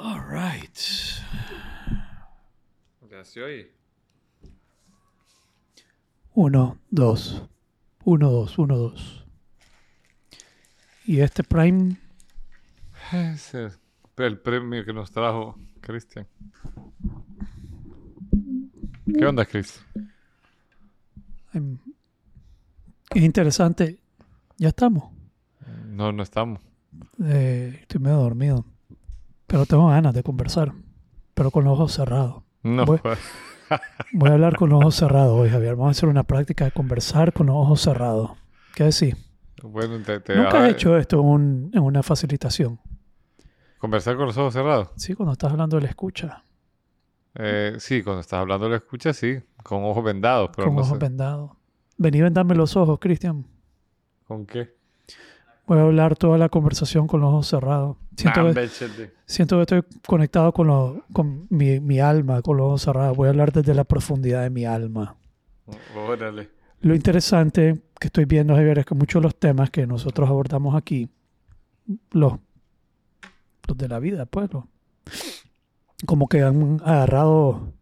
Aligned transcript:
All 0.00 0.20
right. 0.20 0.78
Ya 3.10 3.24
se 3.24 3.42
oye. 3.42 3.72
Uno, 6.34 6.78
dos. 6.88 7.42
Uno, 8.04 8.30
dos, 8.30 8.58
uno, 8.58 8.76
dos. 8.76 9.26
Y 11.04 11.18
este 11.18 11.42
Prime, 11.42 11.96
es 13.12 13.54
el 14.18 14.38
premio 14.38 14.84
que 14.84 14.92
nos 14.92 15.10
trajo 15.10 15.58
Cristian. 15.80 16.28
¿Qué 19.18 19.26
onda, 19.26 19.44
Chris? 19.46 19.84
es 21.52 23.22
interesante. 23.22 23.98
Ya 24.58 24.68
estamos. 24.68 25.12
No, 25.86 26.12
no 26.12 26.22
estamos. 26.22 26.62
Eh, 27.20 27.78
estoy 27.80 28.00
medio 28.00 28.18
dormido. 28.18 28.64
Pero 29.48 29.66
tengo 29.66 29.88
ganas 29.88 30.14
de 30.14 30.22
conversar. 30.22 30.72
Pero 31.34 31.50
con 31.50 31.64
los 31.64 31.72
ojos 31.74 31.92
cerrados. 31.92 32.44
No, 32.62 32.84
Voy- 32.86 33.00
Voy 34.12 34.30
a 34.30 34.34
hablar 34.34 34.56
con 34.56 34.70
los 34.70 34.80
ojos 34.80 34.94
cerrados 34.94 35.38
hoy, 35.38 35.50
Javier. 35.50 35.74
Vamos 35.74 35.88
a 35.88 35.98
hacer 35.98 36.08
una 36.08 36.22
práctica 36.22 36.64
de 36.66 36.70
conversar 36.70 37.32
con 37.32 37.46
los 37.48 37.56
ojos 37.56 37.80
cerrados. 37.80 38.30
¿Qué 38.76 38.84
decís? 38.84 39.16
bueno, 39.62 39.98
te, 40.04 40.20
te 40.20 40.36
Nunca 40.36 40.64
has 40.64 40.70
hecho 40.70 40.96
esto 40.96 41.18
en, 41.20 41.26
un- 41.26 41.70
en 41.74 41.82
una 41.82 42.02
facilitación. 42.04 42.78
conversar 43.78 44.16
con 44.16 44.26
los 44.26 44.36
ojos 44.38 44.54
cerrados. 44.54 44.90
Sí, 44.96 45.14
cuando 45.14 45.32
estás 45.32 45.50
hablando 45.50 45.76
de 45.76 45.82
la 45.82 45.88
escucha. 45.88 46.44
Eh, 47.34 47.76
sí, 47.78 48.02
cuando 48.02 48.20
estás 48.20 48.38
hablando 48.40 48.68
lo 48.68 48.76
escuchas, 48.76 49.16
sí, 49.16 49.38
con 49.62 49.84
ojos 49.84 50.02
vendados, 50.04 50.50
pero 50.54 50.68
con 50.68 50.76
no 50.76 50.82
ojos 50.82 50.92
sé. 50.98 51.04
vendados. 51.04 51.50
Vení, 51.96 52.20
vendame 52.22 52.54
los 52.54 52.76
ojos, 52.76 52.98
Cristian. 53.00 53.44
¿Con 54.26 54.46
qué? 54.46 54.74
Voy 55.68 55.78
a 55.78 55.82
hablar 55.82 56.16
toda 56.16 56.38
la 56.38 56.48
conversación 56.48 57.06
con 57.06 57.20
los 57.20 57.28
ojos 57.28 57.46
cerrados. 57.46 57.96
Siento, 58.16 58.40
Ah, 58.40 58.52
que, 58.54 58.68
siento 59.26 59.56
que 59.56 59.60
estoy 59.62 59.82
conectado 60.06 60.50
con, 60.52 60.66
lo- 60.66 61.04
con 61.12 61.46
mi, 61.50 61.78
mi 61.78 62.00
alma, 62.00 62.42
con 62.42 62.56
los 62.56 62.66
ojos 62.66 62.82
cerrados. 62.82 63.16
Voy 63.16 63.26
a 63.26 63.30
hablar 63.30 63.52
desde 63.52 63.74
la 63.74 63.84
profundidad 63.84 64.42
de 64.42 64.50
mi 64.50 64.64
alma. 64.64 65.14
Órale. 65.94 66.48
Lo 66.80 66.94
interesante 66.94 67.80
que 68.00 68.06
estoy 68.06 68.24
viendo, 68.24 68.54
Javier, 68.54 68.78
es 68.78 68.86
que 68.86 68.94
muchos 68.94 69.20
de 69.20 69.24
los 69.24 69.36
temas 69.38 69.70
que 69.70 69.86
nosotros 69.86 70.28
abordamos 70.28 70.74
aquí, 70.74 71.08
los, 72.12 72.34
los 73.66 73.76
de 73.76 73.88
la 73.88 73.98
vida, 73.98 74.24
pues, 74.26 74.50
los- 74.52 74.64
como 76.06 76.28
que 76.28 76.42
han 76.42 76.80
agarrado, 76.84 77.72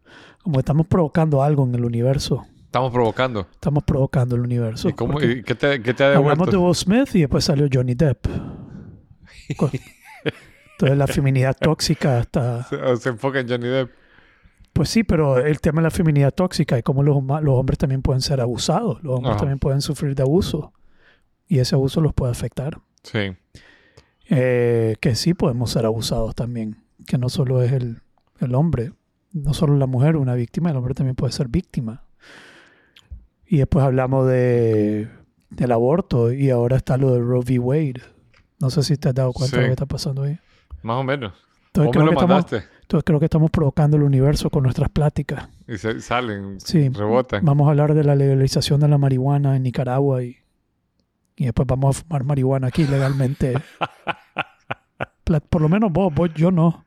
como 0.43 0.55
que 0.55 0.59
estamos 0.59 0.87
provocando 0.87 1.41
algo 1.41 1.63
en 1.63 1.75
el 1.75 1.85
universo. 1.85 2.45
Estamos 2.77 2.93
provocando. 2.93 3.47
Estamos 3.51 3.83
provocando 3.83 4.35
el 4.35 4.41
universo. 4.41 4.89
¿Y, 4.89 4.93
cómo, 4.93 5.13
porque 5.13 5.31
y 5.31 5.43
qué, 5.43 5.55
te, 5.55 5.81
qué 5.81 5.95
te 5.95 6.03
ha 6.03 6.15
hablamos 6.15 6.51
de? 6.51 6.57
Will 6.57 6.75
Smith 6.75 7.15
y 7.15 7.21
después 7.21 7.43
salió 7.43 7.67
Johnny 7.71 7.95
Depp. 7.95 8.27
Entonces 9.49 10.97
la 10.97 11.07
feminidad 11.07 11.57
tóxica 11.59 12.19
está... 12.19 12.63
Se, 12.65 12.97
se 12.97 13.09
enfoca 13.09 13.39
en 13.39 13.49
Johnny 13.49 13.67
Depp. 13.67 13.89
Pues 14.73 14.89
sí, 14.89 15.03
pero 15.03 15.39
el 15.39 15.59
tema 15.59 15.81
de 15.81 15.85
la 15.85 15.91
feminidad 15.91 16.31
tóxica 16.31 16.77
y 16.77 16.83
cómo 16.83 17.01
los, 17.01 17.17
hombres 17.17 17.79
también 17.79 18.03
pueden 18.03 18.21
ser 18.21 18.41
abusados. 18.41 19.01
Los 19.03 19.15
hombres 19.15 19.31
Ajá. 19.31 19.39
también 19.39 19.57
pueden 19.57 19.81
sufrir 19.81 20.13
de 20.13 20.21
abuso. 20.21 20.71
Y 21.47 21.57
ese 21.57 21.73
abuso 21.73 21.99
los 21.99 22.13
puede 22.13 22.31
afectar. 22.31 22.77
Sí. 23.01 23.35
Eh, 24.29 24.97
que 24.99 25.15
sí 25.15 25.33
podemos 25.33 25.71
ser 25.71 25.87
abusados 25.87 26.35
también. 26.35 26.83
Que 27.07 27.17
no 27.17 27.29
solo 27.29 27.63
es 27.63 27.71
el, 27.71 28.01
el 28.39 28.53
hombre, 28.53 28.91
no 29.33 29.55
solo 29.55 29.77
la 29.77 29.87
mujer 29.87 30.15
una 30.15 30.35
víctima, 30.35 30.69
el 30.69 30.77
hombre 30.77 30.93
también 30.93 31.15
puede 31.15 31.33
ser 31.33 31.47
víctima. 31.47 32.03
Y 33.47 33.57
después 33.57 33.85
hablamos 33.85 34.27
de, 34.27 35.07
del 35.49 35.71
aborto 35.71 36.31
y 36.31 36.49
ahora 36.49 36.77
está 36.77 36.97
lo 36.97 37.13
de 37.13 37.19
Roe 37.19 37.39
v. 37.39 37.59
Wade. 37.59 38.01
No 38.59 38.69
sé 38.69 38.83
si 38.83 38.97
te 38.97 39.09
has 39.09 39.15
dado 39.15 39.33
cuenta 39.33 39.57
de 39.57 39.61
lo 39.63 39.67
que 39.69 39.73
está 39.73 39.85
pasando 39.85 40.23
ahí. 40.23 40.37
Más 40.81 40.97
o 40.97 41.03
menos. 41.03 41.33
Entonces 41.67 41.73
¿Cómo 41.73 41.91
creo, 41.91 42.03
me 42.05 42.09
que 42.09 42.15
estamos, 42.15 42.67
entonces 42.81 43.03
creo 43.05 43.19
que 43.19 43.25
estamos 43.25 43.51
provocando 43.51 43.97
el 43.97 44.03
universo 44.03 44.49
con 44.49 44.63
nuestras 44.63 44.89
pláticas. 44.89 45.47
Y 45.67 45.77
se, 45.77 45.99
salen, 46.01 46.59
Sí, 46.59 46.89
rebotan. 46.89 47.45
vamos 47.45 47.67
a 47.67 47.71
hablar 47.71 47.93
de 47.93 48.03
la 48.03 48.15
legalización 48.15 48.79
de 48.79 48.87
la 48.87 48.97
marihuana 48.97 49.55
en 49.55 49.63
Nicaragua 49.63 50.23
y, 50.23 50.37
y 51.35 51.45
después 51.45 51.67
vamos 51.67 51.97
a 51.97 52.01
fumar 52.01 52.23
marihuana 52.23 52.67
aquí 52.67 52.85
legalmente. 52.85 53.53
Por 55.49 55.61
lo 55.61 55.69
menos 55.69 55.91
vos, 55.91 56.13
vos, 56.13 56.33
yo 56.33 56.51
no. 56.51 56.85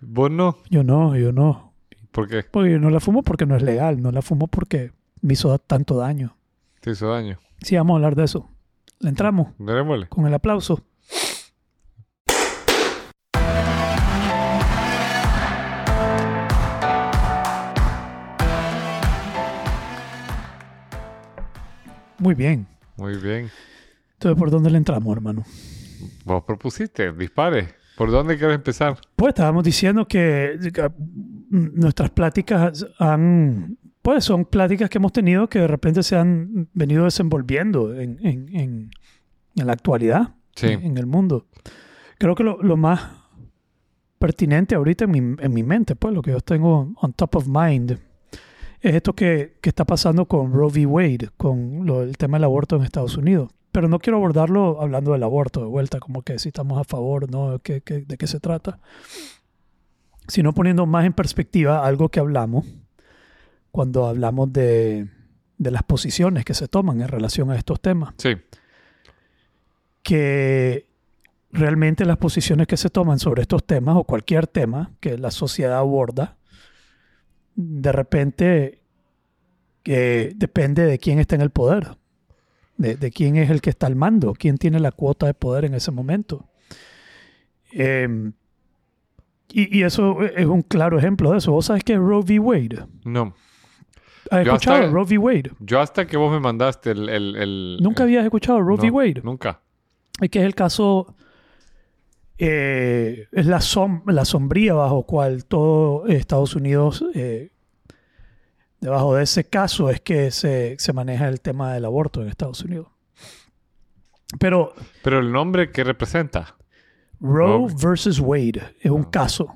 ¿Vos 0.00 0.30
no? 0.30 0.58
Yo 0.68 0.84
no, 0.84 1.16
yo 1.16 1.32
no. 1.32 1.72
¿Por 2.10 2.28
qué? 2.28 2.44
Porque 2.48 2.72
yo 2.72 2.78
no 2.78 2.90
la 2.90 3.00
fumo 3.00 3.22
porque 3.22 3.46
no 3.46 3.56
es 3.56 3.62
legal, 3.62 4.00
no 4.02 4.12
la 4.12 4.22
fumo 4.22 4.46
porque 4.46 4.92
me 5.24 5.32
hizo 5.32 5.58
tanto 5.58 5.96
daño. 5.96 6.36
Te 6.80 6.90
hizo 6.90 7.08
daño. 7.10 7.38
Sí, 7.62 7.76
vamos 7.76 7.94
a 7.94 7.96
hablar 7.96 8.14
de 8.14 8.24
eso. 8.24 8.50
Le 9.00 9.08
entramos 9.08 9.54
Démosle. 9.58 10.06
con 10.08 10.26
el 10.26 10.34
aplauso. 10.34 10.84
Muy 22.18 22.34
bien. 22.34 22.66
Muy 22.96 23.16
bien. 23.16 23.50
Entonces, 24.14 24.38
¿por 24.38 24.50
dónde 24.50 24.70
le 24.70 24.78
entramos, 24.78 25.14
hermano? 25.16 25.44
Vos 26.24 26.44
propusiste, 26.44 27.12
dispare. 27.12 27.68
¿Por 27.96 28.10
dónde 28.10 28.36
quieres 28.36 28.56
empezar? 28.56 28.98
Pues 29.16 29.30
estábamos 29.30 29.64
diciendo 29.64 30.06
que 30.06 30.58
mm, 31.50 31.80
nuestras 31.80 32.10
pláticas 32.10 32.86
han, 32.98 33.78
pues 34.04 34.22
son 34.22 34.44
pláticas 34.44 34.90
que 34.90 34.98
hemos 34.98 35.12
tenido 35.14 35.48
que 35.48 35.60
de 35.60 35.66
repente 35.66 36.02
se 36.02 36.14
han 36.14 36.68
venido 36.74 37.04
desenvolviendo 37.04 37.98
en, 37.98 38.18
en- 38.20 38.54
en- 38.54 38.90
en 39.56 39.66
la 39.66 39.72
actualidad, 39.72 40.34
Sí. 40.54 40.66
en, 40.66 40.98
el 40.98 41.06
mundo. 41.06 41.46
Creo 42.18 42.34
que 42.34 42.44
lo, 42.44 42.62
lo 42.62 42.76
más 42.76 43.00
pertinente 44.18 44.74
ahorita 44.74 45.04
en 45.06 45.10
mi, 45.10 45.18
en 45.42 45.54
mi 45.54 45.62
mente, 45.62 45.96
pues 45.96 46.12
lo 46.12 46.20
que 46.20 46.32
yo 46.32 46.40
tengo 46.40 46.92
on 47.00 47.14
top 47.14 47.36
of 47.36 47.48
mind, 47.48 47.92
es 48.82 48.94
esto 48.94 49.14
que, 49.14 49.56
que 49.62 49.70
está 49.70 49.86
pasando 49.86 50.26
con 50.26 50.52
Roe 50.52 50.68
v. 50.70 50.84
Wade, 50.84 51.30
con 51.38 51.86
lo- 51.86 52.02
el 52.02 52.18
tema 52.18 52.36
del 52.36 52.44
aborto 52.44 52.76
en 52.76 52.82
Estados 52.82 53.16
Unidos. 53.16 53.48
Pero 53.72 53.88
no 53.88 54.00
quiero 54.00 54.18
abordarlo 54.18 54.82
hablando 54.82 55.12
del 55.12 55.22
aborto 55.22 55.60
de 55.60 55.66
vuelta, 55.66 55.98
como 55.98 56.20
que 56.20 56.38
si 56.38 56.48
estamos 56.50 56.78
a 56.78 56.84
favor, 56.84 57.30
¿no? 57.30 57.58
¿Qué- 57.60 57.80
qué- 57.80 58.02
¿De 58.02 58.18
qué 58.18 58.26
se 58.26 58.38
trata? 58.38 58.80
Sino 60.28 60.52
poniendo 60.52 60.84
más 60.84 61.06
en 61.06 61.14
perspectiva 61.14 61.86
algo 61.86 62.10
que 62.10 62.20
hablamos 62.20 62.66
cuando 63.74 64.06
hablamos 64.06 64.52
de, 64.52 65.08
de 65.58 65.70
las 65.72 65.82
posiciones 65.82 66.44
que 66.44 66.54
se 66.54 66.68
toman 66.68 67.00
en 67.00 67.08
relación 67.08 67.50
a 67.50 67.56
estos 67.56 67.80
temas. 67.80 68.14
Sí. 68.18 68.36
Que 70.04 70.86
realmente 71.50 72.04
las 72.04 72.18
posiciones 72.18 72.68
que 72.68 72.76
se 72.76 72.88
toman 72.88 73.18
sobre 73.18 73.42
estos 73.42 73.66
temas 73.66 73.96
o 73.96 74.04
cualquier 74.04 74.46
tema 74.46 74.92
que 75.00 75.18
la 75.18 75.32
sociedad 75.32 75.78
aborda, 75.78 76.36
de 77.56 77.90
repente 77.90 78.78
que 79.82 80.32
depende 80.36 80.86
de 80.86 81.00
quién 81.00 81.18
está 81.18 81.34
en 81.34 81.40
el 81.40 81.50
poder, 81.50 81.96
de, 82.76 82.94
de 82.94 83.10
quién 83.10 83.34
es 83.34 83.50
el 83.50 83.60
que 83.60 83.70
está 83.70 83.88
al 83.88 83.96
mando, 83.96 84.34
quién 84.34 84.56
tiene 84.56 84.78
la 84.78 84.92
cuota 84.92 85.26
de 85.26 85.34
poder 85.34 85.64
en 85.64 85.74
ese 85.74 85.90
momento. 85.90 86.48
Eh, 87.72 88.30
y, 89.52 89.78
y 89.80 89.82
eso 89.82 90.22
es 90.22 90.46
un 90.46 90.62
claro 90.62 90.96
ejemplo 90.96 91.32
de 91.32 91.38
eso. 91.38 91.50
¿Vos 91.50 91.66
sabes 91.66 91.82
qué 91.82 91.94
es 91.94 91.98
Roe 91.98 92.22
v. 92.22 92.38
Wade? 92.38 92.86
No. 93.04 93.34
¿Has 94.30 94.44
Yo 94.44 94.52
escuchado 94.52 94.76
hasta- 94.78 94.90
Roe 94.90 95.04
v. 95.04 95.18
Wade? 95.18 95.52
Yo 95.60 95.80
hasta 95.80 96.06
que 96.06 96.16
vos 96.16 96.32
me 96.32 96.40
mandaste 96.40 96.90
el... 96.92 97.08
el, 97.08 97.36
el- 97.36 97.78
¿Nunca 97.80 98.02
el- 98.02 98.08
habías 98.08 98.24
escuchado 98.24 98.60
Roe 98.60 98.76
v. 98.78 98.90
Wade? 98.90 99.20
Nunca. 99.22 99.60
Es 100.20 100.30
que 100.30 100.38
es 100.40 100.44
el 100.44 100.54
caso, 100.54 101.14
eh, 102.38 103.26
es 103.32 103.46
la, 103.46 103.58
som- 103.58 104.02
la 104.10 104.24
sombría 104.24 104.74
bajo 104.74 105.04
cual 105.04 105.44
todo 105.44 106.06
Estados 106.06 106.54
Unidos, 106.56 107.04
eh, 107.14 107.50
debajo 108.80 109.14
de 109.14 109.24
ese 109.24 109.44
caso 109.44 109.90
es 109.90 110.00
que 110.00 110.30
se, 110.30 110.76
se 110.78 110.92
maneja 110.92 111.28
el 111.28 111.40
tema 111.40 111.72
del 111.72 111.84
aborto 111.84 112.22
en 112.22 112.28
Estados 112.28 112.62
Unidos. 112.62 112.88
Pero 114.38 114.74
Pero 115.02 115.20
el 115.20 115.30
nombre 115.32 115.70
que 115.70 115.84
representa. 115.84 116.56
Roe 117.20 117.72
versus 117.80 118.18
Wade 118.20 118.62
es 118.80 118.90
un 118.90 119.02
Ah. 119.02 119.10
caso 119.10 119.54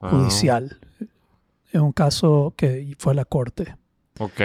Ah, 0.00 0.08
judicial. 0.10 0.78
Es 1.72 1.80
un 1.80 1.92
caso 1.92 2.54
que 2.56 2.94
fue 2.98 3.12
a 3.12 3.16
la 3.16 3.24
corte. 3.26 3.76
Ok. 4.20 4.40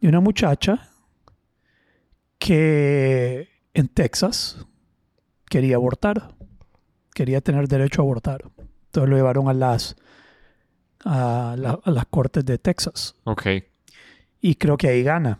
Y 0.00 0.06
una 0.08 0.20
muchacha 0.20 0.88
que 2.38 3.48
en 3.74 3.88
Texas 3.88 4.64
quería 5.48 5.76
abortar, 5.76 6.34
quería 7.14 7.40
tener 7.40 7.68
derecho 7.68 8.02
a 8.02 8.04
abortar. 8.04 8.42
Entonces 8.86 9.10
lo 9.10 9.16
llevaron 9.16 9.48
a 9.48 9.54
las, 9.54 9.96
a, 11.04 11.54
la- 11.58 11.78
a 11.84 11.90
las 11.90 12.06
cortes 12.06 12.44
de 12.44 12.58
Texas. 12.58 13.14
Ok. 13.24 13.46
Y 14.40 14.54
creo 14.54 14.76
que 14.76 14.88
ahí 14.88 15.02
gana 15.02 15.38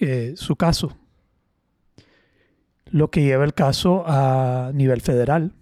eh, 0.00 0.34
su 0.36 0.56
caso. 0.56 0.96
Lo 2.86 3.10
que 3.10 3.22
lleva 3.22 3.44
el 3.44 3.54
caso 3.54 4.04
a 4.06 4.70
nivel 4.74 5.00
federal. 5.00 5.52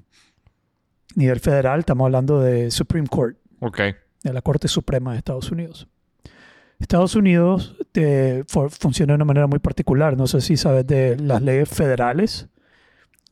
Nivel 1.14 1.38
federal, 1.41 1.81
estamos 1.81 2.05
hablando 2.06 2.41
de 2.41 2.70
Supreme 2.70 3.06
Court 3.08 3.37
Ok. 3.61 3.79
de 4.23 4.32
la 4.32 4.43
Corte 4.43 4.67
Suprema 4.69 5.12
de 5.12 5.19
Estados 5.19 5.50
Unidos. 5.52 5.87
Estados 6.80 7.14
Unidos 7.14 7.76
eh, 7.94 8.42
fu- 8.48 8.68
funciona 8.70 9.12
de 9.12 9.16
una 9.16 9.24
manera 9.24 9.46
muy 9.46 9.58
particular. 9.58 10.16
No 10.16 10.26
sé 10.26 10.40
si 10.40 10.56
sabes 10.56 10.86
de 10.86 11.16
las 11.18 11.42
leyes 11.42 11.68
federales 11.68 12.48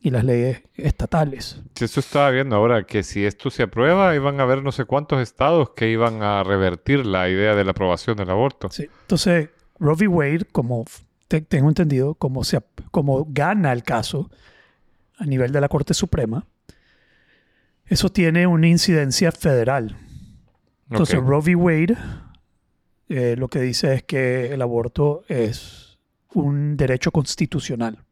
y 0.01 0.11
las 0.11 0.23
leyes 0.23 0.61
estatales. 0.75 1.61
Eso 1.79 1.99
estaba 1.99 2.29
viendo 2.31 2.55
ahora, 2.55 2.83
que 2.83 3.03
si 3.03 3.25
esto 3.25 3.49
se 3.49 3.63
aprueba, 3.63 4.15
iban 4.15 4.39
a 4.39 4.43
haber 4.43 4.63
no 4.63 4.71
sé 4.71 4.85
cuántos 4.85 5.19
estados 5.21 5.71
que 5.71 5.89
iban 5.89 6.21
a 6.23 6.43
revertir 6.43 7.05
la 7.05 7.27
idea 7.27 7.55
de 7.55 7.63
la 7.65 7.71
aprobación 7.71 8.15
del 8.17 8.29
aborto. 8.29 8.69
Sí. 8.71 8.87
Entonces, 9.01 9.49
Roe 9.79 9.95
v. 9.95 10.07
Wade, 10.07 10.45
como 10.51 10.85
te- 11.27 11.41
tengo 11.41 11.67
entendido, 11.69 12.13
como, 12.15 12.43
se, 12.43 12.61
como 12.91 13.25
gana 13.29 13.73
el 13.73 13.83
caso 13.83 14.29
a 15.17 15.25
nivel 15.25 15.51
de 15.51 15.59
la 15.59 15.67
Corte 15.69 15.93
Suprema, 15.93 16.45
eso 17.87 18.09
tiene 18.09 18.45
una 18.47 18.67
incidencia 18.67 19.31
federal. 19.31 19.97
Entonces, 20.91 21.19
Ok. 21.19 21.27
Roe 21.27 21.39
v. 21.41 21.55
Wade 21.55 21.97
eh, 23.09 23.35
lo 23.37 23.47
que 23.47 23.59
dice 23.59 23.93
es 23.95 24.03
que 24.03 24.53
el 24.53 24.61
aborto 24.61 25.23
es 25.27 25.97
un 26.33 26.77
derecho 26.77 27.11
constitucional. 27.11 28.05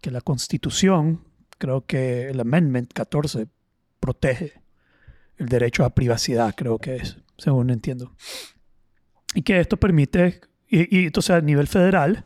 Que 0.00 0.10
la 0.10 0.20
Constitución, 0.20 1.24
creo 1.58 1.86
que 1.86 2.30
el 2.30 2.40
Amendment 2.40 2.92
14, 2.92 3.46
protege 4.00 4.54
el 5.36 5.48
derecho 5.48 5.84
a 5.84 5.94
privacidad, 5.94 6.54
creo 6.56 6.78
que 6.78 6.96
es, 6.96 7.18
según 7.36 7.70
entiendo. 7.70 8.16
Y 9.34 9.42
que 9.42 9.60
esto 9.60 9.76
permite, 9.76 10.40
y, 10.66 10.98
y 10.98 11.06
entonces 11.06 11.30
a 11.30 11.40
nivel 11.40 11.68
federal, 11.68 12.24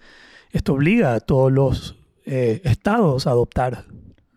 esto 0.53 0.75
obliga 0.75 1.15
a 1.15 1.21
todos 1.21 1.53
los 1.53 1.97
eh, 2.25 2.61
estados 2.65 3.27
a 3.27 3.31
adoptar 3.31 3.85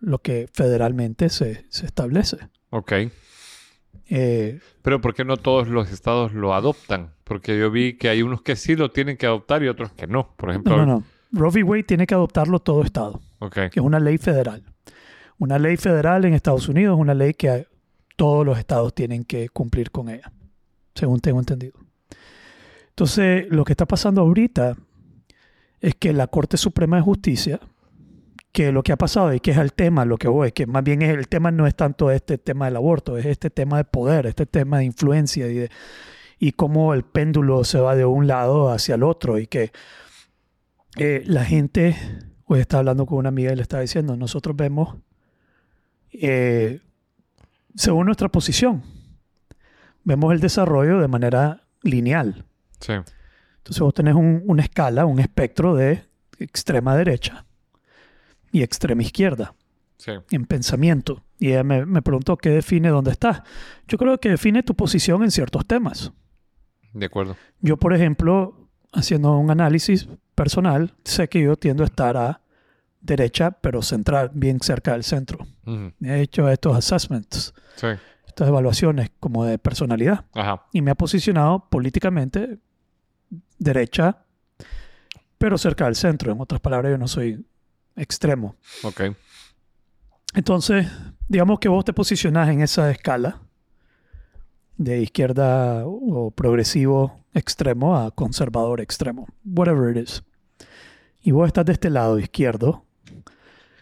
lo 0.00 0.18
que 0.18 0.48
federalmente 0.52 1.28
se, 1.28 1.66
se 1.68 1.86
establece. 1.86 2.38
Ok. 2.70 2.92
Eh, 4.10 4.58
Pero 4.82 5.00
¿por 5.00 5.14
qué 5.14 5.24
no 5.24 5.36
todos 5.36 5.68
los 5.68 5.90
estados 5.90 6.34
lo 6.34 6.52
adoptan? 6.52 7.12
Porque 7.24 7.58
yo 7.58 7.70
vi 7.70 7.94
que 7.94 8.08
hay 8.08 8.22
unos 8.22 8.42
que 8.42 8.56
sí 8.56 8.74
lo 8.74 8.90
tienen 8.90 9.16
que 9.16 9.26
adoptar 9.26 9.62
y 9.62 9.68
otros 9.68 9.92
que 9.92 10.06
no. 10.08 10.34
Por 10.36 10.50
ejemplo, 10.50 10.76
no, 10.76 10.84
no, 10.84 10.92
no. 10.98 11.04
Roe 11.32 11.50
v. 11.50 11.62
Wade 11.62 11.84
tiene 11.84 12.06
que 12.06 12.14
adoptarlo 12.14 12.58
todo 12.58 12.82
estado, 12.82 13.20
que 13.52 13.70
es 13.72 13.76
una 13.78 14.00
ley 14.00 14.18
federal. 14.18 14.64
Una 15.38 15.58
ley 15.58 15.76
federal 15.76 16.24
en 16.24 16.34
Estados 16.34 16.68
Unidos 16.68 16.96
es 16.96 17.00
una 17.00 17.14
ley 17.14 17.34
que 17.34 17.66
todos 18.16 18.44
los 18.44 18.58
estados 18.58 18.94
tienen 18.94 19.24
que 19.24 19.48
cumplir 19.48 19.92
con 19.92 20.08
ella, 20.08 20.32
según 20.94 21.20
tengo 21.20 21.38
entendido. 21.38 21.78
Entonces, 22.88 23.46
lo 23.48 23.64
que 23.64 23.72
está 23.72 23.86
pasando 23.86 24.20
ahorita 24.20 24.76
es 25.80 25.94
que 25.94 26.12
la 26.12 26.26
Corte 26.26 26.56
Suprema 26.56 26.96
de 26.96 27.02
Justicia, 27.02 27.60
que 28.52 28.72
lo 28.72 28.82
que 28.82 28.92
ha 28.92 28.96
pasado 28.96 29.32
y 29.32 29.40
que 29.40 29.52
es 29.52 29.58
el 29.58 29.72
tema, 29.72 30.04
lo 30.04 30.16
que 30.18 30.26
voy, 30.28 30.50
que 30.52 30.66
más 30.66 30.82
bien 30.82 31.02
es 31.02 31.16
el 31.16 31.28
tema 31.28 31.50
no 31.52 31.66
es 31.66 31.74
tanto 31.76 32.10
este 32.10 32.36
tema 32.38 32.64
del 32.66 32.76
aborto, 32.76 33.16
es 33.16 33.26
este 33.26 33.48
tema 33.50 33.76
de 33.78 33.84
poder, 33.84 34.26
este 34.26 34.44
tema 34.46 34.78
de 34.78 34.84
influencia 34.86 35.46
y, 35.48 35.54
de, 35.54 35.70
y 36.38 36.52
cómo 36.52 36.92
el 36.94 37.04
péndulo 37.04 37.62
se 37.64 37.78
va 37.78 37.94
de 37.94 38.04
un 38.04 38.26
lado 38.26 38.70
hacia 38.70 38.96
el 38.96 39.04
otro 39.04 39.38
y 39.38 39.46
que 39.46 39.70
eh, 40.96 41.22
la 41.26 41.44
gente, 41.44 41.94
hoy 42.46 42.58
estaba 42.60 42.80
hablando 42.80 43.06
con 43.06 43.18
una 43.18 43.28
amiga 43.28 43.52
y 43.52 43.56
le 43.56 43.62
estaba 43.62 43.82
diciendo, 43.82 44.16
nosotros 44.16 44.56
vemos 44.56 44.96
eh, 46.12 46.80
según 47.76 48.06
nuestra 48.06 48.28
posición, 48.28 48.82
vemos 50.02 50.32
el 50.32 50.40
desarrollo 50.40 50.98
de 50.98 51.06
manera 51.08 51.62
lineal. 51.82 52.44
Sí. 52.80 52.94
Entonces 53.58 53.80
vos 53.80 53.94
tenés 53.94 54.14
un- 54.16 54.42
una 54.46 54.62
escala, 54.62 55.06
un 55.06 55.20
espectro 55.20 55.76
de 55.76 56.02
extrema 56.38 56.96
derecha 56.96 57.44
y 58.52 58.62
extrema 58.62 59.02
izquierda 59.02 59.54
Sí. 59.96 60.12
en 60.30 60.46
pensamiento. 60.46 61.22
Y 61.38 61.48
ella 61.48 61.62
me, 61.64 61.84
me 61.86 62.00
preguntó 62.02 62.36
qué 62.36 62.50
define 62.50 62.88
dónde 62.88 63.10
estás. 63.10 63.42
Yo 63.86 63.98
creo 63.98 64.18
que 64.18 64.30
define 64.30 64.62
tu 64.62 64.74
posición 64.74 65.22
en 65.22 65.30
ciertos 65.30 65.66
temas. 65.66 66.12
De 66.92 67.06
acuerdo. 67.06 67.36
Yo, 67.60 67.76
por 67.76 67.92
ejemplo, 67.94 68.68
haciendo 68.92 69.36
un 69.36 69.50
análisis 69.50 70.08
personal, 70.34 70.94
sé 71.04 71.28
que 71.28 71.42
yo 71.42 71.56
tiendo 71.56 71.82
a 71.82 71.86
estar 71.86 72.16
a 72.16 72.40
derecha, 73.02 73.50
pero 73.52 73.82
central, 73.82 74.30
bien 74.34 74.58
cerca 74.60 74.92
del 74.92 75.04
centro. 75.04 75.46
He 76.02 76.20
hecho 76.20 76.48
estos 76.48 76.76
assessments, 76.76 77.54
Sí. 77.76 77.86
estas 78.26 78.48
evaluaciones 78.48 79.10
como 79.20 79.44
de 79.44 79.58
personalidad 79.58 80.24
Ajá. 80.34 80.66
y 80.72 80.82
me 80.82 80.90
ha 80.90 80.94
posicionado 80.94 81.68
políticamente 81.70 82.58
derecha, 83.58 84.18
pero 85.38 85.56
cerca 85.58 85.84
del 85.86 85.94
centro. 85.94 86.32
En 86.32 86.40
otras 86.40 86.60
palabras, 86.60 86.90
yo 86.90 86.98
no 86.98 87.08
soy 87.08 87.44
extremo. 88.00 88.56
Ok. 88.82 89.02
Entonces, 90.34 90.86
digamos 91.28 91.58
que 91.60 91.68
vos 91.68 91.84
te 91.84 91.92
posicionás 91.92 92.48
en 92.48 92.62
esa 92.62 92.90
escala 92.90 93.42
de 94.76 95.02
izquierda 95.02 95.82
o 95.84 96.30
progresivo 96.30 97.24
extremo 97.34 97.96
a 97.96 98.10
conservador 98.10 98.80
extremo, 98.80 99.26
whatever 99.44 99.96
it 99.96 100.08
is. 100.08 100.22
Y 101.22 101.32
vos 101.32 101.46
estás 101.46 101.66
de 101.66 101.72
este 101.72 101.90
lado 101.90 102.18
izquierdo 102.18 102.84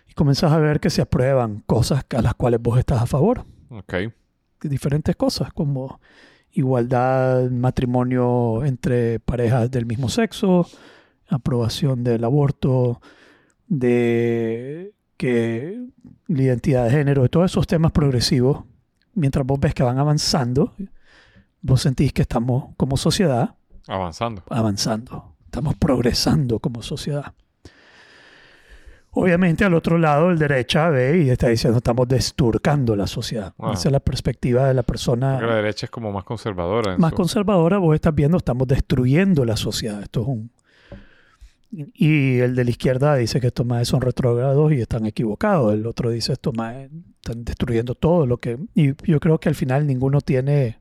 y 0.08 0.14
comenzás 0.14 0.52
a 0.52 0.58
ver 0.58 0.80
que 0.80 0.90
se 0.90 1.02
aprueban 1.02 1.62
cosas 1.66 2.04
a 2.10 2.22
las 2.22 2.34
cuales 2.34 2.60
vos 2.60 2.78
estás 2.78 3.00
a 3.00 3.06
favor. 3.06 3.44
Ok. 3.70 3.94
diferentes 4.62 5.14
cosas 5.14 5.52
como 5.52 6.00
igualdad, 6.52 7.48
matrimonio 7.50 8.64
entre 8.64 9.20
parejas 9.20 9.70
del 9.70 9.86
mismo 9.86 10.08
sexo, 10.08 10.66
aprobación 11.28 12.02
del 12.02 12.24
aborto, 12.24 13.00
de 13.68 14.92
que 15.16 15.86
la 16.26 16.42
identidad 16.42 16.84
de 16.84 16.90
género, 16.90 17.22
de 17.22 17.28
todos 17.28 17.50
esos 17.50 17.66
temas 17.66 17.92
progresivos, 17.92 18.64
mientras 19.14 19.44
vos 19.46 19.58
ves 19.60 19.74
que 19.74 19.82
van 19.82 19.98
avanzando, 19.98 20.74
vos 21.60 21.82
sentís 21.82 22.12
que 22.12 22.22
estamos 22.22 22.74
como 22.76 22.96
sociedad 22.96 23.54
Avanzando. 23.86 24.42
avanzando, 24.50 25.34
estamos 25.44 25.74
progresando 25.76 26.58
como 26.60 26.82
sociedad. 26.82 27.32
Obviamente 29.10 29.64
al 29.64 29.74
otro 29.74 29.98
lado, 29.98 30.30
el 30.30 30.38
derecha 30.38 30.90
ve 30.90 31.22
y 31.24 31.30
está 31.30 31.48
diciendo 31.48 31.78
estamos 31.78 32.06
desturcando 32.06 32.94
la 32.94 33.06
sociedad. 33.06 33.54
Ah. 33.58 33.72
Esa 33.74 33.88
es 33.88 33.92
la 33.92 34.00
perspectiva 34.00 34.68
de 34.68 34.74
la 34.74 34.82
persona 34.82 35.32
Porque 35.32 35.46
la 35.46 35.56
derecha 35.56 35.86
es 35.86 35.90
como 35.90 36.12
más 36.12 36.24
conservadora. 36.24 36.96
más 36.98 37.10
su- 37.10 37.16
conservadora. 37.16 37.78
Vos 37.78 37.94
estás 37.94 38.14
viendo 38.14 38.36
estamos 38.36 38.68
destruyendo 38.68 39.44
la 39.44 39.56
sociedad. 39.56 40.02
Esto 40.02 40.20
es 40.22 40.28
un... 40.28 40.50
Y 41.70 42.38
el 42.38 42.54
de 42.54 42.64
la 42.64 42.70
izquierda 42.70 43.14
dice 43.16 43.40
que 43.40 43.48
estos 43.48 43.66
más 43.66 43.86
son 43.88 44.00
retrógrados 44.00 44.72
y 44.72 44.80
están 44.80 45.04
equivocados. 45.04 45.74
El 45.74 45.86
otro 45.86 46.10
dice 46.10 46.32
estos 46.32 46.54
más 46.56 46.74
están 46.74 47.44
destruyendo 47.44 47.94
todo 47.94 48.26
lo 48.26 48.38
que... 48.38 48.58
Y 48.74 48.94
yo 49.10 49.20
creo 49.20 49.38
que 49.38 49.50
al 49.50 49.54
final 49.54 49.86
ninguno 49.86 50.22
tiene 50.22 50.78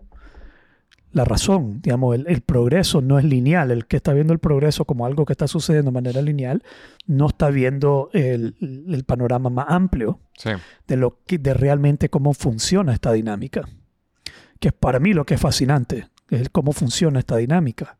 la 1.11 1.25
razón. 1.25 1.81
Digamos, 1.81 2.15
el, 2.15 2.25
el 2.27 2.39
progreso 2.41 3.01
no 3.01 3.19
es 3.19 3.25
lineal. 3.25 3.71
El 3.71 3.85
que 3.85 3.97
está 3.97 4.13
viendo 4.13 4.31
el 4.31 4.39
progreso 4.39 4.85
como 4.85 5.05
algo 5.05 5.25
que 5.25 5.33
está 5.33 5.47
sucediendo 5.47 5.91
de 5.91 5.95
manera 5.95 6.21
lineal 6.21 6.63
no 7.05 7.27
está 7.27 7.49
viendo 7.49 8.09
el, 8.13 8.55
el 8.61 9.03
panorama 9.03 9.49
más 9.49 9.65
amplio 9.69 10.19
Sí. 10.37 10.51
de, 10.87 10.97
lo 10.97 11.19
que, 11.25 11.37
de 11.37 11.53
realmente 11.53 12.09
cómo 12.09 12.33
funciona 12.33 12.93
esta 12.93 13.11
dinámica. 13.11 13.67
Que 14.59 14.69
es 14.69 14.73
para 14.73 14.99
mí 14.99 15.13
lo 15.13 15.25
que 15.25 15.33
es 15.33 15.41
fascinante, 15.41 16.07
es 16.29 16.49
cómo 16.49 16.71
funciona 16.71 17.19
esta 17.19 17.35
dinámica. 17.37 17.97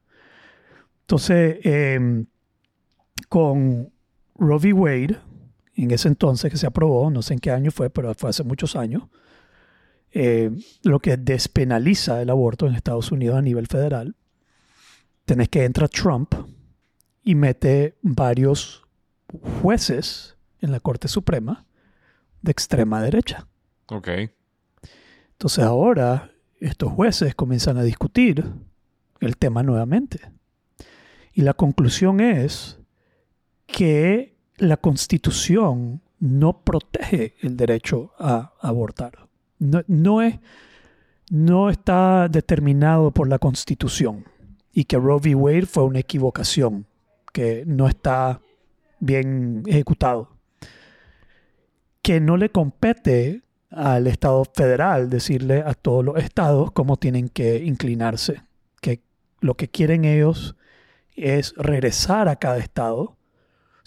Entonces, 1.02 1.58
eh, 1.64 2.26
con 3.30 3.92
Roe 4.36 4.58
v. 4.58 4.74
Wade, 4.74 5.18
en 5.76 5.92
ese 5.92 6.08
entonces 6.08 6.52
que 6.52 6.58
se 6.58 6.68
aprobó, 6.68 7.10
no 7.10 7.22
sé 7.22 7.34
en 7.34 7.40
qué 7.40 7.52
año 7.52 7.72
fue, 7.72 7.90
pero 7.90 8.14
fue 8.16 8.30
hace 8.30 8.44
muchos 8.44 8.76
años, 8.76 9.04
eh, 10.12 10.52
lo 10.84 11.00
que 11.00 11.18
despenaliza 11.18 12.22
el 12.22 12.30
aborto 12.30 12.66
en 12.66 12.76
Estados 12.76 13.12
Unidos 13.12 13.38
a 13.38 13.42
nivel 13.42 13.68
federal, 13.68 14.16
tenés 15.26 15.50
que 15.50 15.66
entrar 15.66 15.90
Trump 15.90 16.34
y 17.24 17.36
mete 17.36 17.98
varios 18.02 18.84
jueces 19.62 20.38
en 20.62 20.72
la 20.72 20.80
Corte 20.80 21.08
Suprema 21.08 21.66
de 22.42 22.52
extrema 22.52 23.02
derecha. 23.02 23.48
Ok. 23.88 24.10
Entonces 25.34 25.64
ahora 25.64 26.32
estos 26.60 26.92
jueces 26.92 27.36
comienzan 27.36 27.78
a 27.78 27.84
discutir 27.84 28.44
el 29.20 29.38
tema 29.38 29.64
nuevamente. 29.64 30.22
Y 31.34 31.42
la 31.42 31.54
conclusión 31.54 32.20
es 32.20 32.80
que 33.68 34.36
la 34.58 34.78
constitución 34.78 36.02
no 36.20 36.64
protege 36.64 37.36
el 37.42 37.56
derecho 37.56 38.14
a 38.18 38.54
abortar. 38.60 39.28
No, 39.60 39.84
no 39.88 40.22
es, 40.22 40.40
no 41.30 41.70
está 41.70 42.28
determinado 42.28 43.12
por 43.12 43.28
la 43.28 43.38
constitución. 43.38 44.26
Y 44.74 44.86
que 44.86 44.98
Roe 44.98 45.20
v. 45.20 45.36
Wade 45.36 45.66
fue 45.66 45.84
una 45.84 46.00
equivocación, 46.00 46.88
que 47.34 47.64
no 47.68 47.88
está 47.88 48.42
bien 49.00 49.64
ejecutado. 49.68 50.30
Que 52.02 52.20
no 52.20 52.38
le 52.38 52.50
compete 52.50 53.44
al 53.70 54.08
Estado 54.08 54.44
federal 54.54 55.10
decirle 55.10 55.62
a 55.66 55.74
todos 55.74 56.06
los 56.06 56.18
estados 56.18 56.72
cómo 56.72 56.98
tienen 56.98 57.28
que 57.28 57.64
inclinarse. 57.64 58.42
Que 58.82 59.02
lo 59.42 59.56
que 59.56 59.68
quieren 59.68 60.06
ellos 60.06 60.56
es 61.16 61.54
regresar 61.58 62.30
a 62.30 62.38
cada 62.38 62.60
estado 62.60 63.17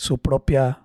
su 0.00 0.16
propia 0.16 0.82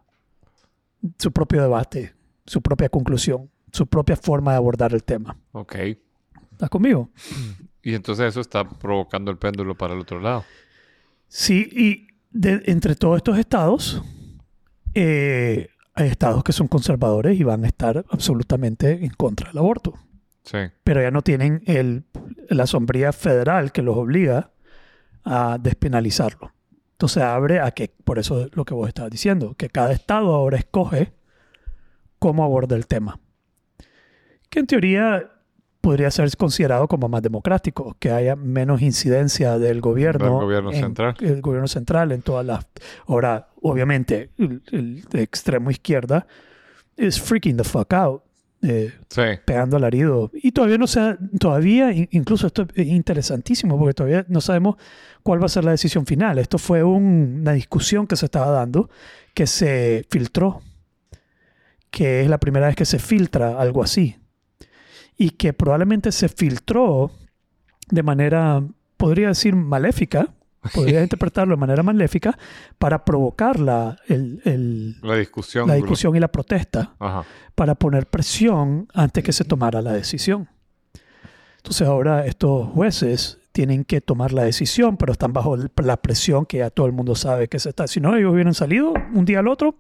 su 1.18 1.32
propio 1.32 1.62
debate, 1.62 2.14
su 2.46 2.62
propia 2.62 2.90
conclusión, 2.90 3.50
su 3.72 3.88
propia 3.88 4.18
forma 4.18 4.52
de 4.52 4.58
abordar 4.58 4.94
el 4.94 5.04
tema. 5.06 5.38
Ok. 5.54 5.76
¿Estás 6.52 6.70
conmigo? 6.70 7.10
Y 7.82 7.94
entonces 7.94 8.26
eso 8.26 8.42
está 8.42 8.68
provocando 8.68 9.32
el 9.32 9.38
péndulo 9.38 9.76
para 9.76 9.94
el 9.94 10.00
otro 10.02 10.20
lado. 10.20 10.44
Sí, 11.30 11.70
y 11.72 12.08
de- 12.32 12.64
entre 12.66 12.96
todos 12.96 13.18
estos 13.18 13.38
estados, 13.38 14.02
eh, 14.96 15.70
hay 15.94 16.10
estados 16.10 16.44
que 16.44 16.52
son 16.52 16.68
conservadores 16.68 17.40
y 17.40 17.44
van 17.44 17.64
a 17.64 17.68
estar 17.68 18.04
absolutamente 18.10 19.06
en 19.06 19.12
contra 19.12 19.48
del 19.50 19.60
aborto. 19.60 19.94
Sí. 20.44 20.58
Pero 20.84 21.02
ya 21.02 21.12
no 21.12 21.22
tienen 21.22 21.62
el, 21.68 22.04
la 22.50 22.68
sombría 22.68 23.14
federal 23.14 23.72
que 23.72 23.82
los 23.82 23.96
obliga 23.96 24.52
a 25.24 25.58
despenalizarlo. 25.62 26.52
Entonces 26.96 27.24
abre 27.24 27.60
a 27.60 27.72
que, 27.72 27.94
por 28.04 28.20
eso 28.20 28.46
es 28.46 28.56
lo 28.56 28.64
que 28.66 28.74
vos 28.74 28.88
estabas 28.88 29.12
diciendo, 29.12 29.54
que 29.58 29.70
cada 29.70 29.92
estado 29.92 30.34
ahora 30.34 30.58
escoge 30.58 31.14
cómo 32.20 32.44
aborda 32.44 32.76
el 32.76 32.88
tema. 32.88 33.20
Que 34.50 34.60
en 34.60 34.68
teoría 34.68 35.32
podría 35.82 36.10
ser 36.10 36.36
considerado 36.38 36.88
como 36.88 37.08
más 37.10 37.22
democrático, 37.22 37.96
que 38.00 38.10
haya 38.12 38.36
menos 38.36 38.82
incidencia 38.82 39.60
del 39.60 39.82
gobierno, 39.82 40.26
Del 40.26 40.34
gobierno 40.46 40.72
en- 40.72 40.80
central. 40.80 41.16
el 41.20 41.42
gobierno 41.42 41.68
central 41.68 42.12
en 42.12 42.22
todas 42.22 42.46
las... 42.46 42.66
Ahora, 43.08 43.50
obviamente, 43.62 44.32
el, 44.38 44.64
el 44.72 45.06
extremo 45.20 45.70
izquierda 45.70 46.26
es 46.98 47.22
freaking 47.22 47.58
the 47.58 47.64
fuck 47.64 47.94
out. 47.94 48.24
Eh, 48.66 48.94
Sí. 49.10 49.22
pegando 49.46 49.78
alarido. 49.78 50.30
Y 50.34 50.52
todavía 50.52 50.78
no 50.78 50.88
se 50.88 51.18
todavía, 51.40 51.92
in- 51.92 52.08
incluso 52.12 52.48
esto 52.48 52.68
es 52.76 52.88
interesantísimo, 52.88 53.78
porque 53.78 53.94
todavía 53.94 54.26
no 54.28 54.42
sabemos 54.42 54.76
cuál 55.24 55.42
va 55.42 55.46
a 55.46 55.50
ser 55.50 55.64
la 55.64 55.72
decisión 55.72 56.06
final. 56.06 56.38
Esto 56.40 56.58
fue 56.58 56.84
un- 56.84 57.40
una 57.42 57.54
discusión 57.54 58.08
que 58.08 58.16
se 58.16 58.26
estaba 58.26 58.50
dando, 58.52 58.90
que 59.34 59.48
se 59.48 60.06
filtró, 60.10 60.62
que 61.92 62.22
es 62.22 62.30
la 62.30 62.40
primera 62.40 62.68
vez 62.68 62.76
que 62.76 62.86
se 62.86 63.00
filtra 63.00 63.60
algo 63.60 63.84
así. 63.84 64.18
Y 65.18 65.32
que 65.32 65.54
probablemente 65.54 66.12
se 66.12 66.28
filtró 66.28 67.12
de 67.90 68.04
manera, 68.04 68.62
podría 68.98 69.30
decir, 69.30 69.56
maléfica, 69.56 70.34
podría 70.74 71.02
interpretarlo 71.04 71.56
de 71.56 71.60
manera 71.60 71.84
maléfica, 71.84 72.38
para 72.78 73.04
provocar 73.06 73.60
la, 73.60 73.98
el- 74.08 74.42
el- 74.46 75.00
La 75.02 75.16
discusión. 75.16 75.68
la 75.68 75.76
discusión 75.76 76.16
y 76.16 76.20
la 76.20 76.28
protesta 76.30 76.94
Ajá. 77.00 77.24
para 77.56 77.76
poner 77.76 78.08
presión 78.08 78.88
antes 78.94 79.24
que 79.24 79.32
se 79.34 79.44
tomara 79.44 79.82
la 79.82 79.94
decisión. 79.94 80.48
Entonces 81.58 81.88
ahora 81.88 82.26
estos 82.26 82.68
jueces 82.70 83.40
tienen 83.52 83.86
que 83.86 84.02
tomar 84.02 84.34
la 84.34 84.44
decisión, 84.44 84.98
pero 84.98 85.14
están 85.14 85.34
bajo 85.34 85.58
la 85.58 85.98
presión 85.98 86.46
que 86.46 86.58
ya 86.58 86.70
todo 86.70 86.86
el 86.86 86.92
mundo 86.92 87.16
sabe 87.16 87.48
que 87.48 87.58
se 87.60 87.70
está. 87.70 87.88
Si 87.88 88.00
no, 88.02 88.16
ellos 88.16 88.34
hubieran 88.34 88.54
salido 88.54 88.94
un 89.14 89.26
día 89.26 89.40
al 89.40 89.48
otro, 89.48 89.80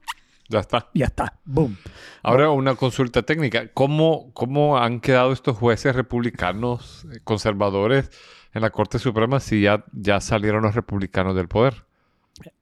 Ya 0.49 0.59
está. 0.61 0.89
ya 0.93 1.05
está. 1.05 1.37
Boom. 1.43 1.77
Ahora 2.23 2.49
una 2.49 2.75
consulta 2.75 3.21
técnica. 3.23 3.67
¿Cómo, 3.73 4.31
¿Cómo 4.33 4.77
han 4.79 4.99
quedado 5.01 5.31
estos 5.33 5.57
jueces 5.57 5.95
republicanos 5.95 7.05
eh, 7.13 7.19
conservadores 7.23 8.09
en 8.55 8.61
la 8.61 8.71
Corte 8.71 8.97
Suprema 8.97 9.39
si 9.39 9.61
ya, 9.61 9.85
ya 9.93 10.19
salieron 10.19 10.63
los 10.63 10.73
republicanos 10.73 11.35
del 11.35 11.47
poder? 11.47 11.85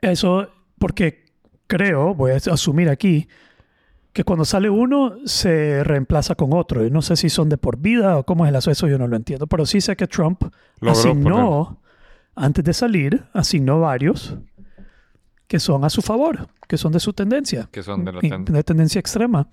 Eso 0.01 0.50
porque 0.77 1.23
creo, 1.67 2.13
voy 2.13 2.31
a 2.31 2.35
asumir 2.35 2.89
aquí, 2.89 3.27
que 4.12 4.23
cuando 4.23 4.43
sale 4.45 4.69
uno 4.69 5.15
se 5.25 5.83
reemplaza 5.83 6.35
con 6.35 6.53
otro. 6.53 6.85
Y 6.85 6.91
no 6.91 7.01
sé 7.01 7.15
si 7.15 7.29
son 7.29 7.47
de 7.50 7.57
por 7.57 7.77
vida 7.77 8.17
o 8.17 8.25
cómo 8.25 8.45
es 8.45 8.50
el 8.50 8.55
asunto, 8.57 8.73
eso 8.73 8.88
yo 8.88 8.97
no 9.00 9.07
lo 9.07 9.15
entiendo. 9.15 9.47
Pero 9.47 9.65
sí 9.65 9.79
sé 9.81 9.95
que 9.95 10.05
Trump 10.07 10.43
Logró 10.81 10.91
asignó, 10.91 11.81
antes 12.35 12.63
de 12.65 12.73
salir, 12.73 13.23
asignó 13.33 13.79
varios 13.79 14.35
que 15.47 15.59
son 15.59 15.83
a 15.85 15.89
su 15.89 16.01
favor, 16.01 16.47
que 16.67 16.77
son 16.77 16.91
de 16.91 17.00
su 17.00 17.13
tendencia, 17.13 17.69
Que 17.71 17.81
son 17.83 18.03
de 18.05 18.12
la 18.12 18.19
ten- 18.19 18.45
de 18.45 18.63
tendencia 18.63 19.00
extrema. 19.00 19.47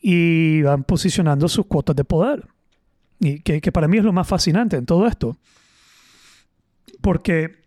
Y 0.00 0.62
van 0.62 0.84
posicionando 0.84 1.48
sus 1.48 1.66
cuotas 1.66 1.96
de 1.96 2.04
poder. 2.04 2.46
Y 3.20 3.40
que, 3.40 3.60
que 3.60 3.72
para 3.72 3.88
mí 3.88 3.98
es 3.98 4.04
lo 4.04 4.12
más 4.12 4.26
fascinante 4.28 4.76
en 4.76 4.86
todo 4.86 5.06
esto. 5.06 5.36
Porque 7.00 7.62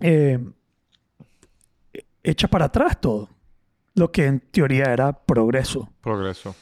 eh, 0.00 0.38
echa 2.22 2.48
para 2.48 2.66
atrás 2.66 3.00
todo 3.00 3.28
lo 3.94 4.10
que 4.10 4.26
en 4.26 4.40
teoría 4.40 4.84
era 4.92 5.12
progreso. 5.12 5.90
progreso. 6.00 6.54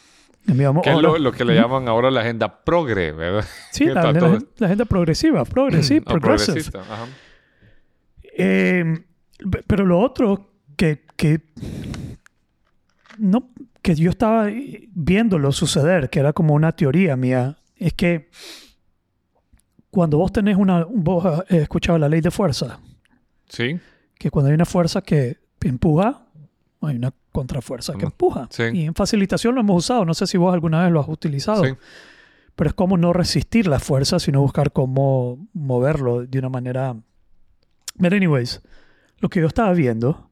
Digamos, 0.44 0.82
Que 0.82 0.90
es 0.90 0.98
lo, 1.00 1.16
lo 1.18 1.30
que 1.32 1.44
le 1.44 1.54
llaman 1.54 1.86
ahora 1.88 2.10
la 2.10 2.20
agenda 2.22 2.64
progre, 2.64 3.12
¿verdad? 3.12 3.44
sí, 3.70 3.84
la, 3.86 4.00
agenda 4.60 4.84
progresiva, 4.84 5.44
progresive, 5.44 6.00
O 6.06 6.18
progressive. 6.18 6.46
progresista, 6.70 6.80
ajá. 6.80 7.06
Eh, 8.36 9.04
pe- 9.50 9.62
pero 9.66 9.86
lo 9.86 10.00
otro 10.00 10.50
que, 10.76 11.04
que 11.16 11.42
no 13.18 13.50
que 13.82 13.94
yo 13.94 14.10
estaba 14.10 14.48
viéndolo 14.90 15.52
suceder, 15.52 16.08
que 16.10 16.18
era 16.20 16.32
como 16.32 16.54
una 16.54 16.72
teoría 16.72 17.16
mía, 17.16 17.56
es 17.86 17.94
que 17.94 18.30
cuando 19.90 20.18
vos 20.18 20.32
tenés 20.32 20.56
una, 20.56 20.84
vos 20.88 21.24
has 21.24 21.50
escuchado 21.50 21.98
la 21.98 22.08
ley 22.08 22.20
de 22.20 22.30
fuerza, 22.30 22.78
Sí, 23.48 23.78
que 24.18 24.30
cuando 24.30 24.48
hay 24.48 24.54
una 24.54 24.64
fuerza 24.64 25.02
que 25.02 25.38
empuja, 25.60 26.24
hay 26.80 26.96
una 26.96 27.12
contrafuerza 27.32 27.92
que 27.92 27.98
Ujú. 27.98 28.06
empuja. 28.06 28.48
Sí. 28.50 28.62
Y 28.72 28.84
en 28.86 28.94
facilitación 28.94 29.54
lo 29.54 29.60
hemos 29.60 29.84
usado, 29.84 30.04
no 30.06 30.14
sé 30.14 30.26
si 30.26 30.38
vos 30.38 30.54
alguna 30.54 30.82
vez 30.84 30.92
lo 30.92 31.00
has 31.00 31.08
utilizado, 31.08 31.64
sí. 31.64 31.74
pero 32.54 32.68
es 32.68 32.74
como 32.74 32.96
no 32.96 33.12
resistir 33.12 33.66
la 33.66 33.78
fuerza, 33.78 34.18
sino 34.18 34.40
buscar 34.40 34.72
cómo 34.72 35.46
moverlo 35.52 36.24
de 36.24 36.38
una 36.38 36.48
manera... 36.48 36.96
But 37.96 38.14
anyways, 38.14 38.62
lo 39.18 39.28
que 39.28 39.40
yo 39.40 39.46
estaba 39.46 39.72
viendo 39.74 40.30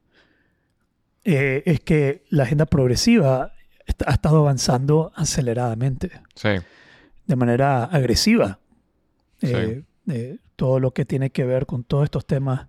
eh, 1.23 1.61
es 1.65 1.79
que 1.81 2.23
la 2.29 2.43
agenda 2.43 2.65
progresiva 2.65 3.53
ha 4.07 4.11
estado 4.11 4.39
avanzando 4.39 5.11
aceleradamente, 5.15 6.11
sí. 6.33 6.49
De 7.31 7.35
manera 7.37 7.85
agresiva. 7.85 8.59
Sí. 9.39 9.53
Eh, 9.53 9.83
eh, 10.09 10.37
todo 10.57 10.81
lo 10.81 10.91
que 10.91 11.05
tiene 11.05 11.29
que 11.29 11.45
ver 11.45 11.65
con 11.65 11.85
todos 11.85 12.03
estos 12.03 12.25
temas, 12.25 12.67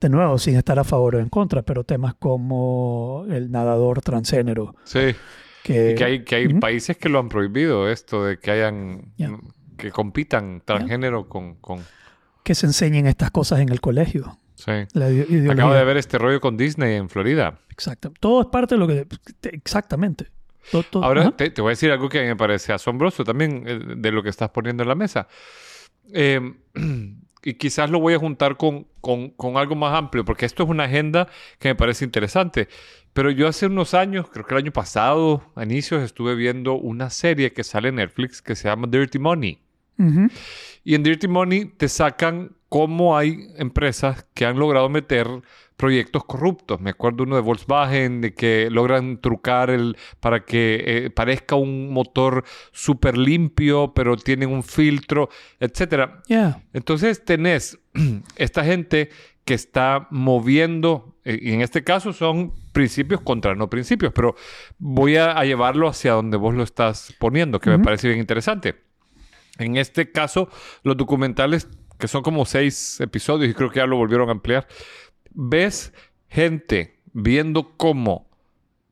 de 0.00 0.08
nuevo, 0.08 0.38
sin 0.38 0.56
estar 0.56 0.76
a 0.78 0.84
favor 0.84 1.14
o 1.14 1.20
en 1.20 1.28
contra, 1.28 1.62
pero 1.62 1.84
temas 1.84 2.14
como 2.14 3.24
el 3.30 3.52
nadador 3.52 4.00
transgénero. 4.00 4.74
Sí. 4.82 5.14
Que, 5.62 5.92
Y 5.92 5.94
que 5.94 6.04
hay, 6.04 6.24
que 6.24 6.34
hay 6.34 6.48
países 6.54 6.96
que 6.96 7.08
lo 7.08 7.20
han 7.20 7.28
prohibido, 7.28 7.88
esto 7.88 8.24
de 8.24 8.38
que 8.38 8.50
hayan... 8.50 9.12
Ya. 9.16 9.30
Que 9.76 9.92
compitan 9.92 10.62
transgénero 10.64 11.28
con, 11.28 11.54
con... 11.54 11.80
que 12.42 12.54
se 12.54 12.66
enseñen 12.66 13.06
estas 13.06 13.30
cosas 13.30 13.60
en 13.60 13.68
el 13.68 13.80
colegio. 13.80 14.36
Sí. 14.56 14.72
La. 14.92 15.06
Acabo 15.52 15.74
de 15.74 15.84
ver 15.84 15.96
este 15.96 16.18
rollo 16.18 16.40
con 16.40 16.56
Disney 16.56 16.96
en 16.96 17.08
Florida. 17.08 17.60
Exacto. 17.70 18.12
Todo 18.18 18.42
es 18.42 18.48
parte 18.48 18.74
de 18.74 18.78
lo 18.80 18.88
que... 18.88 19.06
Exactamente. 19.44 20.26
Todo- 20.70 20.82
todo- 20.84 21.04
Ahora 21.04 21.30
te, 21.36 21.50
te 21.50 21.60
voy 21.60 21.70
a 21.70 21.72
decir 21.72 21.90
algo 21.90 22.08
que 22.08 22.18
a 22.18 22.22
mí 22.22 22.28
me 22.28 22.36
parece 22.36 22.72
asombroso 22.72 23.24
también 23.24 23.64
eh, 23.66 23.80
de 23.96 24.12
lo 24.12 24.22
que 24.22 24.28
estás 24.28 24.50
poniendo 24.50 24.82
en 24.82 24.88
la 24.88 24.94
mesa. 24.94 25.28
Eh, 26.12 26.40
y 27.44 27.54
quizás 27.54 27.90
lo 27.90 27.98
voy 27.98 28.14
a 28.14 28.18
juntar 28.18 28.56
con, 28.56 28.86
con- 29.00 29.30
con 29.30 29.56
algo 29.56 29.74
más 29.74 29.94
amplio, 29.98 30.24
porque 30.24 30.46
esto 30.46 30.62
es 30.62 30.68
una 30.68 30.84
agenda 30.84 31.28
que 31.58 31.68
me 31.68 31.74
parece 31.74 32.04
interesante. 32.04 32.68
Pero 33.12 33.30
yo 33.30 33.46
hace 33.48 33.66
unos 33.66 33.92
años, 33.94 34.30
creo 34.30 34.46
que 34.46 34.54
el 34.54 34.58
año 34.62 34.72
pasado, 34.72 35.42
a 35.56 35.64
inicios, 35.64 36.02
estuve 36.02 36.34
viendo 36.34 36.74
una 36.74 37.10
serie 37.10 37.52
que 37.52 37.62
sale 37.64 37.88
en 37.88 37.96
Netflix 37.96 38.40
que 38.40 38.54
se 38.56 38.68
llama 38.68 38.86
Dirty 38.90 39.18
Money. 39.18 39.58
Ujú. 39.98 40.28
Y 40.84 40.94
en 40.94 41.02
Dirty 41.02 41.28
Money 41.28 41.66
te 41.66 41.88
sacan 41.88 42.52
cómo 42.72 43.18
hay 43.18 43.48
empresas 43.58 44.24
que 44.32 44.46
han 44.46 44.58
logrado 44.58 44.88
meter 44.88 45.28
proyectos 45.76 46.24
corruptos. 46.24 46.80
Me 46.80 46.88
acuerdo 46.88 47.24
uno 47.24 47.36
de 47.36 47.42
Volkswagen, 47.42 48.22
de 48.22 48.32
que 48.32 48.70
logran 48.70 49.20
trucar 49.20 49.68
el 49.68 49.98
para 50.20 50.46
que 50.46 50.82
eh, 50.86 51.10
parezca 51.10 51.54
un 51.54 51.92
motor 51.92 52.44
súper 52.72 53.18
limpio, 53.18 53.92
pero 53.94 54.16
tienen 54.16 54.48
un 54.48 54.62
filtro, 54.62 55.28
etcétera. 55.60 56.22
Yeah. 56.28 56.62
Entonces 56.72 57.22
tenés 57.22 57.78
esta 58.36 58.64
gente 58.64 59.10
que 59.44 59.52
está 59.52 60.08
moviendo, 60.10 61.18
eh, 61.26 61.38
y 61.42 61.52
en 61.52 61.60
este 61.60 61.84
caso 61.84 62.14
son 62.14 62.54
principios 62.72 63.20
contra 63.20 63.54
no 63.54 63.68
principios, 63.68 64.14
pero 64.14 64.34
voy 64.78 65.16
a, 65.16 65.32
a 65.32 65.44
llevarlo 65.44 65.88
hacia 65.88 66.12
donde 66.12 66.38
vos 66.38 66.54
lo 66.54 66.62
estás 66.62 67.14
poniendo, 67.18 67.60
que 67.60 67.68
me 67.68 67.80
parece 67.80 68.08
bien 68.08 68.18
interesante. 68.18 68.76
En 69.58 69.76
este 69.76 70.10
caso, 70.10 70.48
los 70.82 70.96
documentales, 70.96 71.68
que 72.02 72.08
son 72.08 72.24
como 72.24 72.44
seis 72.44 73.00
episodios, 73.00 73.48
y 73.48 73.54
creo 73.54 73.70
que 73.70 73.76
ya 73.76 73.86
lo 73.86 73.96
volvieron 73.96 74.28
a 74.28 74.32
ampliar, 74.32 74.66
ves 75.30 75.92
gente 76.26 76.98
viendo 77.12 77.76
cómo 77.76 78.28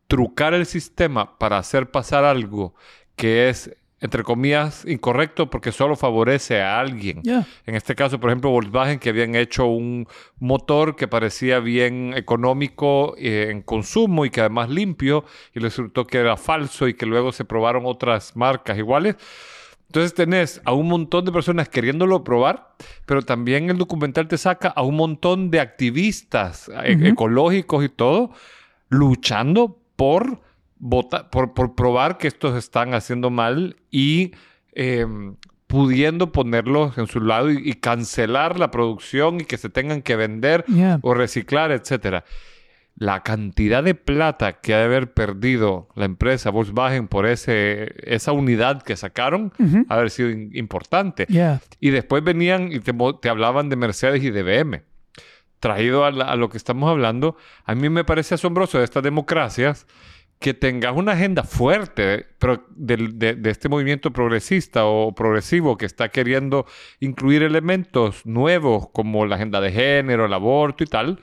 trucar 0.06 0.54
el 0.54 0.64
sistema 0.64 1.36
para 1.36 1.58
hacer 1.58 1.90
pasar 1.90 2.22
algo 2.22 2.72
que 3.16 3.48
es, 3.48 3.76
entre 3.98 4.22
comillas, 4.22 4.84
incorrecto 4.86 5.50
porque 5.50 5.72
solo 5.72 5.96
favorece 5.96 6.62
a 6.62 6.78
alguien. 6.78 7.20
Yeah. 7.22 7.48
En 7.66 7.74
este 7.74 7.96
caso, 7.96 8.20
por 8.20 8.30
ejemplo, 8.30 8.50
Volkswagen, 8.50 9.00
que 9.00 9.08
habían 9.08 9.34
hecho 9.34 9.66
un 9.66 10.06
motor 10.38 10.94
que 10.94 11.08
parecía 11.08 11.58
bien 11.58 12.14
económico 12.14 13.16
eh, 13.18 13.48
en 13.50 13.62
consumo 13.62 14.24
y 14.24 14.30
que 14.30 14.38
además 14.38 14.70
limpio, 14.70 15.24
y 15.52 15.58
resultó 15.58 16.06
que 16.06 16.18
era 16.18 16.36
falso 16.36 16.86
y 16.86 16.94
que 16.94 17.06
luego 17.06 17.32
se 17.32 17.44
probaron 17.44 17.86
otras 17.86 18.36
marcas 18.36 18.78
iguales. 18.78 19.16
Entonces 19.90 20.14
tenés 20.14 20.60
a 20.64 20.72
un 20.72 20.86
montón 20.86 21.24
de 21.24 21.32
personas 21.32 21.68
queriéndolo 21.68 22.22
probar, 22.22 22.76
pero 23.06 23.22
también 23.22 23.70
el 23.70 23.76
documental 23.76 24.28
te 24.28 24.38
saca 24.38 24.68
a 24.68 24.82
un 24.82 24.94
montón 24.94 25.50
de 25.50 25.58
activistas 25.58 26.70
e- 26.84 26.94
Ujú. 26.94 27.06
ecológicos 27.06 27.84
y 27.84 27.88
todo 27.88 28.30
luchando 28.88 29.78
por, 29.96 30.40
vota- 30.78 31.28
por, 31.30 31.54
por 31.54 31.74
probar 31.74 32.18
que 32.18 32.28
estos 32.28 32.56
están 32.56 32.94
haciendo 32.94 33.30
mal 33.30 33.76
y 33.90 34.32
eh, 34.74 35.06
pudiendo 35.66 36.30
ponerlos 36.32 36.96
en 36.98 37.06
su 37.06 37.20
lado 37.20 37.50
y, 37.50 37.58
y 37.70 37.74
cancelar 37.74 38.58
la 38.58 38.70
producción 38.70 39.40
y 39.40 39.44
que 39.44 39.56
se 39.56 39.68
tengan 39.70 40.02
que 40.02 40.14
vender 40.16 40.64
Yeah. 40.68 40.98
o 41.02 41.14
reciclar, 41.14 41.72
etcétera. 41.72 42.24
La 43.00 43.22
cantidad 43.22 43.82
de 43.82 43.94
plata 43.94 44.60
que 44.60 44.74
ha 44.74 44.78
de 44.78 44.84
haber 44.84 45.14
perdido 45.14 45.88
la 45.96 46.04
empresa 46.04 46.50
Volkswagen 46.50 47.08
por 47.08 47.24
ese, 47.26 47.94
esa 48.04 48.32
unidad 48.32 48.82
que 48.82 48.94
sacaron, 48.94 49.52
ha 49.88 49.94
haber 49.94 50.10
sido 50.10 50.28
in- 50.28 50.50
importante. 50.54 51.24
Yeah. 51.26 51.60
Y 51.80 51.90
después 51.90 52.22
venían 52.22 52.70
y 52.70 52.80
te, 52.80 52.92
te 53.22 53.28
hablaban 53.30 53.70
de 53.70 53.76
Mercedes 53.76 54.22
y 54.22 54.30
de 54.30 54.42
BM. 54.42 54.82
Traído 55.60 56.04
a, 56.04 56.10
la- 56.10 56.26
a 56.26 56.36
lo 56.36 56.50
que 56.50 56.58
estamos 56.58 56.90
hablando, 56.90 57.36
a 57.64 57.74
mí 57.74 57.88
me 57.88 58.04
parece 58.04 58.34
asombroso 58.34 58.76
de 58.78 58.84
estas 58.84 59.02
democracias 59.02 59.86
que 60.38 60.52
tengas 60.54 60.96
una 60.96 61.12
agenda 61.12 61.42
fuerte 61.42 62.26
pero 62.38 62.66
del- 62.70 63.18
de, 63.18 63.34
de 63.34 63.50
este 63.50 63.68
movimiento 63.70 64.10
progresista 64.10 64.84
o 64.84 65.14
progresivo 65.14 65.76
que 65.78 65.86
está 65.86 66.10
queriendo 66.10 66.66
incluir 66.98 67.42
elementos 67.42 68.26
nuevos 68.26 68.88
como 68.92 69.24
la 69.26 69.36
agenda 69.36 69.60
de 69.62 69.72
género, 69.72 70.26
el 70.26 70.32
aborto 70.34 70.82
y 70.84 70.86
tal, 70.86 71.20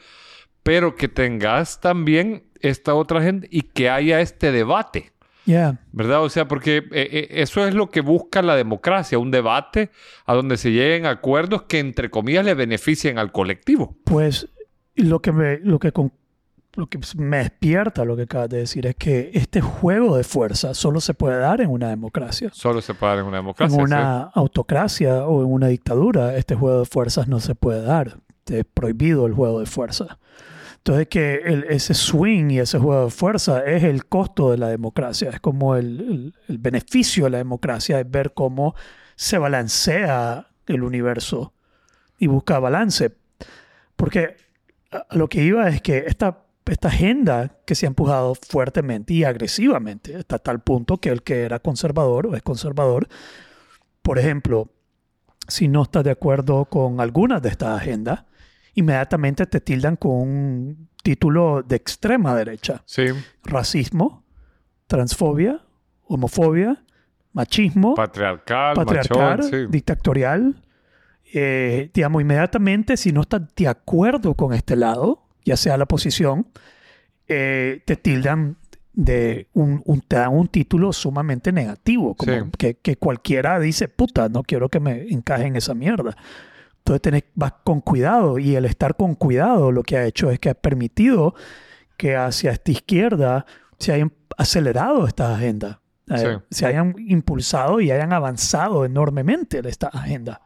pero 0.67 0.95
que 0.95 1.07
tengas 1.07 1.79
también 1.79 2.43
esta 2.59 2.93
otra 2.93 3.19
agenda 3.19 3.47
y 3.49 3.61
que 3.61 3.89
haya 3.89 4.19
este 4.19 4.51
debate. 4.51 5.13
Yeah. 5.45 5.79
¿Verdad? 5.93 6.23
O 6.23 6.29
sea, 6.29 6.45
porque 6.45 6.77
eh, 6.77 6.83
eh, 6.91 7.27
eso 7.31 7.65
es 7.65 7.73
lo 7.73 7.89
que 7.89 8.01
busca 8.01 8.41
la 8.41 8.53
democracia, 8.57 9.17
un 9.17 9.31
debate 9.31 9.91
a 10.25 10.33
donde 10.33 10.57
se 10.57 10.71
lleguen 10.73 11.05
acuerdos 11.05 11.61
que, 11.63 11.79
entre 11.79 12.09
comillas, 12.09 12.43
le 12.43 12.53
beneficien 12.53 13.17
al 13.17 13.31
colectivo. 13.31 13.95
Pues 14.03 14.49
lo 14.95 15.21
que 15.21 15.31
me, 15.31 15.59
lo 15.59 15.79
que 15.79 15.93
con- 15.93 16.11
lo 16.75 16.87
que 16.87 16.99
me 17.17 17.37
despierta 17.37 18.03
lo 18.03 18.15
que 18.17 18.23
acabas 18.23 18.49
de 18.49 18.57
decir 18.57 18.85
es 18.87 18.95
que 18.95 19.31
este 19.33 19.61
juego 19.61 20.17
de 20.17 20.23
fuerza 20.25 20.73
solo 20.73 20.99
se 20.99 21.13
puede 21.13 21.39
dar 21.39 21.61
en 21.61 21.69
una 21.69 21.87
democracia. 21.89 22.49
Solo 22.53 22.81
se 22.81 22.93
puede 22.93 23.13
dar 23.13 23.19
en 23.21 23.25
una 23.27 23.37
democracia. 23.37 23.75
en 23.77 23.81
una 23.83 24.23
autocracia 24.35 25.25
o 25.25 25.43
en 25.43 25.51
una 25.51 25.67
dictadura, 25.69 26.35
este 26.35 26.55
juego 26.55 26.79
de 26.81 26.85
fuerzas 26.85 27.27
no 27.29 27.39
se 27.39 27.55
puede 27.55 27.81
dar. 27.83 28.17
Es 28.45 28.65
prohibido 28.73 29.25
el 29.25 29.33
juego 29.33 29.59
de 29.61 29.65
fuerza. 29.65 30.19
Entonces 30.87 31.09
que 31.09 31.35
el- 31.43 31.65
ese 31.65 31.93
swing 31.93 32.49
y 32.51 32.59
ese 32.59 32.79
juego 32.79 33.03
de 33.05 33.11
fuerza 33.11 33.61
es 33.65 33.83
el 33.83 34.05
costo 34.05 34.51
de 34.51 34.57
la 34.57 34.69
democracia, 34.69 35.29
es 35.31 35.41
como 35.41 35.75
el, 35.75 35.99
el- 35.99 36.35
el 36.47 36.57
beneficio 36.59 37.25
de 37.25 37.31
la 37.31 37.39
democracia, 37.39 37.99
es 37.99 38.09
ver 38.09 38.33
cómo 38.33 38.73
se 39.17 39.37
balancea 39.37 40.47
el 40.65 40.83
universo 40.83 41.51
y 42.17 42.27
busca 42.27 42.59
balance. 42.59 43.11
Porque 43.97 44.37
lo 45.11 45.27
que 45.27 45.43
iba 45.43 45.67
es 45.67 45.81
que 45.81 46.05
esta, 46.07 46.45
esta 46.65 46.87
agenda 46.87 47.57
que 47.65 47.75
se 47.75 47.85
ha 47.85 47.89
empujado 47.89 48.33
fuertemente 48.35 49.13
y 49.13 49.25
agresivamente, 49.25 50.15
hasta 50.15 50.39
tal 50.39 50.61
punto 50.61 50.99
que 51.01 51.09
el 51.09 51.21
que 51.21 51.41
era 51.41 51.59
conservador 51.59 52.27
o 52.27 52.35
es 52.37 52.43
conservador, 52.43 53.09
por 54.01 54.19
ejemplo, 54.19 54.69
si 55.49 55.67
no 55.67 55.83
estás 55.83 56.05
de 56.05 56.11
acuerdo 56.11 56.63
con 56.63 57.01
algunas 57.01 57.41
de 57.41 57.49
estas 57.49 57.77
agendas, 57.81 58.23
inmediatamente 58.77 59.45
te 59.45 59.59
tildan 59.59 59.95
con 59.97 60.11
un 60.11 60.89
título 61.03 61.63
de 61.63 61.75
extrema 61.75 62.33
derecha. 62.35 62.81
Sí, 62.85 63.05
Racismo, 63.43 64.23
transfobia, 64.87 65.61
homofobia, 66.03 66.83
machismo, 67.33 67.93
patriarcal, 67.95 68.75
patriarcal, 68.75 69.37
machón, 69.39 69.49
sí. 69.49 69.57
dictatorial. 69.69 70.63
Eh, 71.33 71.89
digamos, 71.93 72.21
inmediatamente, 72.21 72.95
si 72.97 73.11
no 73.11 73.21
estás 73.21 73.41
de 73.55 73.67
acuerdo 73.67 74.33
con 74.33 74.53
este 74.53 74.75
lado, 74.75 75.23
ya 75.43 75.57
sea 75.57 75.75
la 75.77 75.85
posición, 75.85 76.47
eh, 77.27 77.81
te 77.85 77.95
tildan 77.97 78.57
de 78.93 79.47
un, 79.53 79.81
un- 79.85 80.01
te 80.01 80.15
dan 80.15 80.33
un 80.33 80.47
título 80.47 80.91
sumamente 80.93 81.51
negativo, 81.51 82.15
como 82.15 82.31
Sí. 82.33 82.51
que, 82.57 82.73
que 82.77 82.95
cualquiera 82.95 83.59
dice, 83.59 83.87
puta, 83.89 84.29
no 84.29 84.41
quiero 84.43 84.69
que 84.69 84.79
me 84.79 85.07
encaje 85.09 85.45
en 85.45 85.55
esa 85.55 85.73
mierda. 85.73 86.15
Entonces 86.87 87.01
tenés, 87.01 87.23
vas 87.35 87.51
con 87.65 87.81
cuidado 87.81 88.39
y 88.39 88.55
el 88.55 88.63
estar 88.63 88.95
con 88.95 89.15
cuidado 89.15 89.73
lo 89.73 89.83
que 89.83 89.97
ha 89.97 90.05
hecho 90.05 90.31
es 90.31 90.39
que 90.39 90.51
ha 90.51 90.53
permitido 90.53 91.35
que 91.97 92.15
hacia 92.15 92.51
esta 92.51 92.71
izquierda 92.71 93.45
se 93.77 93.91
hayan 93.91 94.13
acelerado 94.37 95.05
estas 95.05 95.35
agendas, 95.35 95.79
eh, 96.09 96.17
Sí. 96.17 96.27
se 96.49 96.65
hayan 96.65 96.95
impulsado 96.97 97.81
y 97.81 97.91
hayan 97.91 98.13
avanzado 98.13 98.85
enormemente 98.85 99.59
esta 99.67 99.87
agenda 99.87 100.39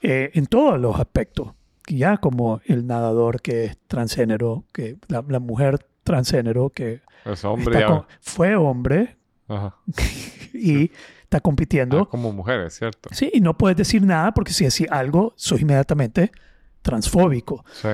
eh, 0.00 0.30
en 0.32 0.46
todos 0.46 0.80
los 0.80 0.98
aspectos. 0.98 1.52
Ya 1.86 2.16
como 2.16 2.62
el 2.64 2.86
nadador 2.86 3.42
que 3.42 3.64
es 3.66 3.78
transgénero, 3.88 4.64
que 4.72 4.96
la, 5.08 5.22
la 5.28 5.38
mujer 5.38 5.84
transgénero 6.02 6.70
que 6.70 7.02
Es 7.26 7.44
hombre 7.44 7.84
con- 7.84 8.06
fue 8.22 8.56
hombre 8.56 9.18
Ajá. 9.48 9.76
y 10.54 10.90
está 11.28 11.40
compitiendo. 11.40 12.00
Ah, 12.00 12.08
como 12.08 12.32
mujeres, 12.32 12.74
¿cierto? 12.74 13.10
Sí, 13.12 13.30
y 13.34 13.40
no 13.40 13.56
puedes 13.56 13.76
decir 13.76 14.02
nada 14.02 14.32
porque 14.32 14.52
si 14.52 14.64
decís 14.64 14.86
algo, 14.90 15.34
sos 15.36 15.60
inmediatamente 15.60 16.32
transfóbico. 16.80 17.64
Sí. 17.72 17.88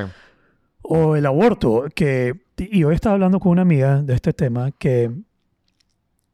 O 0.82 1.16
el 1.16 1.26
aborto, 1.26 1.86
que... 1.94 2.44
Y 2.56 2.84
hoy 2.84 2.94
estaba 2.94 3.14
hablando 3.14 3.40
con 3.40 3.50
una 3.50 3.62
amiga 3.62 4.00
de 4.02 4.14
este 4.14 4.32
tema 4.32 4.70
que, 4.70 5.10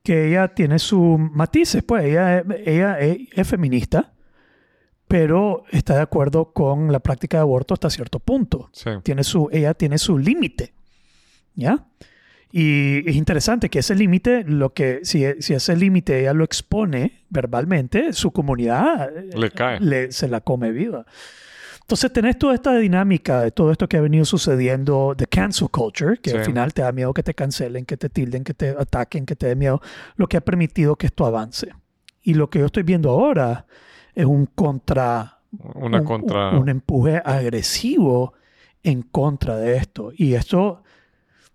que 0.03 0.29
ella 0.29 0.49
tiene 0.49 0.79
sus 0.79 1.19
matices, 1.19 1.83
pues 1.83 2.05
ella, 2.05 2.45
ella 2.67 2.99
es, 2.99 3.19
es 3.33 3.49
feminista, 3.49 4.13
pero 5.09 5.65
está 5.71 5.95
de 5.95 6.03
acuerdo 6.03 6.53
con 6.53 6.93
la 6.93 7.01
práctica 7.01 7.39
de 7.39 7.43
aborto 7.43 7.73
hasta 7.73 7.89
cierto 7.89 8.19
punto. 8.21 8.69
Sí. 8.73 8.91
Tiene 9.03 9.25
su, 9.25 9.49
ella 9.51 9.73
tiene 9.73 9.97
su 9.97 10.19
límite, 10.19 10.75
¿ya? 11.55 11.87
Y 12.53 13.09
es 13.09 13.15
interesante 13.17 13.69
que 13.69 13.79
ese 13.79 13.95
límite, 13.95 14.43
lo 14.45 14.73
que, 14.75 15.01
si, 15.05 15.25
si 15.39 15.55
ese 15.55 15.77
límite 15.77 16.21
ella 16.21 16.33
lo 16.35 16.45
expone 16.45 17.23
verbalmente, 17.29 18.13
su 18.13 18.33
comunidad 18.33 19.17
eh, 19.17 19.31
Le 19.37 19.51
cae. 19.51 19.79
le- 19.81 20.11
se 20.13 20.27
la 20.29 20.41
come 20.41 20.73
viva. 20.73 21.07
Entonces 21.83 22.13
tenés 22.13 22.39
toda 22.39 22.55
esta 22.55 22.77
dinámica 22.77 23.41
de 23.43 23.51
todo 23.51 23.73
esto 23.73 23.89
que 23.89 23.97
ha 23.97 24.01
venido 24.01 24.25
sucediendo 24.25 25.15
de 25.17 25.27
cancel 25.27 25.69
culture, 25.71 26.19
que 26.19 26.31
al 26.33 26.39
Sí. 26.41 26.45
final 26.47 26.73
te 26.73 26.83
da 26.83 26.93
miedo 26.93 27.13
que 27.13 27.23
te 27.25 27.35
cancelen, 27.35 27.85
que 27.85 27.97
te 27.97 28.09
tilden, 28.09 28.45
que 28.45 28.55
te 28.55 28.71
ataquen, 28.71 29.27
que 29.27 29.35
te 29.37 29.47
dé 29.49 29.57
miedo, 29.57 29.81
lo 30.17 30.29
que 30.29 30.37
ha 30.37 30.41
permitido 30.41 30.95
que 30.97 31.07
esto 31.07 31.27
avance. 31.27 31.69
Y 32.23 32.35
lo 32.35 32.49
que 32.51 32.61
yo 32.61 32.67
estoy 32.67 32.83
viendo 32.85 33.11
ahora 33.11 33.67
es 34.15 34.25
un 34.25 34.47
contra 34.47 35.39
Una 35.75 35.99
un, 36.01 36.05
contra. 36.05 36.51
un- 36.51 36.59
un 36.59 36.69
empuje 36.69 37.21
agresivo 37.25 38.35
en 38.85 39.03
contra 39.03 39.57
de 39.57 39.77
esto. 39.77 40.13
Y 40.17 40.35
esto, 40.35 40.83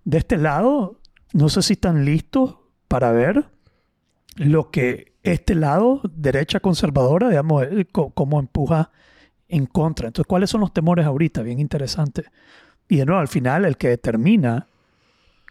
de 0.05 0.17
este 0.19 0.37
lado, 0.37 1.01
no 1.33 1.49
sé 1.49 1.61
si 1.61 1.73
están 1.73 2.05
listos 2.05 2.55
para 2.87 3.11
ver 3.11 3.45
lo 4.37 4.71
que 4.71 5.13
este 5.23 5.55
lado, 5.55 6.01
derecha 6.13 6.59
conservadora, 6.59 7.29
digamos, 7.29 7.63
eh, 7.63 7.87
cómo 7.91 8.39
empuja 8.39 8.91
en 9.47 9.65
contra. 9.65 10.07
Entonces, 10.07 10.27
¿cuáles 10.27 10.49
son 10.49 10.61
los 10.61 10.71
temores 10.73 11.05
ahorita? 11.05 11.41
Bien 11.41 11.59
interesante. 11.59 12.25
Y 12.87 12.97
de 12.97 13.05
nuevo, 13.05 13.19
al 13.19 13.27
final, 13.27 13.65
el 13.65 13.77
que 13.77 13.89
determina 13.89 14.67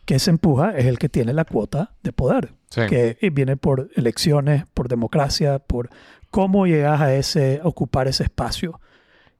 que 0.04 0.18
se 0.18 0.30
empuja 0.30 0.76
es 0.76 0.84
el 0.86 0.98
que 0.98 1.08
tiene 1.08 1.32
la 1.32 1.44
cuota 1.44 1.94
de 2.02 2.12
poder 2.12 2.54
Sí. 2.68 2.82
que 2.88 3.16
eh, 3.20 3.30
viene 3.30 3.56
por 3.56 3.88
elecciones, 3.94 4.64
por 4.74 4.88
democracia, 4.88 5.58
por 5.60 5.90
cómo 6.30 6.66
llegas 6.66 7.00
a 7.00 7.14
ese, 7.14 7.60
a 7.62 7.66
ocupar 7.68 8.06
ese 8.08 8.24
espacio 8.24 8.80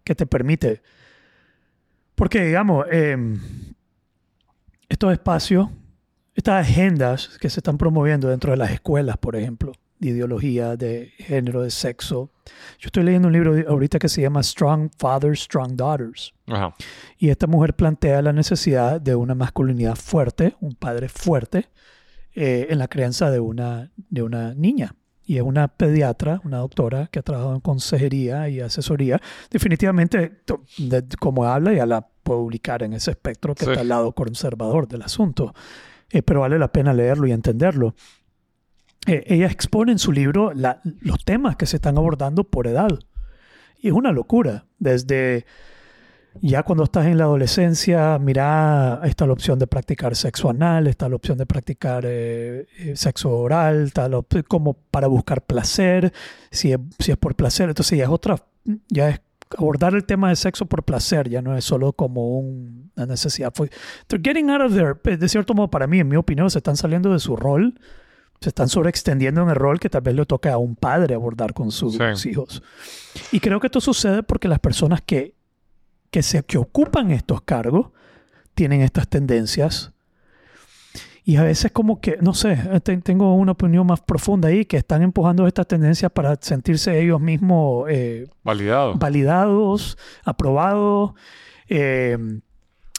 que 0.05 0.15
te 0.15 0.25
permite. 0.27 0.83
Porque, 2.15 2.45
digamos, 2.45 2.87
eh, 2.91 3.17
estos 4.95 5.13
espacios, 5.13 5.69
estas 6.35 6.67
agendas 6.69 7.37
que 7.41 7.51
se 7.51 7.61
están 7.61 7.79
promoviendo 7.79 8.29
dentro 8.29 8.53
de 8.53 8.57
las 8.57 8.71
escuelas, 8.71 9.17
por 9.19 9.35
ejemplo, 9.37 9.73
de 9.99 10.11
ideología, 10.11 10.77
de 10.77 11.13
género, 11.19 11.63
de 11.63 11.71
sexo. 11.71 12.31
Yo 12.79 12.87
estoy 12.87 13.03
leyendo 13.05 13.27
un 13.29 13.33
libro 13.35 13.55
ahorita 13.69 13.99
que 13.99 14.09
se 14.09 14.23
llama 14.23 14.43
Strong 14.43 14.91
Fathers, 14.99 15.41
Strong 15.43 15.73
Daughters. 15.75 16.33
Ajá. 16.47 16.75
Y 17.19 17.29
esta 17.31 17.47
mujer 17.47 17.75
plantea 17.75 18.23
la 18.23 18.33
necesidad 18.33 19.01
de 19.01 19.15
una 19.17 19.35
masculinidad 19.35 19.97
fuerte, 19.97 20.55
un 20.61 20.75
padre 20.75 21.09
fuerte, 21.09 21.69
eh, 22.35 22.67
en 22.71 22.79
la 22.79 22.87
crianza 22.89 23.31
de 23.31 23.41
una, 23.41 23.91
de 23.97 24.23
una 24.23 24.55
niña. 24.55 24.95
Y 25.27 25.37
es 25.39 25.43
una 25.43 25.69
pediatra, 25.69 26.41
una 26.45 26.59
doctora 26.59 27.09
que 27.11 27.19
ha 27.19 27.23
trabajado 27.23 27.55
en 27.55 27.61
consejería 27.61 28.49
y 28.49 28.61
asesoría. 28.61 29.21
Definitivamente, 29.51 30.43
de- 30.79 31.05
como 31.19 31.47
habla, 31.47 31.73
ya 31.73 31.87
la 31.87 32.07
puedo 32.25 32.41
ubicar 32.41 32.83
en 32.83 32.93
ese 32.95 33.13
espectro 33.13 33.55
que 33.55 33.65
Sí. 33.65 33.71
está 33.71 33.83
al 33.83 33.89
lado 33.89 34.11
conservador 34.13 34.89
del 34.89 35.03
asunto. 35.03 35.55
Eh, 36.11 36.23
pero 36.23 36.41
vale 36.41 36.59
la 36.59 36.73
pena 36.73 36.93
leerlo 36.93 37.27
y 37.29 37.33
entenderlo. 37.33 37.95
Eh, 39.07 39.23
ella 39.27 39.47
expone 39.47 39.93
en 39.93 39.99
su 39.99 40.11
libro 40.13 40.53
la- 40.55 40.81
los 41.01 41.25
temas 41.25 41.57
que 41.57 41.67
se 41.67 41.77
están 41.77 41.97
abordando 41.99 42.45
por 42.45 42.67
edad. 42.67 42.89
Y 43.79 43.89
es 43.89 43.93
una 43.93 44.13
locura. 44.13 44.65
Desde 44.79 45.45
ya 46.41 46.63
cuando 46.65 46.85
estás 46.85 47.07
en 47.07 47.19
la 47.19 47.25
adolescencia, 47.25 48.19
mira, 48.19 49.01
está 49.05 49.27
la 49.27 49.35
opción 49.35 49.59
de 49.59 49.67
practicar 49.67 50.17
sexo 50.17 50.51
anal, 50.51 50.87
está 50.89 51.09
la 51.09 51.17
opción 51.17 51.39
de 51.39 51.47
practicar 51.47 52.05
eh, 52.07 52.67
eh, 52.79 52.97
sexo 52.97 53.31
oral, 53.31 53.85
está 53.85 54.09
la 54.09 54.21
como 54.49 54.73
para 54.75 55.07
buscar 55.07 55.43
placer, 55.43 56.13
si 56.51 56.73
es, 56.73 56.79
si 56.99 57.13
es 57.13 57.19
por 57.19 57.37
placer, 57.37 57.69
entonces 57.69 57.97
ya 57.99 58.05
es 58.05 58.11
otra, 58.11 58.37
ya 58.89 59.11
es 59.11 59.21
abordar 59.57 59.95
el 59.95 60.05
tema 60.05 60.29
de 60.31 60.37
sexo 60.37 60.67
por 60.67 60.83
placer, 60.85 61.29
ya 61.29 61.43
no 61.43 61.57
es 61.57 61.65
solo 61.65 61.93
como 61.93 62.39
un- 62.39 62.91
una 62.97 63.07
necesidad. 63.07 63.53
They're 64.07 64.23
getting 64.23 64.51
out 64.51 64.63
of 64.63 64.75
their, 64.75 65.01
de 65.19 65.29
cierto 65.29 65.55
modo 65.55 65.71
para 65.71 65.87
mí, 65.87 66.01
en 66.01 66.09
mi 66.09 66.17
opinión, 66.17 66.51
se 66.51 66.59
están 66.59 66.77
saliendo 66.77 67.13
de 67.13 67.19
su 67.21 67.37
rol, 67.37 67.79
se 68.41 68.49
están 68.51 68.69
sobreextendiendo 68.69 69.43
en 69.43 69.49
el 69.49 69.55
rol 69.57 69.79
que 69.81 69.89
tal 69.89 70.03
vez 70.03 70.15
le 70.15 70.27
toca 70.27 70.53
a 70.53 70.59
un 70.59 70.77
padre 70.77 71.15
abordar 71.15 71.55
con 71.55 71.71
sus 71.71 71.97
Sí. 72.17 72.31
hijos. 72.31 72.63
Y 73.33 73.41
creo 73.41 73.61
que 73.61 73.69
esto 73.69 73.81
sucede 73.81 74.23
porque 74.23 74.49
las 74.49 74.59
personas 74.59 75.01
que 75.01 75.35
que, 76.11 76.23
se, 76.23 76.45
que 76.45 76.59
ocupan 76.59 77.11
estos 77.11 77.41
cargos 77.43 77.89
tienen 78.55 78.83
estas 78.83 79.09
tendencias. 79.09 79.91
Y 81.27 81.37
a 81.37 81.43
veces 81.43 81.73
como 81.73 82.01
que, 82.03 82.19
no 82.21 82.35
sé, 82.35 82.55
te- 82.83 82.99
tengo 82.99 83.35
una 83.35 83.53
opinión 83.53 83.87
más 83.87 84.01
profunda 84.03 84.49
ahí, 84.49 84.67
que 84.67 84.77
están 84.77 85.03
empujando 85.03 85.47
estas 85.47 85.67
tendencias 85.67 86.13
para 86.13 86.37
sentirse 86.41 87.01
ellos 87.01 87.19
mismos 87.21 87.87
eh, 87.89 88.27
Validado. 88.43 88.95
validados, 88.97 89.97
aprobados. 90.25 91.13
eh, 91.69 92.19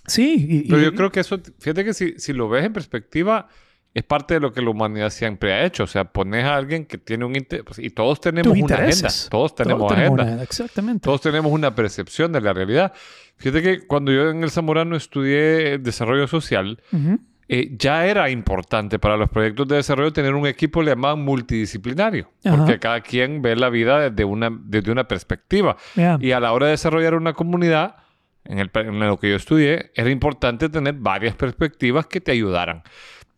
sí, 0.07 0.45
y, 0.49 0.67
Pero 0.69 0.81
y- 0.81 0.85
yo 0.85 0.95
creo 0.95 1.11
que 1.11 1.19
eso, 1.19 1.39
fíjate 1.59 1.85
que 1.85 1.93
si, 1.93 2.13
si 2.17 2.33
lo 2.33 2.49
ves 2.49 2.65
en 2.65 2.73
perspectiva, 2.73 3.47
es 3.93 4.03
parte 4.03 4.33
de 4.33 4.39
lo 4.39 4.51
que 4.51 4.61
la 4.61 4.71
humanidad 4.71 5.09
siempre 5.11 5.53
ha 5.53 5.63
hecho. 5.63 5.83
O 5.83 5.87
sea, 5.87 6.05
pones 6.05 6.43
a 6.45 6.55
alguien 6.55 6.85
que 6.85 6.97
tiene 6.97 7.25
un 7.25 7.35
interés, 7.35 7.77
y 7.79 7.91
todos 7.91 8.19
tenemos 8.19 8.57
una 8.57 8.75
agenda. 8.75 9.09
Todos 9.29 9.55
tenemos 9.55 9.87
Todos 9.87 9.91
agenda. 9.99 10.23
una- 10.23 10.43
exactamente. 10.43 11.03
Todos 11.05 11.21
tenemos 11.21 11.51
una 11.51 11.75
percepción 11.75 12.31
de 12.31 12.41
la 12.41 12.53
realidad. 12.53 12.91
Fíjate 13.37 13.61
que 13.61 13.85
cuando 13.87 14.11
yo 14.11 14.29
en 14.31 14.43
el 14.43 14.49
Zamorano 14.51 14.95
estudié 14.95 15.77
desarrollo 15.77 16.27
social, 16.27 16.81
Ujú. 16.91 17.19
Eh, 17.47 17.69
ya 17.77 18.05
era 18.07 18.29
importante 18.29 18.97
para 18.99 19.17
los 19.17 19.29
proyectos 19.29 19.67
de 19.67 19.75
desarrollo 19.77 20.11
tener 20.13 20.33
un 20.33 20.47
equipo 20.47 20.81
le 20.81 20.91
llamaban 20.91 21.21
multidisciplinario, 21.23 22.29
Ajá. 22.43 22.57
porque 22.57 22.79
cada 22.79 23.01
quien 23.01 23.41
ve 23.41 23.55
la 23.55 23.69
vida 23.69 24.09
desde 24.09 24.25
una, 24.25 24.49
desde 24.51 24.91
una 24.91 25.07
perspectiva. 25.07 25.77
Ya. 25.95 26.17
Y 26.19 26.31
a 26.31 26.39
la 26.39 26.53
hora 26.53 26.65
de 26.65 26.71
desarrollar 26.71 27.13
una 27.15 27.33
comunidad, 27.33 27.97
en, 28.45 28.59
el, 28.59 28.69
en 28.73 28.99
lo 28.99 29.17
que 29.19 29.29
yo 29.29 29.35
estudié, 29.35 29.91
era 29.95 30.09
importante 30.09 30.69
tener 30.69 30.95
varias 30.95 31.35
perspectivas 31.35 32.07
que 32.07 32.21
te 32.21 32.31
ayudaran. 32.31 32.83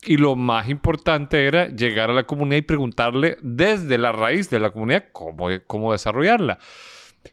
Y 0.03 0.17
lo 0.17 0.35
más 0.35 0.69
importante 0.69 1.45
era 1.47 1.67
llegar 1.67 2.09
a 2.09 2.13
la 2.13 2.23
comunidad 2.23 2.57
y 2.57 2.61
preguntarle 2.61 3.37
desde 3.41 3.97
la 3.97 4.11
raíz 4.11 4.49
de 4.49 4.59
la 4.59 4.69
comunidad 4.69 5.05
cómo, 5.11 5.47
cómo 5.65 5.91
desarrollarla. 5.91 6.59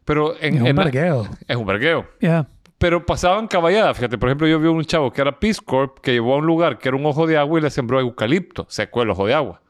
Pero 0.05 0.35
en, 0.41 0.55
Es 0.57 0.61
un 0.63 0.67
en- 0.69 0.77
vergueo. 0.77 1.29
es 1.47 1.57
un 1.57 1.67
vergueo. 1.67 2.07
Ya. 2.21 2.49
Pero 2.85 3.07
pasaban 3.07 3.49
caballadas. 3.49 3.97
Fíjate, 3.97 4.19
por 4.19 4.29
ejemplo, 4.29 4.47
yo 4.47 4.61
vi 4.61 4.69
un 4.69 4.85
chavo 4.85 5.11
que 5.11 5.23
era 5.23 5.41
Peace 5.41 5.59
Corp 5.65 6.01
que 6.01 6.13
llevó 6.13 6.35
a 6.35 6.37
un 6.37 6.45
lugar 6.45 6.77
que 6.77 6.89
era 6.91 6.99
un 6.99 7.07
ojo 7.07 7.27
de 7.27 7.39
agua 7.39 7.59
y 7.59 7.63
le 7.63 7.71
sembró 7.71 7.99
eucalipto. 7.99 8.67
Secó 8.69 9.01
el 9.01 9.09
ojo 9.09 9.27
de 9.27 9.33
agua. 9.33 9.63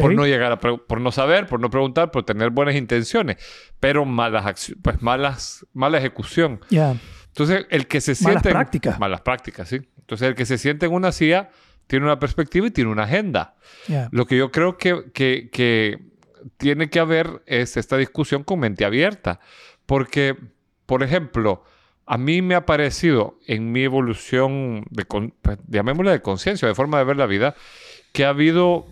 Por 0.00 0.14
no 0.14 0.26
llegar 0.26 0.52
a 0.52 0.60
por 0.60 1.00
no 1.00 1.10
saber, 1.10 1.48
por 1.48 1.58
no 1.58 1.70
preguntar, 1.70 2.12
por 2.12 2.22
tener 2.22 2.50
buenas 2.50 2.76
intenciones, 2.76 3.38
pero 3.80 4.04
malas 4.04 4.44
acci- 4.44 4.76
pues 4.80 5.02
malas, 5.02 5.66
mala 5.72 5.98
ejecución. 5.98 6.60
Ya. 6.70 6.94
Entonces, 7.26 7.66
el 7.70 7.88
que 7.88 8.00
se 8.00 8.12
Malas 8.12 8.18
siente 8.42 8.48
en- 8.50 8.54
prácticas. 8.54 9.00
malas 9.00 9.22
prácticas, 9.22 9.68
sí. 9.68 9.80
Entonces, 9.98 10.28
el 10.28 10.36
que 10.36 10.46
se 10.46 10.56
siente 10.56 10.86
en 10.86 10.92
una 10.92 11.10
silla 11.10 11.50
tiene 11.88 12.04
una 12.06 12.20
perspectiva 12.20 12.68
y 12.68 12.70
tiene 12.70 12.90
una 12.92 13.02
agenda. 13.04 13.56
Lo 14.12 14.26
que 14.26 14.36
yo 14.36 14.52
creo 14.52 14.78
que, 14.78 15.10
que, 15.12 15.50
que 15.52 15.98
tiene 16.58 16.90
que 16.90 17.00
haber 17.00 17.42
es 17.46 17.76
esta 17.76 17.96
discusión 17.96 18.44
con 18.44 18.60
mente 18.60 18.84
abierta. 18.84 19.40
Porque, 19.84 20.36
por 20.86 21.02
ejemplo, 21.02 21.64
a 22.06 22.18
mí 22.18 22.42
me 22.42 22.54
ha 22.54 22.66
parecido 22.66 23.38
en 23.46 23.72
mi 23.72 23.82
evolución, 23.82 24.84
de, 24.90 25.04
pues, 25.04 25.58
llamémosle 25.68 26.12
de 26.12 26.22
conciencia, 26.22 26.68
de 26.68 26.74
forma 26.74 26.98
de 26.98 27.04
ver 27.04 27.16
la 27.16 27.26
vida, 27.26 27.54
que 28.12 28.24
ha 28.24 28.30
habido, 28.30 28.86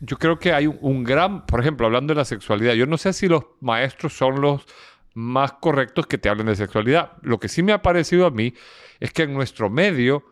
yo 0.00 0.18
creo 0.18 0.38
que 0.38 0.52
hay 0.52 0.66
un, 0.66 0.78
un 0.80 1.04
gran, 1.04 1.46
por 1.46 1.60
ejemplo, 1.60 1.86
hablando 1.86 2.12
de 2.12 2.18
la 2.18 2.24
sexualidad, 2.24 2.74
yo 2.74 2.86
no 2.86 2.98
sé 2.98 3.12
si 3.12 3.28
los 3.28 3.44
maestros 3.60 4.12
son 4.12 4.40
los 4.40 4.66
más 5.14 5.52
correctos 5.52 6.06
que 6.06 6.18
te 6.18 6.28
hablen 6.28 6.46
de 6.46 6.56
sexualidad. 6.56 7.12
Lo 7.22 7.40
que 7.40 7.48
sí 7.48 7.62
me 7.62 7.72
ha 7.72 7.80
parecido 7.80 8.26
a 8.26 8.30
mí 8.30 8.52
es 9.00 9.12
que 9.12 9.22
en 9.22 9.32
nuestro 9.32 9.70
medio 9.70 10.24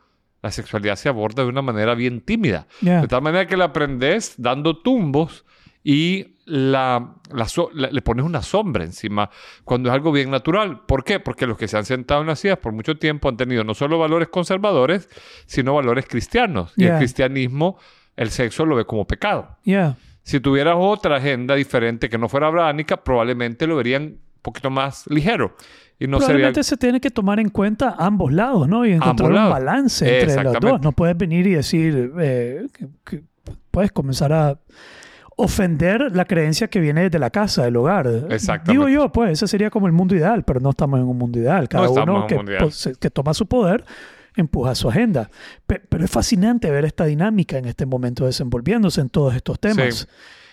la 0.42 0.50
sexualidad 0.50 0.96
se 0.96 1.08
aborda 1.08 1.42
de 1.42 1.48
una 1.48 1.62
manera 1.62 1.94
bien 1.94 2.20
tímida. 2.20 2.66
De 2.82 3.08
tal 3.08 3.22
manera 3.22 3.46
que 3.46 3.56
la 3.56 3.66
aprendes 3.66 4.34
dando 4.36 4.76
tumbos 4.76 5.46
y 5.84 6.26
la, 6.46 7.14
la 7.30 7.46
la- 7.74 7.90
le 7.90 8.02
pones 8.02 8.24
una 8.24 8.42
sombra 8.42 8.84
encima 8.84 9.30
cuando 9.64 9.88
es 9.90 9.94
algo 9.94 10.10
bien 10.12 10.30
natural. 10.30 10.80
¿Por 10.86 11.04
qué? 11.04 11.20
Porque 11.20 11.46
los 11.46 11.56
que 11.56 11.68
se 11.68 11.76
han 11.76 11.84
sentado 11.84 12.22
en 12.22 12.26
las 12.26 12.40
sillas 12.40 12.58
por 12.58 12.72
mucho 12.72 12.96
tiempo 12.96 13.28
han 13.28 13.36
tenido 13.36 13.62
no 13.64 13.74
solo 13.74 13.98
valores 13.98 14.28
conservadores, 14.28 15.08
sino 15.46 15.74
valores 15.74 16.06
cristianos. 16.08 16.72
Y 16.76 16.84
el 16.86 16.96
cristianismo, 16.98 17.78
el 18.16 18.30
sexo 18.30 18.64
lo 18.66 18.76
ve 18.76 18.84
como 18.84 19.06
pecado. 19.06 19.56
Ya. 19.64 19.96
Si 20.22 20.40
tuvieras 20.40 20.76
otra 20.78 21.16
agenda 21.18 21.54
diferente 21.54 22.08
que 22.08 22.16
no 22.18 22.28
fuera 22.30 22.46
abrahámica, 22.46 23.04
probablemente 23.04 23.66
lo 23.66 23.76
verían 23.76 24.02
un 24.02 24.20
poquito 24.42 24.70
más 24.70 25.06
ligero. 25.08 25.54
Y 25.98 26.06
no 26.06 26.16
sería... 26.18 26.26
Probablemente 26.28 26.62
se 26.64 26.76
tiene 26.78 27.00
que 27.00 27.10
tomar 27.10 27.40
en 27.40 27.50
cuenta 27.50 27.94
ambos 27.98 28.32
lados, 28.32 28.66
¿no? 28.66 28.84
Y 28.86 28.92
encontrar 28.92 29.30
un 29.30 29.50
balance 29.50 30.20
entre 30.22 30.42
los 30.44 30.60
dos. 30.60 30.80
No 30.80 30.92
puedes 30.92 31.16
venir 31.16 31.46
y 31.46 31.52
decir, 31.52 32.12
eh, 32.18 32.66
que, 32.72 32.88
que 33.04 33.22
puedes 33.70 33.92
comenzar 33.92 34.32
a 34.32 34.58
ofender 35.36 36.14
la 36.14 36.24
creencia 36.24 36.68
que 36.68 36.80
viene 36.80 37.10
de 37.10 37.18
la 37.18 37.30
casa, 37.30 37.64
del 37.64 37.76
hogar. 37.76 38.06
Exactamente. 38.30 38.72
Digo 38.72 38.88
yo, 38.88 39.10
pues, 39.12 39.32
ese 39.32 39.46
sería 39.48 39.70
como 39.70 39.86
el 39.86 39.92
mundo 39.92 40.14
ideal, 40.14 40.44
pero 40.44 40.60
no 40.60 40.70
estamos 40.70 41.00
en 41.00 41.06
un 41.06 41.18
mundo 41.18 41.38
ideal. 41.38 41.68
Cada 41.68 41.86
en 41.86 41.92
uno 41.92 42.22
un 42.22 42.26
que, 42.26 42.34
ideal. 42.36 42.58
pues, 42.60 42.90
que 43.00 43.10
toma 43.10 43.34
su 43.34 43.46
poder 43.46 43.84
empuja 44.36 44.74
su 44.74 44.88
agenda. 44.88 45.30
Pe- 45.66 45.80
pero 45.88 46.04
es 46.04 46.10
fascinante 46.10 46.68
ver 46.70 46.84
esta 46.84 47.04
dinámica 47.04 47.56
en 47.56 47.66
este 47.66 47.86
momento 47.86 48.26
desenvolviéndose 48.26 49.00
en 49.00 49.08
todos 49.08 49.34
estos 49.34 49.60
temas. 49.60 49.94
Sí. 49.94 50.06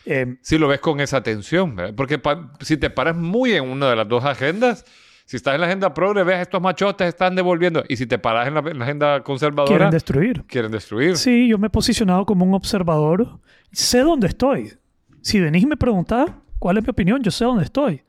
Eh, 0.06 0.38
si 0.42 0.58
lo 0.58 0.68
ves 0.68 0.80
con 0.80 1.00
esa 1.00 1.18
atención, 1.18 1.76
¿verdad? 1.76 1.94
porque 1.96 2.20
si 2.60 2.78
te 2.78 2.90
paras 2.90 3.16
muy 3.16 3.54
en 3.54 3.68
una 3.70 3.90
de 3.90 3.96
las 3.96 4.08
dos 4.08 4.24
agendas, 4.26 4.86
si 5.32 5.38
estás 5.38 5.56
en 5.56 5.62
la 5.62 5.68
agenda 5.68 5.94
progre, 5.94 6.24
ves 6.24 6.42
estos 6.42 6.62
machotes 6.62 7.08
están 7.08 7.36
devolviendo, 7.38 7.86
y 7.88 7.96
si 7.96 8.06
te 8.06 8.20
paras 8.20 8.50
en 8.50 8.54
la, 8.54 8.60
en 8.60 8.78
la 8.80 8.84
agenda 8.84 9.24
conservadora, 9.24 9.70
quieren 9.70 9.90
destruir. 9.90 10.44
quieren 10.46 10.72
destruir. 10.72 11.16
Sí, 11.16 11.48
yo 11.48 11.58
me 11.58 11.68
he 11.68 11.70
posicionado 11.70 12.26
como 12.26 12.44
un 12.44 12.54
observador. 12.54 13.40
Sé 13.72 14.00
dónde 14.02 14.28
estoy. 14.28 14.74
Si 15.22 15.40
venís 15.40 15.64
y 15.64 15.68
me 15.68 15.78
preguntás 15.78 16.30
cuál 16.60 16.78
es 16.80 16.84
mi 16.84 16.90
opinión, 16.90 17.24
yo 17.24 17.32
sé 17.32 17.46
dónde 17.46 17.64
estoy. 17.64 18.02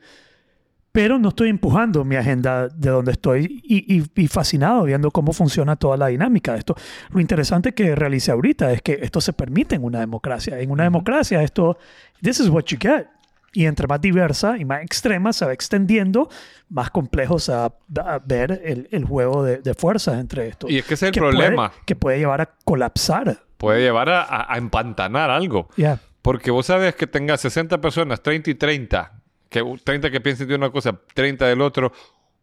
Pero 0.91 1.17
no 1.19 1.29
estoy 1.29 1.49
empujando 1.49 2.05
mi 2.05 2.17
agenda 2.17 2.67
de 2.69 2.91
donde 2.91 3.13
estoy 3.13 3.63
y, 3.63 3.97
y- 4.01 4.05
y 4.15 4.27
fascinado 4.27 4.83
viendo 4.83 5.11
cómo 5.13 5.33
funciona 5.33 5.77
toda 5.77 5.97
la 5.97 6.09
dinámica 6.09 6.53
de 6.55 6.59
esto. 6.59 6.75
Lo 7.11 7.21
interesante 7.21 7.73
que 7.73 7.95
realicé 7.95 8.33
ahorita 8.33 8.73
es 8.73 8.83
que 8.83 8.99
esto 9.01 9.21
se 9.21 9.33
permite 9.33 9.77
en 9.77 9.85
una 9.85 10.01
democracia. 10.01 10.59
En 10.61 10.71
una 10.73 10.83
democracia 10.83 11.43
esto, 11.43 11.79
this 12.21 12.41
is 12.41 12.49
what 12.49 12.65
you 12.65 12.77
get. 12.81 13.07
Y 13.55 13.67
entre 13.67 13.87
más 13.87 14.01
diversa 14.01 14.57
y 14.57 14.65
más 14.65 14.83
extrema 14.83 15.33
se 15.35 15.45
va 15.45 15.53
extendiendo, 15.53 16.31
más 16.71 16.91
complejo 16.91 17.38
se 17.38 17.53
va 17.53 17.67
a 17.99 18.19
ver 18.25 18.62
el, 18.65 18.88
el 18.91 19.05
juego 19.05 19.45
de, 19.45 19.59
de 19.59 19.75
fuerzas 19.75 20.19
entre 20.19 20.49
estos. 20.49 20.71
Y 20.71 20.79
es 20.79 20.85
que 20.87 20.95
ese 20.95 21.07
es 21.07 21.09
el 21.09 21.12
que 21.15 21.21
puede- 21.21 21.33
problema. 21.37 21.73
que 21.85 21.95
puede 21.95 22.19
llevar 22.19 22.41
a 22.41 22.51
colapsar. 22.65 23.38
Puede 23.59 23.83
llevar 23.83 24.09
a, 24.09 24.23
a- 24.23 24.55
a 24.55 24.57
empantanar 24.59 25.31
algo. 25.31 25.69
Ya. 25.77 25.99
Porque 26.23 26.51
vos 26.51 26.65
sabes 26.67 26.95
que 26.95 27.07
tengas 27.07 27.41
60 27.43 27.81
personas, 27.81 28.23
30 28.23 28.51
y 28.51 28.55
30, 28.55 29.12
que 29.51 29.62
30 29.85 30.11
que 30.11 30.21
piensen 30.21 30.49
de 30.49 30.55
una 30.55 30.71
cosa, 30.71 30.99
30 31.15 31.47
del 31.47 31.61
otro, 31.61 31.93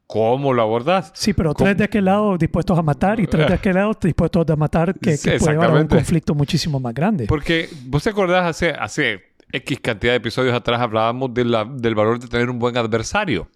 ¿cómo 0.05 0.53
lo 0.53 0.61
abordás? 0.61 1.11
Sí, 1.15 1.33
pero 1.33 1.53
¿Cómo? 1.53 1.65
tres 1.65 1.77
de 1.77 1.83
aquel 1.85 2.05
lado 2.05 2.37
dispuestos 2.37 2.77
a 2.77 2.81
matar 2.81 3.19
y 3.19 3.27
tres 3.27 3.47
de 3.47 3.53
aquel 3.53 3.75
lado 3.75 3.93
dispuestos 4.01 4.49
a 4.49 4.55
matar 4.55 4.93
que, 4.99 5.17
que 5.17 5.37
puede 5.39 5.53
llevar 5.53 5.71
a 5.71 5.81
un 5.81 5.87
conflicto 5.87 6.35
muchísimo 6.35 6.79
más 6.79 6.93
grande. 6.93 7.25
Porque 7.25 7.69
vos 7.85 8.03
te 8.03 8.09
acordás 8.11 8.45
hace, 8.45 8.71
hace 8.71 9.28
X 9.51 9.79
cantidad 9.81 10.13
de 10.13 10.17
episodios 10.17 10.53
atrás 10.53 10.79
hablábamos 10.79 11.33
de 11.33 11.45
la- 11.45 11.65
del 11.65 11.95
valor 11.95 12.19
de 12.19 12.27
tener 12.27 12.49
un 12.49 12.59
buen 12.59 12.77
adversario. 12.77 13.47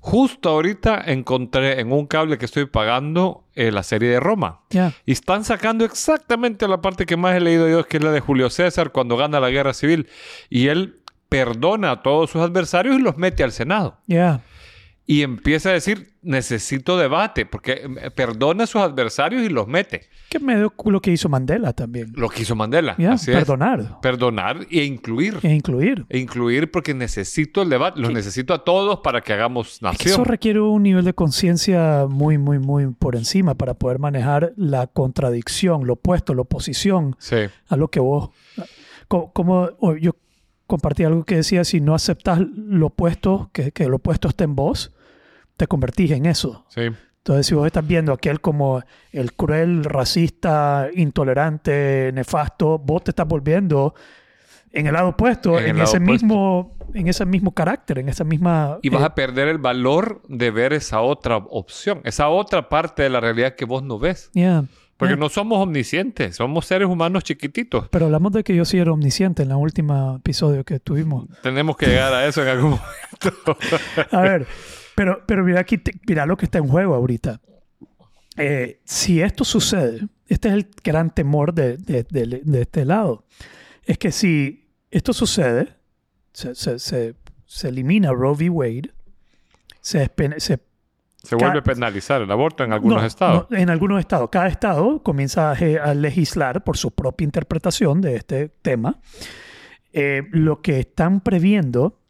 Justo 0.00 0.48
ahorita 0.50 1.02
encontré 1.06 1.80
en 1.80 1.92
un 1.92 2.06
cable 2.06 2.38
que 2.38 2.44
estoy 2.44 2.66
pagando 2.66 3.44
eh, 3.54 3.72
la 3.72 3.82
serie 3.82 4.08
de 4.10 4.20
Roma. 4.20 4.60
Y 5.04 5.12
están 5.12 5.44
sacando 5.44 5.84
exactamente 5.84 6.68
la 6.68 6.80
parte 6.80 7.06
que 7.06 7.16
más 7.16 7.34
he 7.36 7.40
leído 7.40 7.68
yo, 7.68 7.84
que 7.84 7.96
es 7.96 8.02
la 8.04 8.10
de 8.12 8.20
Julio 8.20 8.50
César 8.50 8.92
cuando 8.92 9.16
gana 9.16 9.40
la 9.40 9.50
guerra 9.50 9.72
civil. 9.74 10.08
Y 10.50 10.68
él 10.68 11.00
perdona 11.28 11.90
a 11.90 12.02
todos 12.02 12.30
sus 12.30 12.42
adversarios 12.42 12.96
y 12.96 13.02
los 13.02 13.16
mete 13.16 13.42
al 13.42 13.52
Senado. 13.52 13.96
Ya. 14.06 14.40
Y 15.08 15.22
empieza 15.22 15.68
a 15.68 15.72
decir, 15.72 16.14
necesito 16.22 16.96
debate, 16.98 17.46
porque 17.46 17.82
eh, 18.00 18.10
perdona 18.10 18.64
a 18.64 18.66
sus 18.66 18.80
adversarios 18.80 19.42
y 19.44 19.48
los 19.48 19.68
mete. 19.68 20.08
Que 20.28 20.40
medio 20.40 20.74
lo 20.86 21.00
que 21.00 21.12
hizo 21.12 21.28
Mandela 21.28 21.72
también. 21.72 22.12
Lo 22.16 22.28
que 22.28 22.42
hizo 22.42 22.56
Mandela. 22.56 22.96
Ya, 22.98 23.12
Así 23.12 23.30
es. 23.30 23.36
Perdonar 23.36 24.00
Perdonar 24.00 24.66
e 24.68 24.82
incluir. 24.82 25.38
e 25.44 25.54
incluir. 25.54 26.04
E 26.08 26.18
incluir 26.18 26.72
porque 26.72 26.92
necesito 26.92 27.62
el 27.62 27.70
debate. 27.70 28.00
Los 28.00 28.10
necesito 28.12 28.52
a 28.52 28.64
todos 28.64 28.98
para 28.98 29.20
que 29.20 29.32
hagamos 29.32 29.74
Es 29.74 29.78
que 29.98 30.08
eso 30.08 30.18
nación. 30.18 30.24
requiere 30.24 30.60
un 30.60 30.82
nivel 30.82 31.04
de 31.04 31.14
conciencia 31.14 32.06
muy, 32.08 32.36
muy, 32.36 32.58
muy 32.58 32.88
por 32.92 33.14
encima 33.14 33.54
para 33.54 33.74
poder 33.74 34.00
manejar 34.00 34.54
la 34.56 34.88
contradicción, 34.88 35.86
lo 35.86 35.92
opuesto, 35.92 36.34
la 36.34 36.42
oposición 36.42 37.14
Sí. 37.20 37.36
a 37.68 37.76
lo 37.76 37.88
que 37.92 38.00
vos... 38.00 38.30
co- 39.06 39.30
Como, 39.32 39.68
o 39.78 39.94
yo 39.94 40.16
compartí 40.66 41.04
algo 41.04 41.22
que 41.24 41.36
decía, 41.36 41.62
si 41.62 41.80
no 41.80 41.94
aceptas 41.94 42.40
lo 42.40 42.86
opuesto, 42.86 43.50
que, 43.52 43.70
que 43.70 43.86
lo 43.86 43.96
opuesto 43.96 44.26
esté 44.26 44.42
en 44.42 44.56
vos, 44.56 44.92
te 45.56 45.66
convertís 45.66 46.10
en 46.12 46.26
eso. 46.26 46.64
Sí. 46.68 46.82
Entonces, 47.18 47.46
si 47.46 47.54
vos 47.54 47.66
estás 47.66 47.86
viendo 47.86 48.12
a 48.12 48.14
aquel 48.16 48.40
como 48.40 48.82
el 49.10 49.32
cruel, 49.32 49.82
racista, 49.84 50.88
intolerante, 50.94 52.10
nefasto, 52.14 52.78
vos 52.78 53.02
te 53.02 53.10
estás 53.10 53.26
volviendo 53.26 53.94
en 54.72 54.86
el 54.86 54.92
lado 54.92 55.08
opuesto, 55.08 55.58
En 55.58 55.64
en, 55.64 55.70
el 55.70 55.76
lado 55.78 55.88
ese 55.88 55.96
opuesto. 55.96 56.12
mismo, 56.26 56.76
en 56.94 57.08
ese 57.08 57.24
mismo 57.26 57.52
carácter, 57.52 57.98
en 57.98 58.08
esa 58.08 58.22
misma. 58.24 58.78
Y 58.82 58.90
vas 58.90 59.02
eh, 59.02 59.06
a 59.06 59.14
perder 59.14 59.48
el 59.48 59.58
valor 59.58 60.22
de 60.28 60.50
ver 60.50 60.72
esa 60.72 61.00
otra 61.00 61.38
opción, 61.38 62.00
esa 62.04 62.28
otra 62.28 62.68
parte 62.68 63.02
de 63.02 63.10
la 63.10 63.20
realidad 63.20 63.54
que 63.56 63.64
vos 63.64 63.82
no 63.82 63.98
ves. 63.98 64.30
yeah, 64.34 64.64
Porque 64.96 65.14
yeah. 65.14 65.20
no 65.20 65.28
somos 65.28 65.58
omniscientes, 65.60 66.36
somos 66.36 66.66
seres 66.66 66.86
humanos 66.88 67.24
chiquititos. 67.24 67.88
Pero 67.88 68.04
hablamos 68.06 68.32
de 68.32 68.44
que 68.44 68.54
yo 68.54 68.64
sí 68.64 68.78
era 68.78 68.92
omnisciente 68.92 69.42
en 69.42 69.50
el 69.50 69.56
último 69.56 70.16
episodio 70.16 70.62
que 70.64 70.78
tuvimos. 70.78 71.26
Tenemos 71.42 71.76
que 71.76 71.86
llegar 71.86 72.12
a 72.12 72.24
eso 72.26 72.42
en 72.42 72.48
algún 72.48 72.70
momento. 73.24 73.58
A 74.12 74.20
ver, 74.20 74.46
pero, 74.96 75.22
pero 75.26 75.44
mira 75.44 75.60
aquí, 75.60 75.80
mira 76.08 76.26
lo 76.26 76.36
que 76.36 76.46
está 76.46 76.58
en 76.58 76.66
juego 76.66 76.94
ahorita. 76.96 77.40
eh, 78.38 78.80
si 78.84 79.22
esto 79.22 79.44
sucede, 79.44 80.08
este 80.26 80.48
es 80.48 80.54
el 80.54 80.68
gran 80.82 81.14
temor 81.14 81.54
de, 81.54 81.76
de- 81.76 82.02
de- 82.10 82.40
de 82.44 82.60
este 82.62 82.84
lado, 82.84 83.24
es 83.84 83.96
que 83.98 84.10
si 84.12 84.68
esto 84.90 85.12
sucede, 85.12 85.68
se, 86.32 86.54
se- 86.54 86.78
se- 86.78 87.14
se 87.46 87.68
elimina 87.68 88.10
Roe 88.12 88.34
v. 88.34 88.50
Wade, 88.50 88.90
se, 89.80 90.10
se 90.38 90.58
Se 91.22 91.36
vuelve 91.36 91.60
a 91.60 91.62
penalizar 91.62 92.20
el 92.22 92.30
aborto 92.30 92.62
en 92.64 92.72
algunos 92.72 93.00
no, 93.00 93.06
estados. 93.06 93.46
no, 93.50 93.56
en 93.56 93.70
algunos 93.70 94.00
estados. 94.00 94.28
Cada 94.30 94.48
estado 94.48 95.02
comienza 95.02 95.50
a, 95.50 95.54
a 95.54 95.94
legislar 95.94 96.62
por 96.64 96.76
su 96.76 96.90
propia 96.90 97.24
interpretación 97.24 98.00
de 98.00 98.16
este 98.16 98.48
tema. 98.48 98.98
Eh, 99.92 100.24
lo 100.32 100.60
que 100.60 100.80
están 100.80 101.20
previendo, 101.20 102.00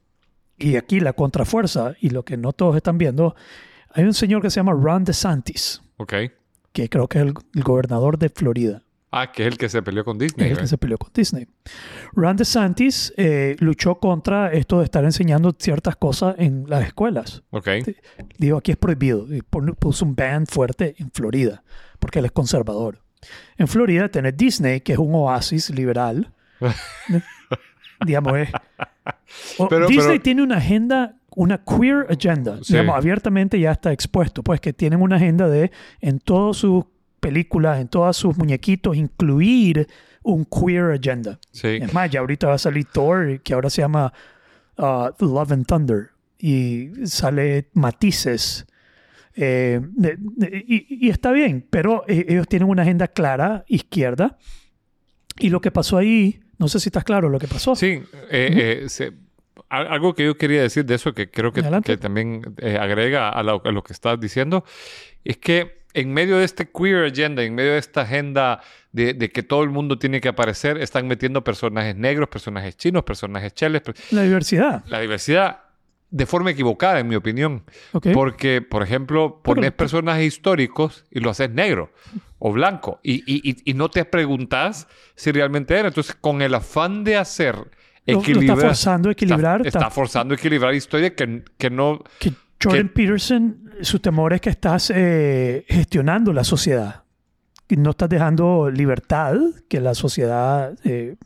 y 0.59 0.77
aquí 0.77 1.01
la 1.01 1.13
contrafuerza, 1.13 1.95
y 2.01 2.11
lo 2.11 2.25
que 2.25 2.37
no 2.37 2.53
todos 2.53 2.77
están 2.77 2.99
viendo, 2.99 3.35
hay 3.91 4.05
un 4.05 4.15
señor 4.15 4.43
que 4.43 4.51
se 4.51 4.57
llama 4.61 4.73
Ron 4.73 5.05
DeSantis, 5.05 5.83
Ok. 5.99 6.13
que 6.73 6.89
creo 6.89 7.09
que 7.09 7.19
es 7.19 7.25
el, 7.25 7.35
el 7.55 7.63
gobernador 7.63 8.19
de 8.19 8.29
Florida. 8.29 8.83
Ah, 9.13 9.33
que 9.33 9.43
es 9.45 9.49
el 9.49 9.57
que 9.57 9.69
se 9.71 9.81
peleó 9.83 10.05
con 10.05 10.17
Es 10.17 10.35
Disney. 10.35 10.51
el 10.51 10.59
que 10.59 10.65
¿eh? 10.65 10.67
se 10.67 10.77
peleó 10.77 10.99
con 10.99 11.11
Disney. 11.15 11.47
Ron 12.13 12.37
DeSantis 12.37 13.15
eh, 13.17 13.57
luchó 13.61 13.95
contra 13.99 14.53
esto 14.53 14.81
de 14.81 14.85
estar 14.85 15.05
enseñando 15.05 15.55
ciertas 15.59 15.97
cosas 15.97 16.35
en 16.39 16.65
las 16.69 16.85
escuelas. 16.85 17.43
Ok. 17.51 17.69
Digo, 18.37 18.59
aquí 18.59 18.73
es 18.73 18.77
prohibido. 18.77 19.27
Puso 19.79 20.05
un 20.05 20.15
ban 20.17 20.47
fuerte 20.47 20.97
en 20.99 21.11
Florida, 21.13 21.63
porque 21.99 22.19
él 22.19 22.27
es 22.27 22.33
conservador. 22.33 23.01
En 23.57 23.69
Florida 23.69 24.09
tenés 24.11 24.37
Disney, 24.37 24.81
que 24.81 24.93
es 24.93 24.99
un 24.99 25.15
oasis 25.15 25.71
liberal. 25.71 26.35
digamos, 28.05 28.37
es... 28.39 28.49
o- 29.59 29.69
Pero- 29.69 29.87
Disney 29.87 30.07
pero- 30.09 30.23
tiene 30.23 30.43
una 30.43 30.57
agenda, 30.59 31.17
una 31.35 31.63
queer 31.65 32.07
agenda. 32.11 32.59
Sí. 32.63 32.73
Digamos, 32.75 32.97
abiertamente 32.97 33.59
ya 33.61 33.73
está 33.73 33.93
expuesto. 33.93 34.43
Pues 34.43 34.61
que 34.61 34.73
tienen 34.73 35.01
una 35.03 35.17
agenda 35.17 35.49
de, 35.49 35.71
en 36.01 36.19
todas 36.19 36.57
sus 36.59 36.85
películas, 37.21 37.81
en 37.81 37.89
todos 37.89 38.17
sus 38.17 38.37
muñequitos, 38.37 38.97
incluir 38.97 39.87
un 40.23 40.45
queer 40.45 40.93
agenda. 40.93 41.39
Sí. 41.53 41.69
Es 41.81 41.93
más, 41.95 42.11
ya 42.11 42.21
ahorita 42.21 42.47
va 42.49 42.55
a 42.55 42.59
salir 42.59 42.87
Thor, 42.93 43.41
que 43.43 43.55
ahora 43.55 43.71
se 43.71 43.83
llama 43.83 44.13
uh, 44.79 45.09
Love 45.25 45.53
and 45.53 45.67
Thunder. 45.67 46.11
Y 46.39 46.91
sale 47.07 47.69
matices. 47.73 48.67
Eh, 49.35 49.81
de- 49.83 50.17
de- 50.19 50.65
y, 50.67 51.07
y 51.07 51.11
está 51.11 51.31
bien, 51.33 51.67
pero 51.69 52.05
eh, 52.09 52.25
ellos 52.29 52.49
tienen 52.49 52.69
una 52.69 52.83
agenda 52.83 53.09
clara, 53.09 53.65
izquierda. 53.69 54.39
Y 55.39 55.51
lo 55.51 55.61
que 55.61 55.71
pasó 55.71 55.99
ahí, 55.99 56.41
no 56.59 56.69
sé 56.69 56.81
si 56.81 56.89
estás 56.89 57.05
claro 57.05 57.29
lo 57.29 57.39
que 57.39 57.47
pasó. 57.49 57.75
Sí, 57.77 58.01
eh, 58.31 58.83
eh, 58.85 58.85
se- 58.89 59.13
algo 59.79 60.15
que 60.15 60.25
yo 60.25 60.37
quería 60.37 60.63
decir 60.63 60.85
de 60.85 60.95
eso, 60.95 61.13
que 61.15 61.31
creo 61.31 61.53
que, 61.53 61.63
que 61.85 61.97
también 61.97 62.43
eh, 62.59 62.79
agrega 62.81 63.29
a 63.31 63.43
lo, 63.43 63.63
a 63.65 63.71
lo 63.73 63.83
que 63.83 63.93
estás 63.93 64.19
diciendo, 64.21 64.65
es 65.25 65.37
que 65.39 65.85
en 65.95 66.13
medio 66.13 66.37
de 66.39 66.45
este 66.45 66.69
queer 66.71 67.07
agenda, 67.07 67.43
en 67.43 67.55
medio 67.55 67.73
de 67.73 67.79
esta 67.79 68.03
agenda 68.03 68.61
de, 68.93 69.15
de 69.15 69.31
que 69.31 69.43
todo 69.43 69.63
el 69.63 69.71
mundo 69.71 69.99
tiene 69.99 70.21
que 70.21 70.29
aparecer, 70.29 70.77
están 70.79 71.07
metiendo 71.09 71.43
personajes 71.43 71.97
negros, 71.97 72.29
personajes 72.29 72.77
chinos, 72.77 73.03
personajes 73.05 73.55
cheles, 73.55 73.83
La 74.11 74.23
diversidad. 74.23 74.85
la 74.89 75.01
diversidad 75.01 75.63
de 76.11 76.25
forma 76.27 76.51
equivocada, 76.51 77.01
en 77.01 77.09
mi 77.09 77.17
opinión. 77.17 77.65
¿ok? 77.93 78.09
Porque, 78.15 78.61
por 78.63 78.83
ejemplo, 78.83 79.41
pones 79.43 79.73
personajes 79.73 80.25
históricos 80.25 81.05
y 81.11 81.21
lo 81.21 81.31
haces 81.31 81.51
negro 81.51 81.93
o 82.39 82.53
blanco 82.53 83.01
y, 83.03 83.15
y- 83.27 83.41
y- 83.51 83.57
y 83.71 83.75
no 83.75 83.89
te 83.91 84.05
preguntas 84.05 84.87
si 85.15 85.33
realmente 85.33 85.77
era. 85.79 85.89
Entonces, 85.89 86.15
con 86.15 86.43
el 86.43 86.55
afán 86.55 87.05
de 87.05 87.17
hacer 87.17 87.57
Lo- 88.07 88.23
lo 88.23 88.41
está 88.41 88.57
forzando 88.57 89.09
a 89.09 89.13
equilibrar, 89.13 89.57
Está, 89.59 89.69
está- 89.69 89.79
está 89.81 89.91
forzando 89.91 90.35
a 90.35 90.37
equilibrar 90.37 90.75
historia 90.75 91.15
que, 91.15 91.43
que 91.59 91.71
no... 91.71 92.03
que 92.19 92.33
Jordan 92.63 92.89
Peterson, 92.89 93.71
su 93.83 93.99
temor 94.01 94.33
es 94.33 94.41
que 94.41 94.51
estás 94.51 94.91
eh, 94.95 95.65
gestionando 95.69 96.33
la 96.33 96.45
sociedad. 96.45 97.03
No 97.69 97.91
estás 97.91 98.09
dejando 98.09 98.71
libertad, 98.71 99.37
que 99.69 99.81
la 99.81 99.95
sociedad 99.95 100.73
eh, 100.85 101.17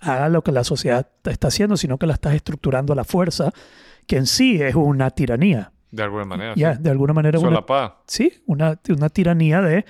haga 0.00 0.28
lo 0.30 0.42
que 0.42 0.50
la 0.52 0.64
sociedad 0.64 1.06
está 1.24 1.48
haciendo, 1.48 1.76
sino 1.76 1.98
que 1.98 2.06
la 2.06 2.14
estás 2.14 2.34
estructurando 2.34 2.94
a 2.94 2.96
la 2.96 3.04
fuerza, 3.04 3.52
que 4.06 4.16
en 4.16 4.26
sí 4.26 4.60
es 4.60 4.74
una 4.74 5.10
tiranía. 5.10 5.70
De 5.90 6.02
alguna 6.02 6.24
manera. 6.24 6.54
Ya, 6.56 6.76
sí. 6.76 6.82
de 6.82 6.90
alguna 6.90 7.12
manera 7.12 7.38
una, 7.38 7.62
sí, 8.06 8.32
una, 8.46 8.80
una 8.88 9.08
tiranía 9.10 9.60
de... 9.60 9.84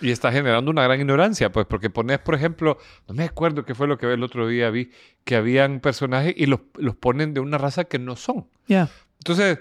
Y 0.00 0.10
está 0.10 0.30
generando 0.30 0.70
una 0.70 0.82
gran 0.82 1.00
ignorancia, 1.00 1.50
pues, 1.50 1.66
porque 1.66 1.90
pones, 1.90 2.18
por 2.18 2.34
ejemplo, 2.34 2.78
no 3.08 3.14
me 3.14 3.24
acuerdo 3.24 3.64
qué 3.64 3.74
fue 3.74 3.86
lo 3.86 3.98
que 3.98 4.12
el 4.12 4.22
otro 4.22 4.46
día 4.46 4.70
vi, 4.70 4.90
que 5.24 5.36
habían 5.36 5.80
personajes 5.80 6.34
y 6.36 6.46
los, 6.46 6.60
los 6.76 6.96
ponen 6.96 7.34
de 7.34 7.40
una 7.40 7.58
raza 7.58 7.84
que 7.84 7.98
no 7.98 8.16
son. 8.16 8.46
Ya. 8.66 8.88
Entonces, 9.18 9.58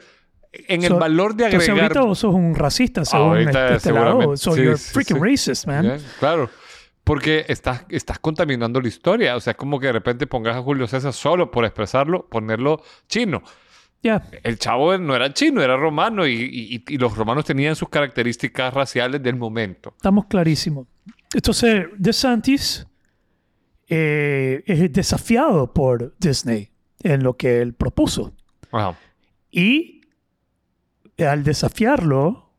en 0.67 0.83
el 0.83 0.93
valor 0.93 1.35
de 1.35 1.45
Entonces 1.45 1.69
agregar... 1.69 1.91
ahorita 1.91 2.07
vos 2.07 2.19
sos 2.19 2.33
un 2.33 2.55
racista, 2.55 3.05
según 3.05 3.27
Ahorita 3.27 3.65
este, 3.65 3.75
este 3.75 3.91
lado. 3.91 4.37
So 4.37 4.53
sí, 4.53 4.63
you're 4.63 4.77
sí, 4.77 4.93
freaking 4.93 5.17
sí. 5.17 5.23
racist, 5.23 5.67
man. 5.67 5.99
Claro. 6.19 6.49
Porque 7.03 7.45
estás, 7.47 7.85
estás 7.89 8.19
contaminando 8.19 8.81
la 8.81 8.87
historia. 8.87 9.35
O 9.35 9.39
sea, 9.39 9.51
es 9.51 9.57
como 9.57 9.79
que 9.79 9.87
de 9.87 9.93
repente 9.93 10.27
pongas 10.27 10.55
a 10.55 10.61
Julio 10.61 10.87
César 10.87 11.13
solo 11.13 11.51
por 11.51 11.65
expresarlo, 11.65 12.27
ponerlo 12.27 12.81
chino. 13.07 13.43
El 14.43 14.59
chavo 14.59 14.97
no 14.99 15.15
era 15.15 15.33
chino, 15.33 15.61
era 15.63 15.75
romano 15.77 16.27
y, 16.27 16.33
y- 16.33 16.83
y 16.93 16.97
los 16.97 17.15
romanos 17.17 17.45
tenían 17.45 17.75
sus 17.75 17.89
características 17.89 18.73
raciales 18.73 19.21
del 19.23 19.35
momento. 19.35 19.93
Estamos 19.97 20.25
clarísimos. 20.27 20.87
Entonces, 21.33 21.87
DeSantis 21.97 22.85
eh, 23.87 24.63
es 24.65 24.91
desafiado 24.93 25.73
por 25.73 26.15
Disney 26.19 26.69
en 27.03 27.23
lo 27.23 27.35
que 27.35 27.61
él 27.61 27.73
propuso. 27.73 28.33
Ajá. 28.71 28.95
Y 29.51 30.01
al 31.17 31.43
desafiarlo, 31.43 32.49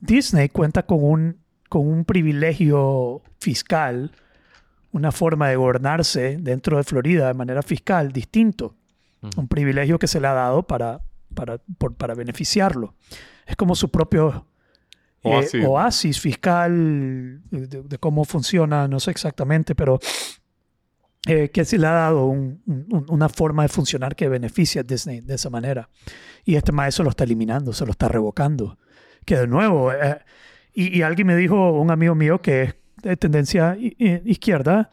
Disney 0.00 0.48
cuenta 0.50 0.84
con 0.84 1.02
un, 1.02 1.38
con 1.68 1.86
un 1.88 2.04
privilegio 2.04 3.22
fiscal, 3.40 4.12
una 4.92 5.10
forma 5.12 5.48
de 5.48 5.56
gobernarse 5.56 6.36
dentro 6.38 6.76
de 6.76 6.84
Florida 6.84 7.28
de 7.28 7.34
manera 7.34 7.62
fiscal 7.62 8.12
distinto. 8.12 8.74
Un 9.36 9.48
privilegio 9.48 9.98
que 9.98 10.06
se 10.06 10.20
le 10.20 10.26
ha 10.26 10.32
dado 10.32 10.64
para, 10.66 11.00
para, 11.34 11.58
por- 11.78 11.94
para 11.94 12.14
beneficiarlo. 12.14 12.94
Es 13.46 13.56
como 13.56 13.74
su 13.74 13.90
propio 13.90 14.46
eh, 15.22 15.28
Oasis. 15.36 15.64
oasis 15.64 16.20
fiscal 16.20 17.40
de, 17.50 17.66
de 17.82 17.98
cómo 17.98 18.24
funciona, 18.24 18.88
no 18.88 18.98
sé 18.98 19.10
exactamente, 19.12 19.74
pero 19.74 20.00
eh, 21.28 21.50
que 21.50 21.64
se 21.64 21.78
le 21.78 21.86
ha 21.86 21.92
dado 21.92 22.26
un- 22.26 22.60
un- 22.66 23.06
una 23.08 23.28
forma 23.28 23.62
de 23.62 23.68
funcionar 23.68 24.16
que 24.16 24.28
beneficia 24.28 24.80
a 24.80 24.84
Disney 24.84 25.20
de 25.20 25.34
esa 25.34 25.50
manera. 25.50 25.88
Y 26.44 26.56
este 26.56 26.72
maestro 26.72 27.04
lo 27.04 27.10
está 27.10 27.22
eliminando, 27.24 27.72
se 27.72 27.84
lo 27.86 27.92
está 27.92 28.08
revocando. 28.08 28.76
Que 29.24 29.36
de 29.36 29.46
nuevo, 29.46 29.92
eh, 29.92 30.18
y, 30.74 30.98
y 30.98 31.02
alguien 31.02 31.28
me 31.28 31.36
dijo, 31.36 31.72
un 31.80 31.92
amigo 31.92 32.16
mío 32.16 32.42
que 32.42 32.62
es 32.62 32.74
de 33.02 33.16
tendencia 33.16 33.76
izquierda, 33.78 34.90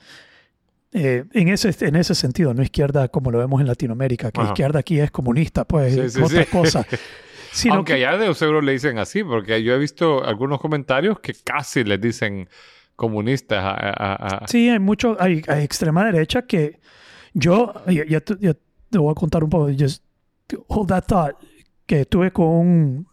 eh, 0.91 1.25
en, 1.33 1.47
ese, 1.49 1.73
en 1.85 1.95
ese 1.95 2.15
sentido, 2.15 2.53
no 2.53 2.63
izquierda 2.63 3.07
como 3.09 3.31
lo 3.31 3.37
vemos 3.37 3.61
en 3.61 3.67
Latinoamérica, 3.67 4.31
que 4.31 4.41
Ajá. 4.41 4.49
izquierda 4.51 4.79
aquí 4.79 4.99
es 4.99 5.11
comunista, 5.11 5.65
pues 5.65 5.93
Sí, 5.93 6.09
sí, 6.09 6.21
otra 6.21 6.43
sí. 6.43 6.49
cosa. 6.51 6.85
Sino 7.51 7.75
Aunque 7.75 7.95
que- 7.95 8.05
allá 8.05 8.17
de 8.17 8.33
seguro 8.35 8.61
le 8.61 8.73
dicen 8.73 8.97
así, 8.99 9.23
porque 9.23 9.63
yo 9.63 9.73
he 9.73 9.79
visto 9.79 10.23
algunos 10.23 10.59
comentarios 10.59 11.19
que 11.19 11.33
casi 11.33 11.83
les 11.83 11.99
dicen 11.99 12.47
comunistas 12.95 13.63
a- 13.63 13.71
a- 13.71 14.43
a- 14.43 14.47
Sí, 14.47 14.69
hay 14.69 14.79
mucho, 14.79 15.17
hay, 15.19 15.41
hay 15.47 15.63
extrema 15.63 16.05
derecha 16.05 16.43
que 16.43 16.79
yo, 17.33 17.73
ya, 17.87 18.05
ya 18.05 18.19
te, 18.21 18.35
ya 18.39 18.53
te 18.89 18.97
voy 18.97 19.11
a 19.11 19.15
contar 19.15 19.43
un 19.43 19.49
poco, 19.49 19.69
just 19.77 20.03
hold 20.67 20.89
that 20.89 21.05
thought, 21.05 21.35
que 21.85 22.01
estuve 22.01 22.31
con 22.31 22.47
un, 22.47 23.07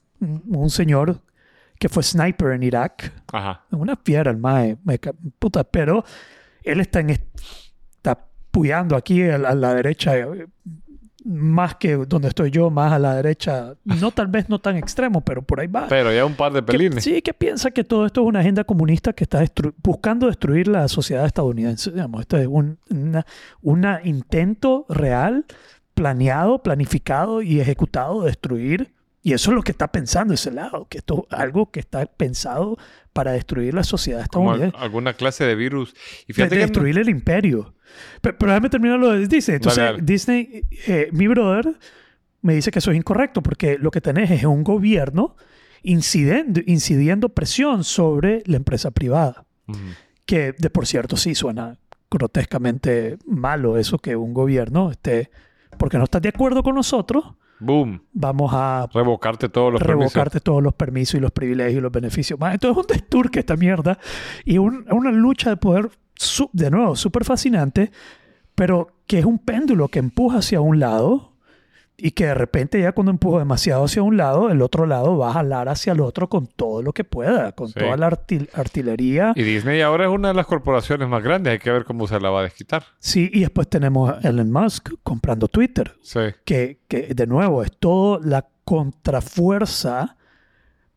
un- 0.49 0.71
señor 0.71 1.23
que 1.79 1.89
fue 1.89 2.03
sniper 2.03 2.53
en 2.53 2.63
Irak, 2.63 3.13
Ajá. 3.33 3.65
una 3.71 3.97
fiera 3.97 4.31
el 4.31 4.39
mae, 4.39 4.77
puta, 5.39 5.63
pero 5.65 6.05
él 6.63 6.81
está 6.81 7.01
en, 7.01 7.19
puyando 8.57 8.97
aquí 8.97 9.23
a 9.23 9.37
la, 9.37 9.51
a 9.51 9.55
la 9.55 9.75
derecha, 9.75 10.17
eh, 10.17 10.47
más 11.27 11.75
que 11.77 11.95
donde 11.97 12.29
estoy 12.29 12.51
yo, 12.51 12.71
más 12.71 12.91
a 12.93 12.99
la 12.99 13.17
derecha, 13.17 13.75
no 13.85 14.13
tal 14.13 14.29
vez 14.29 14.49
no 14.49 14.59
tan 14.61 14.77
extremo, 14.77 15.21
pero 15.21 15.43
por 15.43 15.61
ahí 15.61 15.67
va. 15.67 15.89
Pero 15.89 16.11
ya 16.11 16.25
un 16.25 16.35
par 16.35 16.53
de 16.55 16.63
pelines. 16.63 17.05
sí, 17.05 17.21
que 17.21 17.35
piensa 17.35 17.71
que 17.71 17.85
todo 17.85 18.07
esto 18.07 18.23
es 18.23 18.27
una 18.29 18.41
agenda 18.41 18.65
comunista 18.65 19.13
que 19.13 19.25
está 19.25 19.43
destru- 19.45 19.75
buscando 19.83 20.29
destruir 20.29 20.69
la 20.69 20.89
sociedad 20.89 21.27
estadounidense. 21.27 21.91
Digamos, 21.91 22.23
esto 22.23 22.39
es 22.39 22.47
un 22.47 22.79
una, 22.91 23.27
una 23.61 24.01
intento 24.05 24.87
real, 24.89 25.45
planeado, 25.95 26.63
planificado 26.63 27.43
y 27.43 27.61
ejecutado 27.61 28.21
de 28.23 28.29
destruir. 28.29 28.95
Y 29.27 29.33
eso 29.33 29.51
es 29.51 29.57
lo 29.57 29.63
que 29.63 29.73
está 29.73 29.91
pensando 29.91 30.35
ese 30.35 30.53
lado, 30.53 30.87
que 30.89 30.99
esto 30.99 31.27
es 31.29 31.37
algo 31.37 31.73
que 31.73 31.81
está 31.81 32.07
pensado 32.07 32.79
para 33.13 33.33
destruir 33.33 33.75
la 33.75 33.83
sociedad 33.83 34.25
como 34.29 34.53
estadounidense. 34.53 34.77
alguna 34.81 35.15
clase 35.15 35.43
de 35.43 35.57
virus. 35.57 35.97
Y 36.29 36.33
fíjate 36.33 36.55
destruir 36.55 36.97
el 36.97 37.09
imperio. 37.09 37.75
Pero, 38.21 38.39
pero 38.39 38.53
déjame 38.53 38.71
terminar 38.71 39.01
lo 39.01 39.11
de 39.11 39.27
Disney. 39.27 39.57
Entonces. 39.57 39.95
Disney, 40.01 40.63
eh, 40.87 41.09
mi 41.11 41.27
brother 41.27 41.75
me 42.41 42.55
dice 42.55 42.71
que 42.71 42.79
eso 42.79 42.93
es 42.93 42.97
incorrecto 42.97 43.43
porque 43.43 43.79
lo 43.79 43.91
que 43.91 44.01
tenés 44.01 44.31
es 44.31 44.45
un 44.45 44.63
gobierno 44.63 45.35
incidiendo, 45.83 46.61
incidiendo 46.65 47.29
presión 47.31 47.83
sobre 47.83 48.45
la 48.47 48.59
empresa 48.59 48.93
privada. 48.93 49.45
Que 50.25 50.53
de 50.57 50.71
por 50.71 50.87
cierto 50.87 51.17
sí 51.17 51.35
suena 51.35 51.81
grotescamente 52.13 53.19
malo 53.27 53.77
eso 53.77 53.99
que 53.99 54.15
un 54.15 54.33
gobierno 54.33 54.93
esté, 54.93 55.31
porque 55.79 55.99
no 55.99 56.05
estás 56.05 56.23
de 56.23 56.29
acuerdo 56.29 56.63
con 56.63 56.77
nosotros, 56.77 57.35
Boom. 57.59 58.03
Vamos 58.13 58.51
a 58.55 58.87
Revocarte 58.93 59.49
todos 59.49 59.73
los 59.73 59.81
permisos. 59.81 60.13
revocarte 60.13 60.41
todos 60.41 60.63
los 60.63 60.75
permisos 60.75 61.15
y 61.15 61.21
los 61.21 61.31
privilegios 61.31 61.79
y 61.79 61.81
los 61.81 61.93
beneficios. 61.93 62.39
Entonces 62.41 62.71
es 62.71 62.77
un 62.77 62.87
desturque 62.87 63.39
esta 63.41 63.57
mierda 63.57 63.99
y 64.45 64.59
un- 64.59 64.85
una 64.91 65.11
lucha 65.11 65.51
de 65.51 65.57
poder, 65.57 65.89
de 66.53 66.71
nuevo, 66.71 66.97
súper 66.97 67.25
fascinante, 67.25 67.91
pero 68.55 68.89
que 69.07 69.19
es 69.21 69.25
un 69.25 69.39
péndulo 69.39 69.89
que 69.89 69.99
empuja 70.01 70.39
hacia 70.39 70.61
un 70.61 70.81
lado 70.81 71.33
y 71.99 72.11
que 72.11 72.27
de 72.27 72.35
repente 72.35 72.81
ya 72.81 72.93
cuando 72.93 73.11
empuja 73.11 73.39
demasiado 73.39 73.85
hacia 73.85 74.03
un 74.03 74.17
lado, 74.19 74.51
el 74.51 74.61
otro 74.61 74.85
lado 74.87 75.17
va 75.17 75.31
a 75.31 75.33
jalar 75.35 75.69
hacia 75.71 75.93
el 75.95 76.01
otro 76.01 76.29
con 76.29 76.47
todo 76.47 76.83
lo 76.83 76.93
que 76.93 77.05
pueda, 77.05 77.53
con 77.53 77.69
Sí. 77.69 77.75
toda 77.79 77.97
la 77.97 78.11
artil- 78.11 78.51
artillería. 78.53 79.33
Y 79.35 79.43
Disney 79.43 79.81
ahora 79.81 80.05
es 80.05 80.11
una 80.11 80.29
de 80.29 80.35
las 80.35 80.47
corporaciones 80.47 81.09
más 81.09 81.23
grandes. 81.23 81.53
Hay 81.53 81.59
que 81.59 81.71
ver 81.71 81.85
cómo 81.85 82.07
se 82.07 82.21
la 82.21 82.29
va 82.31 82.41
a 82.41 82.43
desquitar. 82.45 82.85
Sí, 82.99 83.31
y 83.33 83.41
después 83.41 83.69
tenemos 83.69 84.11
a 84.13 84.29
Elon 84.29 84.53
Musk 84.53 84.91
comprando 85.03 85.49
Twitter, 85.49 85.95
Sí. 86.03 86.21
que, 86.45 86.81
que 86.87 87.15
de 87.15 87.27
nuevo 87.27 87.63
es 87.63 87.73
toda 87.79 88.21
la 88.23 88.47
contrafuerza 88.65 90.16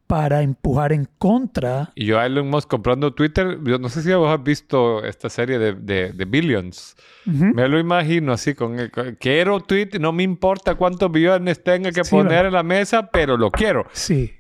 para 0.10 0.42
empujar 0.42 0.92
en 0.92 1.08
contra. 1.20 1.92
Y 1.94 2.06
yo 2.06 2.18
a 2.20 2.26
Elon 2.26 2.50
Musk 2.50 2.68
comprando 2.68 3.14
Twitter, 3.14 3.60
yo 3.64 3.78
no 3.78 3.90
sé 3.90 4.02
si 4.02 4.12
vos 4.12 4.28
has 4.36 4.44
visto 4.44 5.04
esta 5.04 5.30
serie 5.30 5.60
de, 5.60 5.74
de, 5.74 6.14
de 6.14 6.26
Billions. 6.26 6.96
Ujú. 7.28 7.46
Me 7.54 7.68
lo 7.70 7.78
imagino 7.78 8.34
así, 8.34 8.56
con, 8.56 8.80
el- 8.80 8.90
con- 8.90 9.16
quiero 9.20 9.60
tweet, 9.60 9.90
no 10.00 10.12
me 10.12 10.24
importa 10.24 10.74
cuántos 10.74 11.12
billones 11.12 11.64
tenga 11.64 11.92
que 11.92 12.04
Sí, 12.04 12.10
poner 12.10 12.30
¿verdad? 12.32 12.46
en 12.48 12.54
la 12.54 12.64
mesa, 12.64 13.12
pero 13.12 13.38
lo 13.38 13.52
quiero. 13.52 13.86
Sí. 13.92 14.32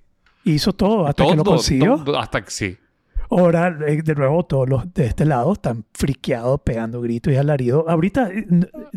Hizo 0.44 0.74
todo 0.74 1.06
hasta 1.06 1.24
que 1.24 1.36
lo 1.36 1.44
Todo, 1.44 1.56
consiguió. 1.58 2.02
todo, 2.04 2.18
hasta 2.18 2.42
que 2.44 2.50
sí. 2.50 2.78
Ahora, 3.30 3.78
eh, 3.88 4.02
de 4.02 4.16
nuevo, 4.16 4.44
todos 4.48 4.68
los 4.68 4.92
de 4.92 5.06
este 5.06 5.24
lado 5.26 5.54
están 5.54 5.86
friqueados, 5.94 6.62
pegando 6.62 7.00
gritos 7.00 7.32
y 7.32 7.36
alaridos. 7.36 7.84
Ahorita 7.88 8.28
eh, 8.32 8.44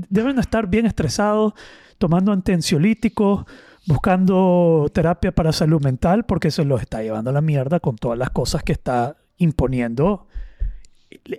deben 0.08 0.38
estar 0.38 0.68
bien 0.68 0.86
estresados, 0.86 1.52
tomando 1.98 2.32
antensiolíticos, 2.32 3.44
buscando 3.86 4.88
terapia 4.92 5.32
para 5.32 5.52
salud 5.52 5.82
mental, 5.82 6.24
porque 6.24 6.50
se 6.50 6.64
los 6.64 6.80
está 6.80 7.02
llevando 7.02 7.30
a 7.30 7.32
la 7.32 7.40
mierda 7.40 7.80
con 7.80 7.96
todas 7.96 8.18
las 8.18 8.30
cosas 8.30 8.62
que 8.62 8.72
está 8.72 9.16
imponiendo 9.38 10.28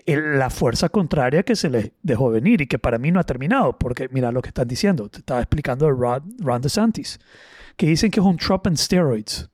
la 0.06 0.49
fuerza 0.49 0.89
contraria 0.89 1.43
que 1.43 1.56
se 1.56 1.69
les 1.69 1.91
dejó 2.01 2.29
venir 2.29 2.62
y 2.62 2.67
que 2.67 2.79
para 2.79 2.97
mí 2.97 3.12
no 3.12 3.19
ha 3.19 3.23
terminado, 3.23 3.77
porque 3.77 4.08
mira 4.12 4.32
lo 4.32 4.41
que 4.41 4.49
están 4.49 4.67
diciendo. 4.67 5.10
Te 5.10 5.19
estaba 5.19 5.39
explicando 5.39 5.86
de 5.86 5.91
Ron, 5.93 6.36
Ron 6.39 6.62
DeSantis, 6.62 7.19
que 7.75 7.88
dicen 7.88 8.12
que 8.12 8.19
es 8.19 8.25
un 8.25 8.38
Trump 8.38 8.67
en 8.67 8.77
steroids. 8.77 9.49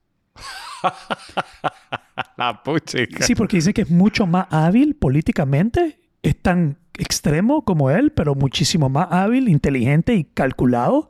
La 2.37 2.61
puchica. 2.63 3.23
Sí, 3.23 3.35
porque 3.35 3.57
dicen 3.57 3.73
que 3.73 3.81
es 3.81 3.89
mucho 3.89 4.25
más 4.25 4.47
hábil 4.49 4.95
políticamente. 4.95 5.99
Es 6.21 6.41
tan 6.41 6.77
extremo 6.97 7.63
como 7.63 7.89
él, 7.91 8.11
pero 8.11 8.35
muchísimo 8.35 8.89
más 8.89 9.07
hábil, 9.11 9.47
inteligente 9.47 10.15
y 10.15 10.25
calculado. 10.25 11.09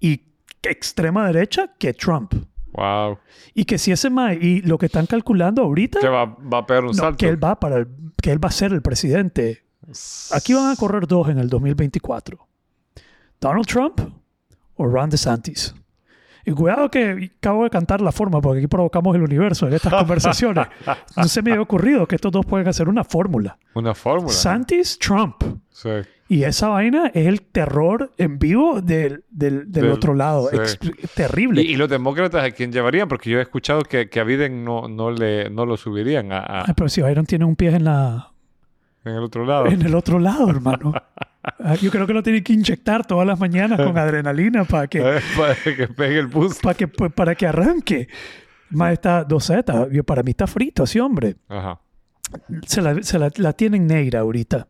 Y 0.00 0.22
extrema 0.70 1.26
derecha 1.26 1.72
que 1.78 1.92
Trump. 1.94 2.34
Wow. 2.72 3.18
Y 3.54 3.64
que 3.64 3.78
si 3.78 3.90
ese 3.92 4.10
más, 4.10 4.36
y 4.40 4.60
lo 4.62 4.76
que 4.78 4.86
están 4.86 5.06
calculando 5.06 5.62
ahorita, 5.62 6.00
Que 6.00 6.08
va, 6.08 6.24
va 6.26 6.58
a 6.58 6.66
pegar 6.66 6.82
un 6.84 6.88
no, 6.88 6.94
salto. 6.94 7.16
que 7.16 7.28
él 7.28 7.42
va 7.42 7.58
para 7.58 7.76
el- 7.78 7.88
que 8.22 8.30
él 8.32 8.44
va 8.44 8.48
a 8.48 8.52
ser 8.52 8.72
el 8.72 8.82
presidente. 8.82 9.64
Aquí 10.32 10.52
van 10.52 10.70
a 10.70 10.76
correr 10.76 11.06
dos 11.06 11.28
en 11.28 11.38
el 11.38 11.48
2024. 11.48 12.46
Donald 13.40 13.66
Trump 13.66 14.00
o 14.76 14.86
Ron 14.86 15.10
DeSantis. 15.10 15.74
Y 16.44 16.52
cuidado 16.52 16.90
que 16.90 17.32
acabo 17.38 17.64
de 17.64 17.70
cantar 17.70 18.00
la 18.00 18.12
forma, 18.12 18.40
porque 18.40 18.58
aquí 18.58 18.66
provocamos 18.68 19.14
el 19.16 19.22
universo 19.22 19.66
en 19.66 19.74
estas 19.74 19.92
conversaciones. 19.98 20.66
No 21.16 21.24
se 21.24 21.42
me 21.42 21.50
había 21.52 21.62
ocurrido 21.62 22.06
que 22.06 22.14
estos 22.16 22.30
dos 22.30 22.46
pueden 22.46 22.68
hacer 22.68 22.88
una 22.88 23.04
fórmula. 23.04 23.58
Una 23.74 23.94
fórmula. 23.94 24.32
Santis, 24.32 24.98
Trump. 24.98 25.42
Sí. 25.76 25.90
Y 26.28 26.44
esa 26.44 26.68
vaina 26.68 27.08
es 27.12 27.26
el 27.26 27.42
terror 27.42 28.10
en 28.16 28.38
vivo 28.38 28.80
del, 28.80 29.24
del, 29.30 29.70
del 29.70 29.82
Del- 29.84 29.90
otro 29.92 30.14
lado. 30.14 30.48
sí. 30.50 30.56
Ex- 30.56 30.78
terrible. 31.14 31.60
Y, 31.60 31.72
y 31.72 31.76
los 31.76 31.90
demócratas 31.90 32.42
a 32.44 32.50
quién 32.50 32.72
llevarían, 32.72 33.08
porque 33.08 33.28
yo 33.28 33.38
he 33.38 33.42
escuchado 33.42 33.82
que, 33.82 34.08
que 34.08 34.18
a 34.20 34.24
Biden 34.24 34.64
no, 34.64 34.88
no, 34.88 35.10
le, 35.10 35.50
no 35.50 35.66
lo 35.66 35.76
subirían 35.76 36.32
a, 36.32 36.38
a- 36.38 36.64
Ay, 36.66 36.72
pero 36.74 36.88
si 36.88 37.02
Byron 37.02 37.26
tiene 37.26 37.44
un 37.44 37.56
pie 37.56 37.74
en, 37.76 37.84
la, 37.84 38.32
en 39.04 39.12
el 39.16 39.22
otro 39.22 39.44
lado. 39.44 39.66
en 39.66 39.82
el 39.82 39.94
otro 39.94 40.18
lado, 40.18 40.48
hermano. 40.50 40.92
Ah, 41.60 41.76
Yo 41.76 41.92
creo 41.92 42.08
que 42.08 42.12
lo 42.12 42.24
tiene 42.24 42.42
que 42.42 42.52
inyectar 42.54 43.06
todas 43.06 43.24
las 43.24 43.38
mañanas 43.38 43.78
con 43.80 43.96
adrenalina 43.98 44.64
para 44.64 44.88
que, 44.88 44.98
Eh, 44.98 45.20
Para 45.38 45.54
que 45.54 45.86
pegue 45.86 46.18
el 46.18 46.26
bus. 46.26 46.58
para 46.58 46.74
que, 46.74 46.88
pues, 46.88 47.12
para 47.12 47.36
que 47.36 47.46
arranque. 47.46 48.08
Más 48.70 48.94
está 48.94 49.22
doseta. 49.22 49.86
Para 50.04 50.24
mí 50.24 50.30
está 50.32 50.48
frito 50.48 50.82
así, 50.82 50.98
hombre. 50.98 51.36
Ajá. 51.48 51.78
Se 52.66 52.82
la, 52.82 53.00
se 53.00 53.16
la, 53.20 53.30
la 53.36 53.52
tienen 53.52 53.86
negra 53.86 54.20
ahorita. 54.20 54.66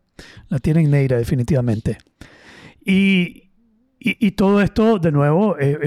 La 0.49 0.59
tienen 0.59 0.89
negra 0.91 1.17
definitivamente. 1.17 1.97
Y, 2.85 3.49
y, 3.99 4.27
y 4.27 4.31
todo 4.31 4.61
esto, 4.61 4.99
de 4.99 5.11
nuevo, 5.11 5.57
es 5.57 5.79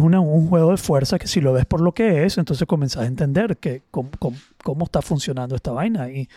una- 0.00 0.20
un 0.20 0.46
juego 0.48 0.70
de 0.70 0.76
fuerza 0.76 1.18
que 1.18 1.26
si 1.26 1.40
lo 1.40 1.52
ves 1.52 1.64
por 1.66 1.80
lo 1.80 1.92
que 1.92 2.24
es, 2.24 2.38
entonces 2.38 2.66
comenzás 2.66 3.02
a 3.04 3.06
entender 3.06 3.56
que, 3.58 3.82
cómo, 3.90 4.10
cómo- 4.18 4.36
cómo 4.62 4.84
está 4.84 5.02
funcionando 5.02 5.56
esta 5.56 5.72
vaina. 5.72 6.08
Y, 6.10 6.28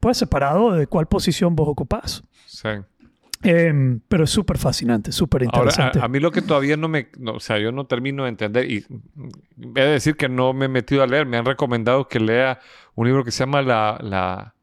pues 0.00 0.18
separado 0.18 0.72
de 0.72 0.86
cuál 0.86 1.06
posición 1.06 1.56
vos 1.56 1.68
ocupás. 1.68 2.22
Sí. 2.46 2.68
Em, 3.42 4.00
pero 4.08 4.24
es 4.24 4.30
súper 4.30 4.56
fascinante, 4.58 5.12
súper 5.12 5.42
Ahora, 5.44 5.56
interesante. 5.58 6.00
a, 6.00 6.04
a 6.04 6.08
mí 6.08 6.20
lo 6.20 6.30
que 6.32 6.42
todavía 6.42 6.76
no 6.76 6.88
me... 6.88 7.08
no, 7.18 7.32
o 7.32 7.40
sea, 7.40 7.58
yo 7.58 7.70
no 7.70 7.86
termino 7.86 8.22
de 8.24 8.30
entender 8.30 8.70
y 8.70 8.84
he 9.74 9.80
de 9.80 9.90
decir 9.90 10.16
que 10.16 10.28
no 10.28 10.52
me 10.52 10.64
he 10.66 10.68
metido 10.68 11.02
a 11.02 11.06
leer. 11.06 11.26
Me 11.26 11.36
han 11.36 11.44
recomendado 11.44 12.08
que 12.08 12.18
lea 12.18 12.58
un 12.94 13.06
libro 13.06 13.24
que 13.24 13.30
se 13.30 13.40
llama 13.40 13.62
la, 13.62 13.98
la- 14.02 14.54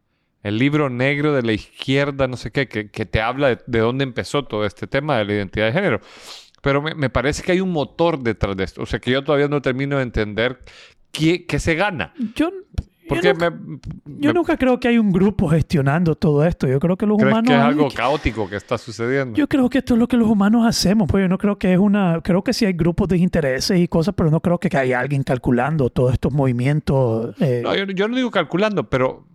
El 0.43 0.57
libro 0.57 0.89
negro 0.89 1.33
de 1.33 1.41
la 1.41 1.53
izquierda, 1.53 2.27
no 2.27 2.35
sé 2.37 2.51
qué, 2.51 2.67
que, 2.67 2.89
que 2.89 3.05
te 3.05 3.21
habla 3.21 3.47
de, 3.49 3.59
de 3.65 3.79
dónde 3.79 4.03
empezó 4.03 4.43
todo 4.43 4.65
este 4.65 4.87
tema 4.87 5.17
de 5.17 5.25
la 5.25 5.33
identidad 5.33 5.65
de 5.67 5.71
género. 5.73 5.99
Pero 6.61 6.81
me, 6.81 6.93
me 6.95 7.09
parece 7.09 7.43
que 7.43 7.53
hay 7.53 7.61
un 7.61 7.71
motor 7.71 8.19
detrás 8.19 8.55
de 8.55 8.63
esto. 8.65 8.81
O 8.81 8.85
sea, 8.85 8.99
que 8.99 9.11
yo 9.11 9.23
todavía 9.23 9.47
no 9.47 9.61
termino 9.61 9.97
de 9.97 10.03
entender 10.03 10.59
qué, 11.11 11.45
qué 11.45 11.59
se 11.59 11.75
gana. 11.75 12.13
yo, 12.35 12.49
yo 12.49 12.51
Porque 13.09 13.33
nunca, 13.33 13.49
me, 13.51 13.77
yo 14.05 14.29
me- 14.29 14.33
nunca 14.33 14.57
creo 14.57 14.79
que 14.79 14.87
hay 14.87 14.97
un 14.97 15.11
grupo 15.11 15.49
gestionando 15.49 16.15
todo 16.15 16.45
esto. 16.45 16.67
Yo 16.67 16.79
creo 16.79 16.95
que 16.97 17.05
los 17.05 17.17
¿Crees 17.17 17.31
humanos... 17.31 17.49
que 17.49 17.55
es 17.55 17.61
algo 17.61 17.87
que- 17.89 17.95
caótico 17.95 18.49
que 18.49 18.55
está 18.55 18.77
sucediendo? 18.77 19.35
Yo 19.37 19.47
creo 19.49 19.69
que 19.69 19.79
esto 19.79 19.93
es 19.95 19.99
lo 19.99 20.07
que 20.07 20.15
los 20.17 20.27
humanos 20.29 20.65
hacemos, 20.65 21.07
pues 21.09 21.21
yo 21.23 21.27
no 21.27 21.37
creo 21.37 21.57
que 21.57 21.73
es 21.73 21.79
una, 21.79 22.21
creo 22.23 22.43
que 22.43 22.53
sí 22.53 22.65
hay 22.65 22.73
grupos 22.73 23.07
de 23.09 23.17
intereses 23.17 23.77
y 23.79 23.87
cosas, 23.89 24.13
pero 24.17 24.29
no 24.31 24.39
creo 24.41 24.57
que 24.57 24.75
haya 24.77 24.99
alguien 25.01 25.23
calculando 25.23 25.89
todos 25.89 26.13
estos 26.13 26.31
movimientos. 26.33 27.35
eh, 27.41 27.61
No, 27.63 27.75
yo, 27.75 27.85
yo 27.87 28.07
no 28.07 28.15
digo 28.15 28.31
calculando, 28.31 28.89
pero, 28.89 29.25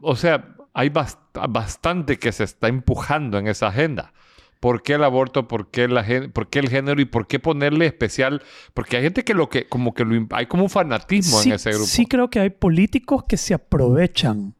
o 0.00 0.16
sea, 0.16 0.54
hay 0.74 0.88
bast- 0.90 1.18
bastante 1.50 2.18
que 2.18 2.32
se 2.32 2.44
está 2.44 2.68
empujando 2.68 3.38
en 3.38 3.46
esa 3.48 3.68
agenda. 3.68 4.12
¿Por 4.60 4.82
qué 4.82 4.94
el 4.94 5.04
aborto? 5.04 5.46
¿Por 5.46 5.70
qué, 5.70 5.86
la, 5.86 6.04
¿Por 6.32 6.48
qué 6.48 6.58
el 6.58 6.68
género? 6.68 7.00
¿Y 7.00 7.04
por 7.04 7.28
qué 7.28 7.38
ponerle 7.38 7.86
especial? 7.86 8.42
Porque 8.74 8.96
hay 8.96 9.04
gente 9.04 9.22
que 9.22 9.32
lo 9.34 9.48
que, 9.48 9.68
como 9.68 9.94
que 9.94 10.04
lo, 10.04 10.26
hay 10.30 10.46
como 10.46 10.64
un 10.64 10.70
fanatismo 10.70 11.38
sí, 11.38 11.50
en 11.50 11.54
ese 11.54 11.70
grupo. 11.70 11.86
sí 11.86 12.06
creo 12.06 12.28
que 12.28 12.40
hay 12.40 12.50
políticos 12.50 13.22
que 13.28 13.36
se 13.36 13.54
aprovechan 13.54 14.54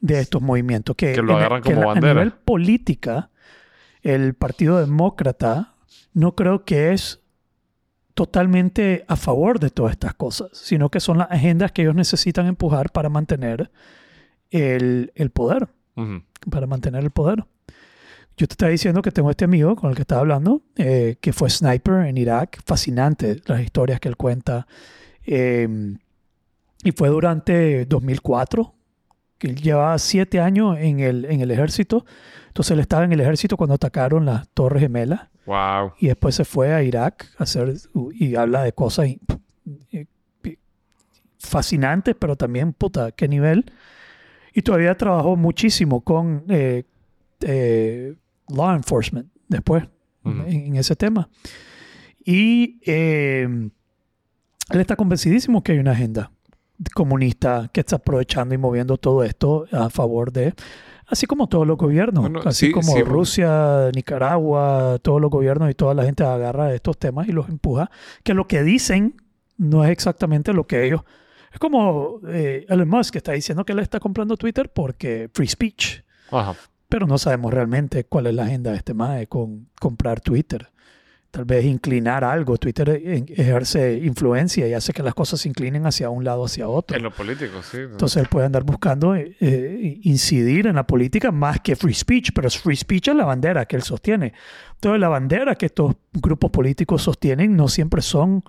de 0.00 0.18
estos 0.20 0.42
movimientos, 0.42 0.96
que, 0.96 1.12
Que 1.12 1.22
lo 1.22 1.32
el- 1.34 1.38
agarran 1.38 1.62
que 1.62 1.72
como 1.72 1.86
bandera. 1.86 2.10
A 2.10 2.14
nivel 2.14 2.32
política, 2.32 3.30
el 4.02 4.34
Partido 4.34 4.78
Demócrata 4.80 5.74
no 6.14 6.34
creo 6.34 6.64
que 6.64 6.92
es 6.92 7.20
totalmente 8.14 9.04
a 9.08 9.16
favor 9.16 9.58
de 9.60 9.70
todas 9.70 9.92
estas 9.92 10.14
cosas, 10.14 10.48
sino 10.52 10.88
que 10.90 11.00
son 11.00 11.18
las 11.18 11.30
agendas 11.30 11.72
que 11.72 11.82
ellos 11.82 11.94
necesitan 11.94 12.46
empujar 12.46 12.90
para 12.92 13.08
mantener 13.08 13.70
el, 14.62 15.12
el 15.14 15.30
poder. 15.30 15.68
Para 16.50 16.66
mantener 16.66 17.02
el 17.04 17.10
poder. 17.10 17.44
Yo 18.36 18.48
te 18.48 18.54
estaba 18.54 18.70
diciendo 18.70 19.00
que 19.00 19.12
tengo 19.12 19.30
este 19.30 19.44
amigo 19.44 19.76
con 19.76 19.90
el 19.90 19.96
que 19.96 20.02
estaba 20.02 20.20
hablando, 20.22 20.62
eh, 20.76 21.16
que 21.20 21.32
fue 21.32 21.48
sniper 21.50 22.06
en 22.06 22.16
Irak. 22.18 22.60
Fascinante 22.66 23.40
las 23.46 23.60
historias 23.62 24.00
que 24.00 24.08
él 24.08 24.16
cuenta. 24.16 24.66
Eh, 25.24 25.96
y 26.82 26.92
fue 26.92 27.08
durante 27.08 27.84
2004, 27.86 28.74
que 29.38 29.46
él 29.48 29.56
llevaba 29.56 29.96
siete 29.98 30.40
años 30.40 30.76
en 30.78 31.00
el, 31.00 31.24
en 31.26 31.40
el 31.40 31.50
ejército. 31.50 32.04
Entonces 32.48 32.72
él 32.72 32.80
estaba 32.80 33.04
en 33.04 33.12
el 33.12 33.20
ejército 33.20 33.56
cuando 33.56 33.74
atacaron 33.74 34.24
las 34.26 34.48
Torres 34.48 34.80
Gemelas. 34.82 35.28
Wow. 35.46 35.92
Y 35.98 36.08
después 36.08 36.34
se 36.34 36.44
fue 36.44 36.72
a 36.74 36.82
Irak 36.82 37.26
a 37.38 37.44
hacer, 37.44 37.72
y 38.14 38.34
habla 38.34 38.62
de 38.64 38.72
cosas 38.72 39.06
y- 39.08 39.20
y- 39.90 40.06
y- 40.48 40.58
fascinantes, 41.38 42.16
pero 42.18 42.36
también, 42.36 42.72
puta, 42.72 43.12
qué 43.12 43.28
nivel. 43.28 43.64
Y 44.54 44.62
todavía 44.62 44.96
trabajó 44.96 45.36
muchísimo 45.36 46.00
con 46.00 46.44
eh, 46.48 46.84
eh, 47.40 48.14
law 48.48 48.74
enforcement 48.74 49.26
después 49.48 49.84
Ujú. 50.24 50.42
en, 50.46 50.66
en 50.66 50.76
ese 50.76 50.94
tema. 50.96 51.28
Y 52.24 52.78
eh, 52.86 53.42
él 54.70 54.80
está 54.80 54.96
convencidísimo 54.96 55.62
que 55.62 55.72
hay 55.72 55.78
una 55.78 55.90
agenda 55.90 56.30
comunista 56.94 57.68
que 57.72 57.80
está 57.80 57.96
aprovechando 57.96 58.54
y 58.54 58.58
moviendo 58.58 58.96
todo 58.96 59.22
esto 59.24 59.66
a 59.72 59.90
favor 59.90 60.32
de, 60.32 60.54
así 61.06 61.26
como 61.26 61.48
todos 61.48 61.66
los 61.66 61.76
gobiernos, 61.76 62.22
Bueno, 62.22 62.40
así 62.44 62.66
sí, 62.66 62.72
como 62.72 62.94
sí. 62.94 63.02
Rusia, 63.02 63.90
Nicaragua, 63.94 64.98
todos 65.02 65.20
los 65.20 65.30
gobiernos 65.30 65.70
y 65.70 65.74
toda 65.74 65.94
la 65.94 66.04
gente 66.04 66.24
agarra 66.24 66.74
estos 66.74 66.98
temas 66.98 67.28
y 67.28 67.32
los 67.32 67.48
empuja, 67.48 67.90
que 68.22 68.34
lo 68.34 68.46
que 68.46 68.62
dicen 68.62 69.16
no 69.56 69.84
es 69.84 69.90
exactamente 69.90 70.52
lo 70.52 70.66
que 70.66 70.86
ellos... 70.86 71.02
Es 71.54 71.60
como 71.60 72.20
eh, 72.28 72.66
Elon 72.68 72.88
Musk 72.88 73.12
que 73.12 73.18
está 73.18 73.32
diciendo 73.32 73.64
que 73.64 73.72
él 73.72 73.78
está 73.78 74.00
comprando 74.00 74.36
Twitter 74.36 74.68
porque 74.74 75.30
free 75.32 75.46
speech, 75.46 76.00
Ajá. 76.32 76.54
pero 76.88 77.06
no 77.06 77.16
sabemos 77.16 77.54
realmente 77.54 78.04
cuál 78.04 78.26
es 78.26 78.34
la 78.34 78.42
agenda 78.42 78.72
de 78.72 78.76
este 78.78 78.92
MAE 78.92 79.28
con 79.28 79.68
comprar 79.80 80.20
Twitter. 80.20 80.68
tal 81.30 81.44
vez 81.44 81.64
inclinar 81.64 82.22
algo. 82.24 82.58
Twitter 82.58 82.88
ejerce 83.28 83.94
influencia 84.02 84.68
y 84.68 84.72
hace 84.74 84.92
que 84.92 85.02
las 85.02 85.14
cosas 85.14 85.40
se 85.40 85.48
inclinen 85.48 85.84
hacia 85.86 86.10
un 86.10 86.24
lado 86.24 86.42
o 86.42 86.44
hacia 86.46 86.68
otro. 86.68 86.96
En 86.96 87.02
lo 87.04 87.10
político, 87.12 87.62
sí. 87.62 87.78
Entonces 87.78 88.18
él 88.22 88.28
puede 88.28 88.46
andar 88.46 88.62
buscando 88.64 89.14
eh, 89.16 89.36
eh, 89.40 89.98
incidir 90.02 90.66
en 90.66 90.74
la 90.76 90.86
política 90.86 91.30
más 91.32 91.60
que 91.60 91.74
free 91.76 91.94
speech, 91.94 92.30
pero 92.34 92.50
free 92.50 92.76
speech 92.76 93.08
es 93.08 93.14
la 93.16 93.24
bandera 93.24 93.64
que 93.66 93.76
él 93.76 93.82
sostiene. 93.82 94.32
Entonces 94.74 95.00
la 95.00 95.08
bandera 95.08 95.54
que 95.54 95.66
estos 95.66 95.94
grupos 96.12 96.50
políticos 96.50 97.02
sostienen 97.02 97.56
no 97.56 97.68
siempre 97.68 98.02
son 98.02 98.42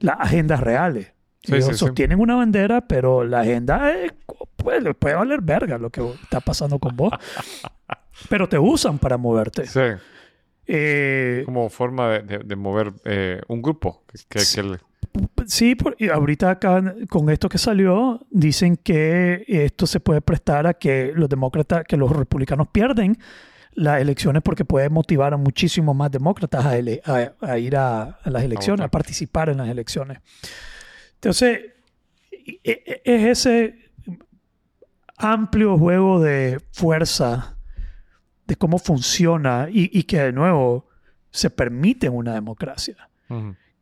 las 0.00 0.16
agendas 0.20 0.60
reales. 0.60 1.13
Sí, 1.44 1.52
Ellos 1.54 1.66
sí, 1.66 1.72
sí. 1.74 1.78
sostienen 1.78 2.20
una 2.20 2.36
bandera, 2.36 2.80
pero 2.86 3.22
la 3.24 3.40
agenda 3.40 3.92
es, 3.92 4.12
pues, 4.56 4.82
les 4.82 4.94
puede 4.96 5.14
valer 5.14 5.40
verga 5.42 5.76
lo 5.78 5.90
que 5.90 6.00
está 6.22 6.40
pasando 6.40 6.78
con 6.78 6.96
vos. 6.96 7.12
pero 8.28 8.48
te 8.48 8.58
usan 8.58 8.98
para 8.98 9.16
moverte. 9.16 9.66
Sí, 9.66 9.80
Eh, 10.66 11.42
como 11.44 11.68
forma 11.68 12.08
de, 12.08 12.22
de- 12.22 12.38
de 12.38 12.56
mover 12.56 12.92
eh, 13.04 13.40
un 13.48 13.60
grupo. 13.60 14.02
Que, 14.10 14.18
que- 14.30 14.78
Sí. 15.46 15.74
por- 15.74 15.94
y 15.98 16.08
ahorita 16.08 16.50
acá 16.50 16.94
con 17.10 17.28
esto 17.30 17.48
que 17.50 17.58
salió, 17.58 18.26
dicen 18.30 18.76
que 18.76 19.44
esto 19.46 19.86
se 19.86 20.00
puede 20.00 20.22
prestar 20.22 20.66
a 20.66 20.72
que 20.74 21.12
los 21.14 21.28
demócratas, 21.28 21.84
que 21.84 21.96
los 21.98 22.10
republicanos 22.10 22.68
pierden 22.68 23.18
las 23.74 24.00
elecciones 24.00 24.42
porque 24.42 24.64
puede 24.64 24.88
motivar 24.88 25.34
a 25.34 25.36
muchísimos 25.36 25.94
más 25.94 26.10
demócratas 26.10 26.64
a, 26.64 26.78
ele- 26.78 27.02
a- 27.04 27.32
a 27.40 27.58
ir 27.58 27.76
a, 27.76 28.18
a 28.22 28.30
las 28.30 28.42
elecciones, 28.42 28.86
a, 28.86 28.88
participar 28.90 29.50
en 29.50 29.58
las 29.58 29.68
elecciones. 29.68 30.18
Entonces, 31.24 31.72
e- 32.30 32.60
e- 32.64 33.02
es 33.04 33.38
ese 33.44 33.90
amplio 35.16 35.78
juego 35.78 36.20
de 36.20 36.60
fuerza, 36.72 37.56
de 38.46 38.56
cómo 38.56 38.78
funciona 38.78 39.68
y, 39.70 39.90
y 39.98 40.02
que 40.04 40.18
de 40.20 40.32
nuevo 40.32 40.86
se 41.30 41.50
permite 41.50 42.06
en 42.08 42.14
una 42.14 42.34
democracia 42.34 43.08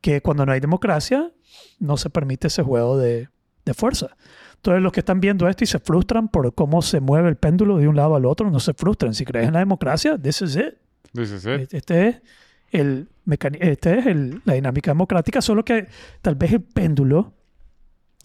que 0.01 0.21
cuando 0.23 0.47
no 0.47 0.53
hay 0.53 0.61
democracia 0.61 1.31
no 1.79 1.97
se 1.97 2.09
permite 2.11 2.47
ese 2.47 2.63
juego 2.63 2.97
de, 2.97 3.29
de 3.65 3.75
fuerza. 3.75 4.17
Entonces 4.57 4.83
los 4.83 4.93
que 4.93 5.01
están 5.01 5.21
viendo 5.21 5.49
esto 5.49 5.65
y 5.65 5.67
se 5.67 5.79
frustran 5.81 6.29
por 6.29 6.55
cómo 6.55 6.81
se 6.81 7.01
mueve 7.01 7.29
el 7.29 7.37
péndulo 7.37 7.77
de 7.79 7.89
un 7.89 7.97
lado 7.97 8.15
al 8.15 8.25
otro, 8.25 8.51
no 8.51 8.61
se 8.61 8.73
frustren. 8.73 9.15
Si 9.15 9.25
crees 9.25 9.49
en 9.49 9.55
la 9.55 9.59
democracia, 9.59 10.17
this 10.17 10.41
is 10.43 10.57
it. 10.57 10.75
Dice, 11.13 11.39
sí. 11.41 11.51
Este 11.77 12.09
es, 12.09 12.23
el 12.73 13.09
este 13.61 13.99
es 14.01 14.07
el- 14.07 14.43
la 14.45 14.55
dinámica 14.55 14.91
democrática, 14.91 15.41
solo 15.41 15.65
que 15.65 15.87
tal 16.23 16.35
vez 16.35 16.53
el 16.53 16.63
péndulo, 16.63 17.33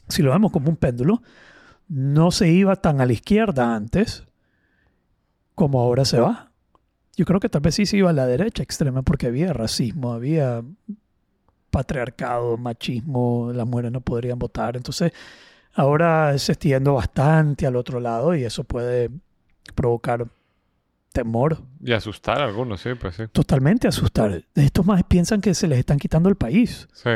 si 0.07 0.23
lo 0.23 0.31
vemos 0.31 0.51
como 0.51 0.69
un 0.69 0.77
péndulo, 0.77 1.21
no 1.87 2.31
se 2.31 2.49
iba 2.49 2.75
tan 2.77 2.99
a 2.99 3.05
la 3.05 3.13
izquierda 3.13 3.75
antes 3.75 4.25
como 5.53 5.79
ahora 5.81 6.05
se 6.05 6.19
va. 6.19 6.51
Yo 7.15 7.25
creo 7.25 7.39
que 7.39 7.49
tal 7.49 7.61
vez 7.61 7.75
sí 7.75 7.85
se 7.85 7.97
iba 7.97 8.09
a 8.09 8.13
la 8.13 8.25
derecha 8.27 8.63
extrema 8.63 9.01
porque 9.01 9.27
había 9.27 9.53
racismo, 9.53 10.13
había 10.13 10.63
patriarcado, 11.69 12.57
machismo, 12.57 13.51
las 13.53 13.67
mujeres 13.67 13.91
no 13.91 14.01
podrían 14.01 14.39
votar. 14.39 14.77
Entonces, 14.77 15.11
ahora 15.73 16.37
se 16.37 16.53
está 16.53 16.69
yendo 16.69 16.93
bastante 16.95 17.67
al 17.67 17.75
otro 17.75 17.99
lado 17.99 18.35
y 18.35 18.43
eso 18.43 18.63
puede 18.63 19.09
provocar 19.75 20.27
temor, 21.21 21.57
Y 21.83 21.93
asustar 21.93 22.39
a 22.41 22.45
algunos, 22.45 22.81
sí, 22.81 22.89
pues 22.99 23.15
sí. 23.15 23.23
totalmente 23.31 23.87
asustar. 23.87 24.43
Estos 24.55 24.85
más 24.85 25.03
piensan 25.03 25.41
que 25.41 25.53
se 25.53 25.67
les 25.67 25.79
están 25.79 25.97
quitando 25.97 26.29
el 26.29 26.35
país. 26.35 26.87
Sí. 26.93 27.09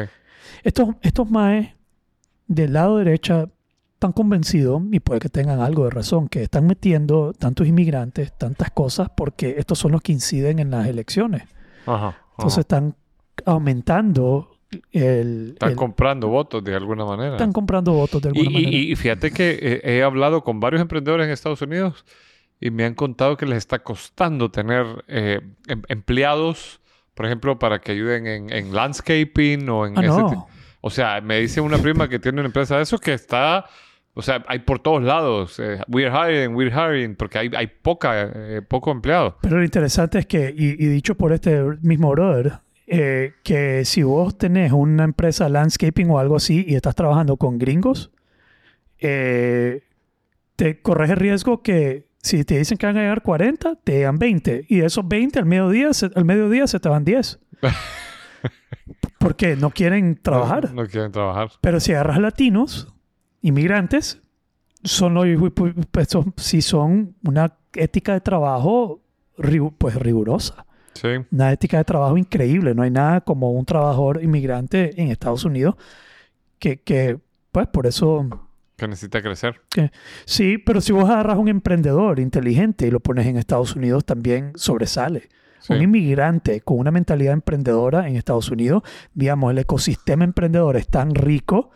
Estos, 0.63 0.89
estos 1.01 1.29
maes 1.29 1.69
del 2.47 2.73
lado 2.73 2.97
derecha 2.97 3.47
están 3.93 4.11
convencidos, 4.13 4.81
y 4.91 4.99
puede 4.99 5.19
que 5.19 5.29
tengan 5.29 5.59
algo 5.61 5.83
de 5.85 5.91
razón, 5.91 6.27
que 6.27 6.41
están 6.43 6.65
metiendo 6.65 7.33
tantos 7.33 7.67
inmigrantes, 7.67 8.35
tantas 8.37 8.71
cosas, 8.71 9.09
porque 9.15 9.55
estos 9.59 9.77
son 9.77 9.91
los 9.91 10.01
que 10.01 10.11
inciden 10.11 10.57
en 10.59 10.71
las 10.71 10.87
elecciones. 10.87 11.43
Ajá. 11.85 12.07
ajá. 12.07 12.17
Entonces 12.39 12.59
están 12.59 12.95
aumentando 13.45 14.49
el... 14.91 15.49
Están 15.53 15.69
el- 15.71 15.75
comprando 15.75 16.27
votos 16.29 16.63
de 16.63 16.73
alguna 16.75 17.05
manera. 17.05 17.33
están 17.33 17.51
comprando 17.51 17.93
votos 17.93 18.21
de 18.21 18.29
alguna 18.29 18.49
Y, 18.49 18.53
manera. 18.53 18.71
y- 18.71 18.91
y 18.91 18.95
fíjate 18.95 19.31
que 19.31 19.59
eh, 19.61 19.81
he 19.83 20.03
hablado 20.03 20.43
con 20.43 20.59
varios 20.59 20.81
emprendedores 20.81 21.25
en 21.27 21.31
Estados 21.33 21.61
Unidos 21.61 22.03
y 22.61 22.69
me 22.71 22.85
han 22.85 22.93
contado 22.93 23.35
que 23.35 23.45
les 23.45 23.57
está 23.57 23.79
costando 23.79 24.51
tener 24.51 24.85
eh, 25.07 25.41
em- 25.67 25.81
empleados, 25.89 26.79
por 27.15 27.25
ejemplo, 27.25 27.59
para 27.59 27.79
que 27.81 27.91
ayuden 27.91 28.27
en, 28.27 28.53
en 28.53 28.73
landscaping 28.73 29.67
o 29.67 29.87
en 29.87 29.97
ah, 29.97 30.01
ese 30.01 30.21
no. 30.21 30.47
O 30.79 30.89
sea, 30.89 31.19
me 31.21 31.39
dice 31.39 31.59
una 31.59 31.77
prima 31.79 32.07
que 32.07 32.19
tiene 32.19 32.39
una 32.39 32.47
empresa 32.47 32.77
de 32.77 32.83
eso 32.83 32.99
que 32.99 33.13
está, 33.13 33.65
o 34.13 34.21
sea, 34.21 34.45
hay 34.47 34.59
por 34.59 34.79
todos 34.79 35.03
lados. 35.03 35.59
eh, 35.59 35.79
we're 35.87 36.11
hiring, 36.11 36.55
we're 36.55 36.71
hiring, 36.71 37.15
porque 37.15 37.39
hay, 37.39 37.49
hay 37.55 37.67
poca, 37.67 38.31
eh, 38.33 38.61
poco 38.67 38.91
empleado. 38.91 39.37
Pero 39.41 39.57
lo 39.57 39.63
interesante 39.63 40.19
es 40.19 40.27
que, 40.27 40.53
y, 40.55 40.69
y 40.83 40.87
dicho 40.87 41.15
por 41.15 41.33
este 41.33 41.61
mismo 41.81 42.11
brother, 42.11 42.61
eh, 42.85 43.33
que 43.43 43.85
si 43.85 44.03
vos 44.03 44.37
tenés 44.37 44.71
una 44.71 45.03
empresa 45.03 45.49
landscaping 45.49 46.09
o 46.11 46.19
algo 46.19 46.35
así 46.35 46.63
y 46.67 46.75
estás 46.75 46.93
trabajando 46.93 47.37
con 47.37 47.57
gringos, 47.57 48.11
eh, 48.99 49.81
te 50.55 50.81
corres 50.81 51.09
el 51.09 51.17
riesgo 51.17 51.63
que 51.63 52.10
si 52.21 52.43
te 52.43 52.57
dicen 52.57 52.77
que 52.77 52.85
van 52.85 52.97
a 52.97 53.01
llegar 53.01 53.21
40, 53.23 53.75
te 53.83 53.93
llegan 53.93 54.17
20. 54.19 54.65
Y 54.69 54.77
de 54.79 54.85
esos 54.85 55.07
20 55.07 55.39
al 55.39 55.45
mediodía, 55.45 55.93
se, 55.93 56.09
al 56.13 56.25
mediodía 56.25 56.67
se 56.67 56.79
te 56.79 56.87
van 56.89 57.03
10. 57.03 57.39
Porque 59.19 59.55
no 59.55 59.69
quieren 59.69 60.19
trabajar. 60.21 60.73
No, 60.73 60.83
no 60.83 60.87
quieren 60.89 61.11
trabajar. 61.11 61.49
Pero 61.61 61.79
si 61.79 61.93
agarras 61.93 62.19
latinos, 62.19 62.93
inmigrantes, 63.41 64.21
son 64.83 65.13
los 65.13 65.25
pues, 65.91 66.07
son- 66.65 67.15
una 67.23 67.53
ética 67.73 68.13
de 68.13 68.21
trabajo 68.21 69.01
pues 69.77 69.95
rigurosa. 69.95 70.65
Sí, 70.93 71.07
Una 71.31 71.51
ética 71.51 71.77
de 71.77 71.83
trabajo 71.85 72.17
increíble. 72.17 72.75
No 72.75 72.83
hay 72.83 72.91
nada 72.91 73.21
como 73.21 73.51
un 73.51 73.65
trabajador 73.65 74.21
inmigrante 74.23 74.99
en 75.01 75.09
Estados 75.09 75.45
Unidos 75.45 75.75
que, 76.59 76.81
que 76.81 77.17
pues 77.51 77.67
por 77.67 77.87
eso 77.87 78.27
que 78.81 78.87
necesita 78.89 79.21
crecer. 79.21 79.61
sí, 80.25 80.57
pero 80.57 80.81
si 80.81 80.91
vos 80.91 81.09
agarras 81.09 81.37
un 81.37 81.47
emprendedor 81.47 82.19
inteligente 82.19 82.87
y 82.87 82.91
lo 82.91 82.99
pones 82.99 83.25
en 83.27 83.37
Estados 83.37 83.75
Unidos 83.75 84.03
también 84.05 84.51
sobresale. 84.55 85.29
Sí. 85.59 85.73
Un 85.73 85.81
inmigrante 85.83 86.61
con 86.61 86.79
una 86.79 86.89
mentalidad 86.91 87.33
emprendedora 87.33 88.07
en 88.07 88.15
Estados 88.15 88.49
Unidos, 88.49 88.81
digamos, 89.13 89.51
el 89.51 89.59
ecosistema 89.59 90.23
emprendedor 90.23 90.75
es 90.75 90.87
tan 90.87 91.13
rico 91.15 91.69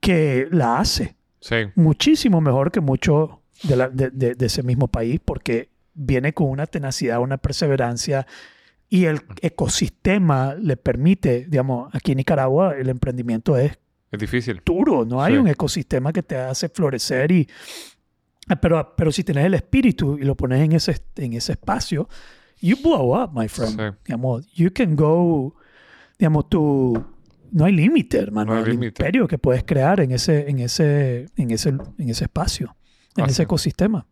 que 0.00 0.48
la 0.50 0.78
hace 0.78 1.16
Sí, 1.42 1.56
muchísimo 1.74 2.40
mejor 2.40 2.70
que 2.70 2.80
mucho 2.80 3.42
de, 3.62 3.76
la- 3.76 3.88
de- 3.88 4.10
de- 4.10 4.34
de 4.34 4.46
ese 4.46 4.62
mismo 4.62 4.88
país 4.88 5.20
porque 5.24 5.70
viene 5.94 6.32
con 6.34 6.48
una 6.48 6.66
tenacidad, 6.66 7.20
una 7.20 7.36
perseverancia 7.38 8.26
y 8.88 9.04
el 9.04 9.20
ecosistema 9.40 10.54
le 10.54 10.76
permite, 10.76 11.46
digamos, 11.48 11.94
aquí 11.94 12.12
en 12.12 12.18
Nicaragua 12.18 12.74
el 12.76 12.88
emprendimiento 12.88 13.56
es 13.56 13.78
es 14.12 14.18
difícil. 14.18 14.60
duro, 14.64 15.04
no 15.04 15.22
hay 15.22 15.34
Sí. 15.34 15.38
un 15.38 15.48
ecosistema 15.48 16.12
que 16.12 16.22
te 16.22 16.36
hace 16.36 16.68
florecer 16.68 17.30
y 17.32 17.48
pero, 18.60 18.94
pero 18.96 19.12
si 19.12 19.22
tenés 19.22 19.44
el 19.46 19.54
espíritu 19.54 20.18
y 20.18 20.22
lo 20.24 20.34
pones 20.36 20.60
en 20.64 20.72
ese, 20.72 20.96
en 21.16 21.34
ese 21.34 21.52
espacio, 21.52 22.08
you 22.60 22.76
blow 22.82 23.14
up, 23.22 23.30
my 23.32 23.48
friend. 23.48 23.78
Sí. 23.78 23.96
Digamos, 24.06 24.52
you 24.54 24.72
can 24.74 24.96
go, 24.96 25.54
digamos, 26.18 26.48
tú, 26.48 27.00
no 27.52 27.64
hay 27.64 27.72
límite, 27.72 28.18
hermano, 28.18 28.52
No 28.52 28.58
hay 28.58 28.64
el 28.64 28.70
límite. 28.70 29.02
imperio 29.02 29.28
que 29.28 29.38
puedes 29.38 29.62
crear 29.62 30.00
en 30.00 30.10
ese, 30.10 30.50
en 30.50 30.58
ese, 30.58 31.26
en 31.36 31.50
ese, 31.52 31.68
en 31.68 32.08
ese 32.10 32.24
espacio, 32.24 32.74
en 33.16 33.24
Así. 33.24 33.32
ese 33.32 33.42
ecosistema. 33.44 34.04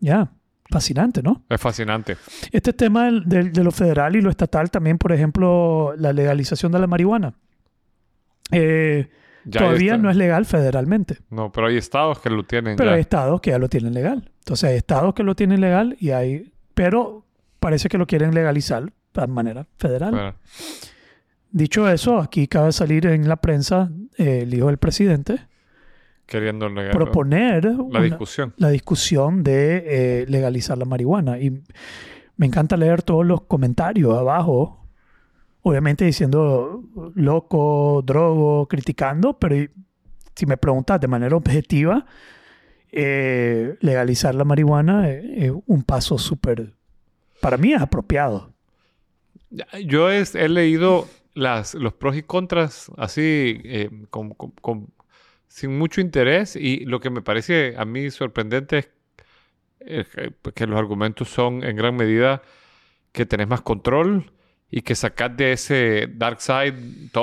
Ya, 0.00 0.32
fascinante, 0.68 1.22
¿no? 1.22 1.44
Es 1.48 1.60
fascinante. 1.60 2.16
Este 2.50 2.72
tema 2.72 3.04
del- 3.04 3.24
del- 3.28 3.52
de 3.52 3.62
lo 3.62 3.70
federal 3.70 4.16
y 4.16 4.20
lo 4.20 4.30
estatal 4.30 4.70
también, 4.72 4.98
por 4.98 5.12
ejemplo, 5.12 5.94
la 5.96 6.12
legalización 6.12 6.72
de 6.72 6.78
la 6.80 6.86
marihuana. 6.88 7.34
Eh, 8.50 9.08
Ya 9.44 9.60
todavía 9.60 9.96
no 9.96 10.10
es 10.10 10.16
legal 10.16 10.44
federalmente. 10.46 11.18
No, 11.30 11.50
pero 11.50 11.68
hay 11.68 11.76
estados 11.76 12.20
que 12.20 12.30
lo 12.30 12.44
tienen 12.44 12.76
Pero 12.76 12.90
ya. 12.90 12.94
hay 12.96 13.00
estados 13.00 13.40
que 13.40 13.50
ya 13.50 13.58
lo 13.58 13.68
tienen 13.68 13.94
legal. 13.94 14.30
Entonces 14.40 14.70
hay 14.70 14.76
estados 14.76 15.14
que 15.14 15.22
lo 15.22 15.34
tienen 15.34 15.60
legal 15.60 15.96
y 15.98 16.10
hay... 16.10 16.52
Pero 16.74 17.24
parece 17.58 17.88
que 17.88 17.98
lo 17.98 18.06
quieren 18.06 18.34
legalizar 18.34 18.92
de 19.14 19.26
manera 19.26 19.66
federal. 19.78 20.10
Bueno, 20.12 20.34
Dicho 21.52 21.88
eso, 21.88 22.18
aquí 22.18 22.44
acaba 22.44 22.66
de 22.66 22.72
salir 22.72 23.06
en 23.06 23.28
la 23.28 23.36
prensa 23.36 23.90
eh, 24.16 24.40
el 24.42 24.54
hijo 24.54 24.66
del 24.68 24.78
presidente 24.78 25.46
queriendo 26.26 26.70
negar 26.70 26.92
proponer 26.94 27.64
la 27.64 27.82
una- 27.82 28.00
discusión. 28.02 28.54
la 28.56 28.68
discusión 28.68 29.42
de 29.42 29.82
eh, 30.22 30.26
legalizar 30.28 30.78
la 30.78 30.84
marihuana. 30.84 31.40
Y 31.40 31.60
me 32.36 32.46
encanta 32.46 32.76
leer 32.76 33.02
todos 33.02 33.26
los 33.26 33.40
comentarios 33.42 34.16
abajo, 34.16 34.79
obviamente 35.62 36.04
diciendo 36.04 36.82
loco, 37.14 38.02
drogo, 38.04 38.66
criticando, 38.66 39.38
pero 39.38 39.56
si 40.34 40.46
me 40.46 40.56
preguntas 40.56 41.00
de 41.00 41.08
manera 41.08 41.36
objetiva, 41.36 42.06
eh, 42.92 43.76
legalizar 43.80 44.34
la 44.34 44.44
marihuana 44.44 45.10
eh, 45.10 45.46
es 45.46 45.52
un 45.66 45.82
paso 45.82 46.18
súper, 46.18 46.74
para 47.40 47.56
mí 47.56 47.72
es 47.72 47.80
apropiado. 47.80 48.52
Yo 49.84 50.10
he 50.10 50.48
leído 50.48 51.06
las, 51.34 51.74
los 51.74 51.92
pros 51.94 52.16
y 52.16 52.22
contras 52.22 52.90
así, 52.96 53.60
eh, 53.64 53.90
con- 54.10 54.30
con- 54.34 54.88
sin 55.48 55.76
mucho 55.76 56.00
interés, 56.00 56.54
y 56.56 56.84
lo 56.84 57.00
que 57.00 57.10
me 57.10 57.22
parece 57.22 57.74
a 57.76 57.84
mí 57.84 58.10
sorprendente 58.10 58.90
es 59.80 60.06
que- 60.08 60.32
que 60.54 60.66
los 60.66 60.78
argumentos 60.78 61.28
son 61.28 61.64
en 61.64 61.74
gran 61.76 61.96
medida 61.96 62.42
que 63.12 63.26
tenés 63.26 63.48
más 63.48 63.60
control 63.62 64.30
y 64.70 64.82
que 64.82 64.94
sacas 64.94 65.36
de 65.36 65.52
ese 65.52 66.08
dark 66.14 66.40
side 66.40 66.74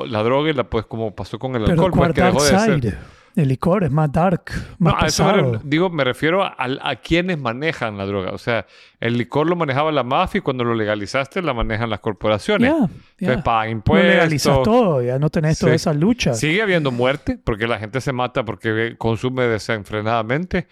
la 0.08 0.22
droga 0.24 0.50
y 0.50 0.54
la 0.54 0.66
pues 0.70 0.86
como 0.86 1.16
pasó 1.16 1.40
con 1.40 1.56
el 1.56 1.62
Pero 1.64 1.74
alcohol, 1.84 1.92
¿cuál 1.92 2.14
pues 2.14 2.16
que 2.16 2.24
dejó 2.24 2.44
de 2.44 2.82
ser. 2.82 2.98
El 3.38 3.50
licor 3.50 3.84
es 3.84 3.92
más 3.92 4.12
dark, 4.12 4.46
más 4.80 4.94
No, 4.96 5.00
a 5.00 5.06
eso 5.06 5.24
me 5.26 5.34
pesado. 5.34 5.62
digo, 5.64 5.92
me 5.92 6.04
refiero 6.04 6.44
a, 6.44 6.56
a 6.58 6.96
quienes 6.96 7.38
manejan 7.38 7.96
la 7.96 8.08
droga. 8.08 8.32
O 8.32 8.40
sea, 8.40 8.66
el 9.00 9.16
licor 9.16 9.46
lo 9.48 9.56
manejaba 9.56 9.92
la 9.92 10.02
mafia 10.02 10.40
y 10.40 10.42
cuando 10.42 10.64
lo 10.64 10.74
legalizaste 10.74 11.44
la 11.44 11.54
manejan 11.54 11.88
las 11.92 12.00
corporaciones. 12.00 12.72
Ya, 12.72 12.78
Entonces 12.78 13.38
ya. 13.38 13.44
pagan 13.44 13.66
Lo 13.68 13.72
impuestos. 13.74 14.10
legalizas 14.12 14.62
todo, 14.64 15.04
ya 15.04 15.20
no 15.20 15.30
tenés 15.30 15.60
toda 15.60 15.72
Sí. 15.74 15.76
esa 15.76 15.94
lucha. 15.94 16.34
Sigue 16.34 16.64
habiendo 16.64 16.90
muerte 16.90 17.38
porque 17.44 17.68
la 17.68 17.78
gente 17.78 18.02
se 18.02 18.12
mata 18.12 18.44
porque 18.44 18.96
consume 18.98 19.44
desenfrenadamente, 19.44 20.68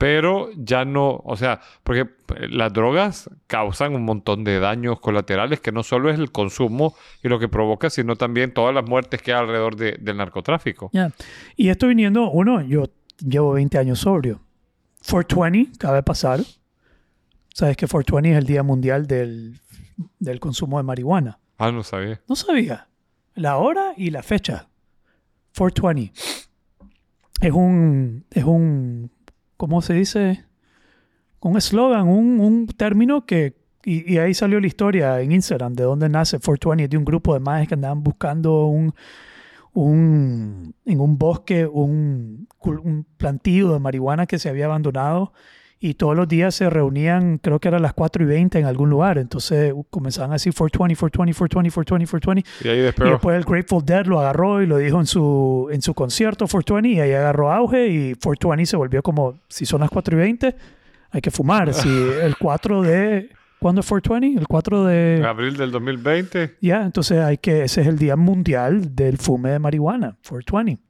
pero 0.00 0.48
ya 0.56 0.86
no, 0.86 1.20
o 1.26 1.36
sea, 1.36 1.60
porque 1.82 2.00
eh, 2.00 2.48
las 2.48 2.72
drogas 2.72 3.28
causan 3.46 3.94
un 3.94 4.02
montón 4.06 4.44
de 4.44 4.58
daños 4.58 4.98
colaterales 4.98 5.60
que 5.60 5.72
no 5.72 5.82
solo 5.82 6.08
es 6.08 6.18
el 6.18 6.32
consumo 6.32 6.94
y 7.22 7.28
lo 7.28 7.38
que 7.38 7.48
provoca, 7.48 7.90
sino 7.90 8.16
también 8.16 8.54
todas 8.54 8.74
las 8.74 8.88
muertes 8.88 9.20
que 9.20 9.34
hay 9.34 9.40
alrededor 9.40 9.76
de- 9.76 9.98
del 10.00 10.16
narcotráfico. 10.16 10.88
Ya. 10.94 11.12
Y 11.54 11.68
esto 11.68 11.86
viniendo, 11.86 12.30
uno, 12.30 12.62
yo 12.62 12.84
llevo 13.18 13.52
20 13.52 13.76
años 13.76 13.98
sobrio. 13.98 14.40
420, 15.06 15.76
cabe 15.78 16.02
pasar. 16.02 16.40
Sabes 17.52 17.76
que 17.76 17.86
420 17.86 18.30
es 18.32 18.38
el 18.38 18.46
Día 18.46 18.62
Mundial 18.62 19.06
del, 19.06 19.60
del 20.18 20.40
consumo 20.40 20.78
de 20.78 20.84
marihuana. 20.84 21.38
Ah, 21.58 21.70
no 21.72 21.82
sabía. 21.82 22.22
No 22.26 22.36
sabía. 22.36 22.88
La 23.34 23.58
hora 23.58 23.92
y 23.98 24.08
la 24.08 24.22
fecha. 24.22 24.66
420. 25.58 26.12
Es 27.42 27.52
un, 27.52 28.24
es 28.30 28.44
un, 28.44 29.10
¿cómo 29.60 29.82
se 29.82 29.92
dice? 29.92 30.46
Un 31.42 31.58
eslogan, 31.58 32.08
un, 32.08 32.40
un 32.40 32.66
término 32.66 33.26
que, 33.26 33.58
y, 33.84 34.16
ahí 34.16 34.32
salió 34.32 34.58
la 34.58 34.66
historia 34.66 35.20
en 35.20 35.32
Instagram 35.32 35.74
de 35.74 35.82
dónde 35.84 36.08
nace 36.08 36.38
420, 36.38 36.88
de 36.88 36.96
un 36.96 37.04
grupo 37.04 37.34
de 37.34 37.40
majes 37.40 37.68
que 37.68 37.74
andaban 37.74 38.02
buscando 38.02 38.68
un, 38.68 38.94
un, 39.74 40.74
en 40.86 41.00
un 41.00 41.18
bosque 41.18 41.66
un, 41.66 42.48
un 42.62 43.06
plantío 43.18 43.74
de 43.74 43.80
marihuana 43.80 44.24
que 44.24 44.38
se 44.38 44.48
había 44.48 44.64
abandonado 44.64 45.34
y 45.82 45.94
todos 45.94 46.14
los 46.14 46.28
días 46.28 46.54
se 46.54 46.68
reunían, 46.68 47.38
creo 47.38 47.58
que 47.58 47.68
eran 47.68 47.80
las 47.80 47.94
4 47.94 48.22
y 48.22 48.26
20 48.26 48.58
en 48.58 48.66
algún 48.66 48.90
lugar. 48.90 49.16
Entonces 49.16 49.72
uh, 49.74 49.82
comenzaban 49.84 50.34
así 50.34 50.50
420, 50.50 50.94
420, 50.94 51.70
420, 51.70 51.70
420, 51.70 52.06
420. 52.06 52.44
Y 52.62 52.68
ahí 52.68 52.78
Y 52.80 53.10
después 53.10 53.36
el 53.36 53.44
Grateful 53.44 53.84
Dead 53.84 54.04
lo 54.04 54.20
agarró 54.20 54.62
y 54.62 54.66
lo 54.66 54.76
dijo 54.76 55.00
en 55.00 55.06
su, 55.06 55.68
en 55.72 55.80
su 55.80 55.94
concierto 55.94 56.44
420 56.44 56.88
y 56.90 57.00
ahí 57.00 57.12
agarró 57.12 57.50
auge 57.50 57.88
y 57.88 58.14
420 58.14 58.66
se 58.66 58.76
volvió 58.76 59.02
como, 59.02 59.38
si 59.48 59.64
son 59.64 59.80
las 59.80 59.88
4 59.88 60.16
y 60.16 60.18
20, 60.18 60.56
hay 61.12 61.20
que 61.22 61.30
fumar. 61.30 61.72
Si 61.80 61.88
el 61.88 62.36
4 62.36 62.82
de... 62.82 63.30
¿Cuándo 63.58 63.80
es 63.80 63.86
420? 63.86 64.38
El 64.38 64.46
4 64.46 64.84
de... 64.84 65.24
Abril 65.26 65.56
del 65.56 65.70
2020. 65.70 66.56
Ya, 66.60 66.82
entonces 66.82 67.20
hay 67.20 67.38
que, 67.38 67.64
ese 67.64 67.82
es 67.82 67.86
el 67.86 67.98
día 67.98 68.16
mundial 68.16 68.94
del 68.94 69.16
fume 69.16 69.50
de 69.50 69.58
marihuana, 69.58 70.16
420. 70.28 70.82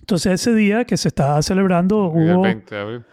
Entonces 0.00 0.32
ese 0.32 0.54
día 0.54 0.84
que 0.84 0.96
se 0.96 1.08
estaba 1.08 1.40
celebrando 1.42 2.12
y 2.14 2.18
el 2.20 2.34
hubo, 2.34 2.42
20 2.42 2.74
de 2.74 2.80
abril. 2.80 3.04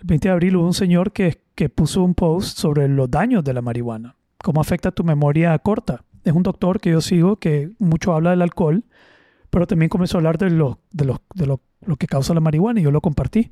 El 0.00 0.06
20 0.06 0.28
de 0.28 0.32
abril 0.32 0.56
hubo 0.56 0.66
un 0.66 0.74
señor 0.74 1.12
que, 1.12 1.42
que 1.54 1.68
puso 1.68 2.02
un 2.02 2.14
post 2.14 2.58
sobre 2.58 2.88
los 2.88 3.10
daños 3.10 3.44
de 3.44 3.52
la 3.52 3.60
marihuana, 3.60 4.16
cómo 4.42 4.60
afecta 4.60 4.90
tu 4.90 5.04
memoria 5.04 5.58
corta. 5.58 6.04
Es 6.24 6.32
un 6.32 6.42
doctor 6.42 6.80
que 6.80 6.90
yo 6.90 7.00
sigo 7.00 7.36
que 7.36 7.72
mucho 7.78 8.14
habla 8.14 8.30
del 8.30 8.42
alcohol, 8.42 8.84
pero 9.50 9.66
también 9.66 9.88
comenzó 9.88 10.16
a 10.16 10.20
hablar 10.20 10.38
de 10.38 10.50
lo, 10.50 10.80
de 10.90 11.04
lo, 11.04 11.22
de 11.34 11.46
lo, 11.46 11.60
lo 11.84 11.96
que 11.96 12.06
causa 12.06 12.34
la 12.34 12.40
marihuana 12.40 12.80
y 12.80 12.84
yo 12.84 12.90
lo 12.90 13.00
compartí. 13.00 13.50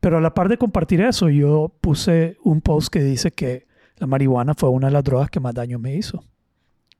Pero 0.00 0.18
a 0.18 0.20
la 0.20 0.34
par 0.34 0.48
de 0.48 0.58
compartir 0.58 1.00
eso, 1.00 1.30
yo 1.30 1.72
puse 1.80 2.36
un 2.44 2.60
post 2.60 2.88
que 2.88 3.02
dice 3.02 3.30
que 3.30 3.66
la 3.96 4.06
marihuana 4.06 4.54
fue 4.54 4.68
una 4.68 4.88
de 4.88 4.92
las 4.92 5.04
drogas 5.04 5.30
que 5.30 5.40
más 5.40 5.54
daño 5.54 5.78
me 5.78 5.94
hizo. 5.94 6.24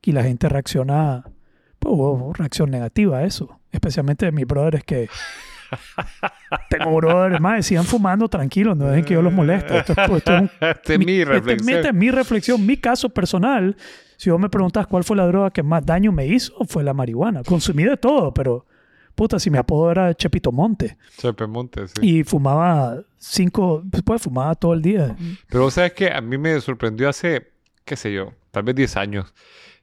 Y 0.03 0.13
la 0.13 0.23
gente 0.23 0.49
reacciona, 0.49 1.25
pues 1.79 1.95
hubo 1.95 2.33
reacción 2.33 2.71
negativa 2.71 3.19
a 3.19 3.25
eso. 3.25 3.61
Especialmente 3.71 4.25
de 4.25 4.33
mis 4.33 4.47
brothers 4.47 4.85
que... 4.85 5.09
Tengo 6.71 6.95
brothers 6.97 7.41
más, 7.41 7.67
sigan 7.67 7.85
fumando 7.85 8.29
tranquilos, 8.29 8.77
no 8.77 8.87
dejen 8.87 9.05
que 9.05 9.14
yo 9.14 9.23
los 9.23 9.33
moleste. 9.33 9.79
Esto, 9.79 9.93
es- 9.93 9.99
esto 9.99 10.35
es 10.35 10.41
un 10.41 10.51
Esta 10.61 10.93
es 10.95 10.99
mi 10.99 11.05
esta 11.05 11.05
es 11.05 11.07
mi- 11.07 11.25
reflexión. 11.25 11.77
esta 11.77 11.89
es 11.89 11.95
mi 11.95 12.11
reflexión, 12.11 12.67
mi 12.67 12.77
caso 12.77 13.09
personal. 13.11 13.77
Si 14.17 14.31
vos 14.31 14.41
me 14.41 14.49
preguntas 14.49 14.87
cuál 14.87 15.05
fue 15.05 15.17
la 15.17 15.27
droga 15.27 15.51
que 15.51 15.62
más 15.62 15.85
daño 15.85 16.11
me 16.12 16.27
hizo, 16.27 16.55
fue 16.69 16.83
la 16.83 16.95
marihuana. 16.95 17.43
Consumí 17.43 17.85
de 17.85 17.97
todo, 17.97 18.33
pero 18.33 18.64
puta, 19.14 19.39
si 19.39 19.51
mi 19.51 19.59
apodo 19.59 19.91
era 19.91 20.14
Chepito 20.14 20.53
Monte 20.53 20.97
Chepe 21.19 21.47
Montes, 21.47 21.93
sí. 22.01 22.19
y 22.19 22.25
fumaba 22.25 22.99
cinco, 23.19 23.83
pues, 24.05 24.23
fumaba 24.23 24.55
todo 24.55 24.73
el 24.75 24.83
día. 24.83 25.17
Pero 25.49 25.64
vos 25.64 25.75
sabes 25.75 25.93
que 25.93 26.11
a 26.11 26.21
mí 26.21 26.39
me 26.39 26.59
sorprendió 26.61 27.09
hace, 27.09 27.51
qué 27.85 27.97
sé 27.97 28.12
yo, 28.12 28.33
tal 28.51 28.62
vez 28.62 28.75
10 28.75 28.97
años. 28.97 29.35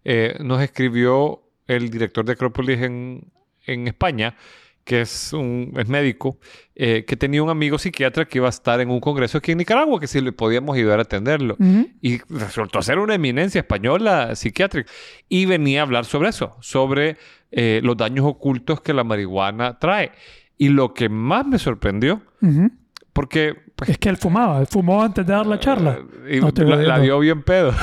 eh, 0.05 0.35
nos 0.39 0.61
escribió 0.61 1.41
el 1.67 1.89
director 1.89 2.25
de 2.25 2.33
Acrópolis 2.33 2.81
en, 2.81 3.31
en 3.65 3.87
España, 3.87 4.35
que 4.83 5.01
es, 5.01 5.33
un, 5.33 5.73
es 5.77 5.87
médico, 5.87 6.37
eh, 6.75 7.05
que 7.05 7.15
tenía 7.15 7.41
un 7.41 7.49
amigo 7.49 7.77
psiquiatra 7.77 8.25
que 8.25 8.39
iba 8.39 8.47
a 8.47 8.49
estar 8.49 8.81
en 8.81 8.89
un 8.89 8.99
congreso 8.99 9.37
aquí 9.37 9.53
en 9.53 9.59
Nicaragua, 9.59 9.99
que 9.99 10.07
si 10.07 10.19
le 10.19 10.31
podíamos 10.31 10.75
ayudar 10.75 10.99
a 10.99 11.03
atenderlo. 11.03 11.55
Ujú. 11.59 11.89
Y 12.01 12.19
resultó 12.29 12.81
ser 12.81 12.99
una 12.99 13.15
eminencia 13.15 13.59
española 13.59 14.35
psiquiátrica. 14.35 14.91
Y 15.29 15.45
venía 15.45 15.81
a 15.81 15.83
hablar 15.83 16.05
sobre 16.05 16.29
eso, 16.29 16.57
sobre 16.59 17.17
eh, 17.51 17.79
los 17.83 17.95
daños 17.95 18.25
ocultos 18.25 18.81
que 18.81 18.93
la 18.93 19.03
marihuana 19.03 19.79
trae. 19.79 20.11
Y 20.57 20.69
lo 20.69 20.93
que 20.93 21.09
más 21.09 21.45
me 21.47 21.59
sorprendió, 21.59 22.21
Ujú. 22.41 22.71
Porque 23.13 23.55
pues, 23.75 23.91
Es 23.91 23.97
que 23.99 24.09
él 24.09 24.17
fumaba, 24.17 24.59
él 24.59 24.67
fumó 24.67 25.01
antes 25.03 25.25
de 25.25 25.33
dar 25.33 25.45
la 25.45 25.59
charla. 25.59 25.99
y 26.29 26.39
No 26.39 26.51
la, 26.51 26.99
dio 26.99 27.19
bien 27.19 27.43
pedo. 27.43 27.73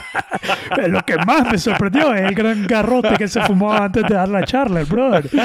Lo 0.88 1.02
que 1.02 1.16
más 1.18 1.52
me 1.52 1.58
sorprendió 1.58 2.14
es 2.14 2.22
el 2.22 2.34
gran 2.34 2.66
garrote 2.66 3.14
que 3.16 3.28
se 3.28 3.42
fumó 3.42 3.72
antes 3.72 4.02
de 4.04 4.14
dar 4.14 4.28
la 4.28 4.44
charla, 4.44 4.80
el 4.80 4.86
brother. 4.86 5.28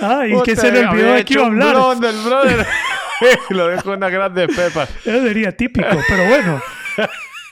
Ay, 0.00 0.34
y 0.34 0.42
que 0.42 0.56
se 0.56 0.72
le 0.72 0.86
olvidó 0.86 1.12
de 1.12 1.24
iba 1.28 1.42
a 1.42 1.46
hablar. 1.46 1.74
blonde 1.74 2.08
el 2.08 2.16
brother. 2.24 2.66
Lo 3.50 3.68
dejó 3.68 3.92
una 3.92 4.08
grande 4.08 4.48
pepa. 4.48 4.84
Eso 4.84 5.22
sería 5.22 5.56
típico, 5.56 5.88
pero 6.08 6.26
bueno. 6.26 6.60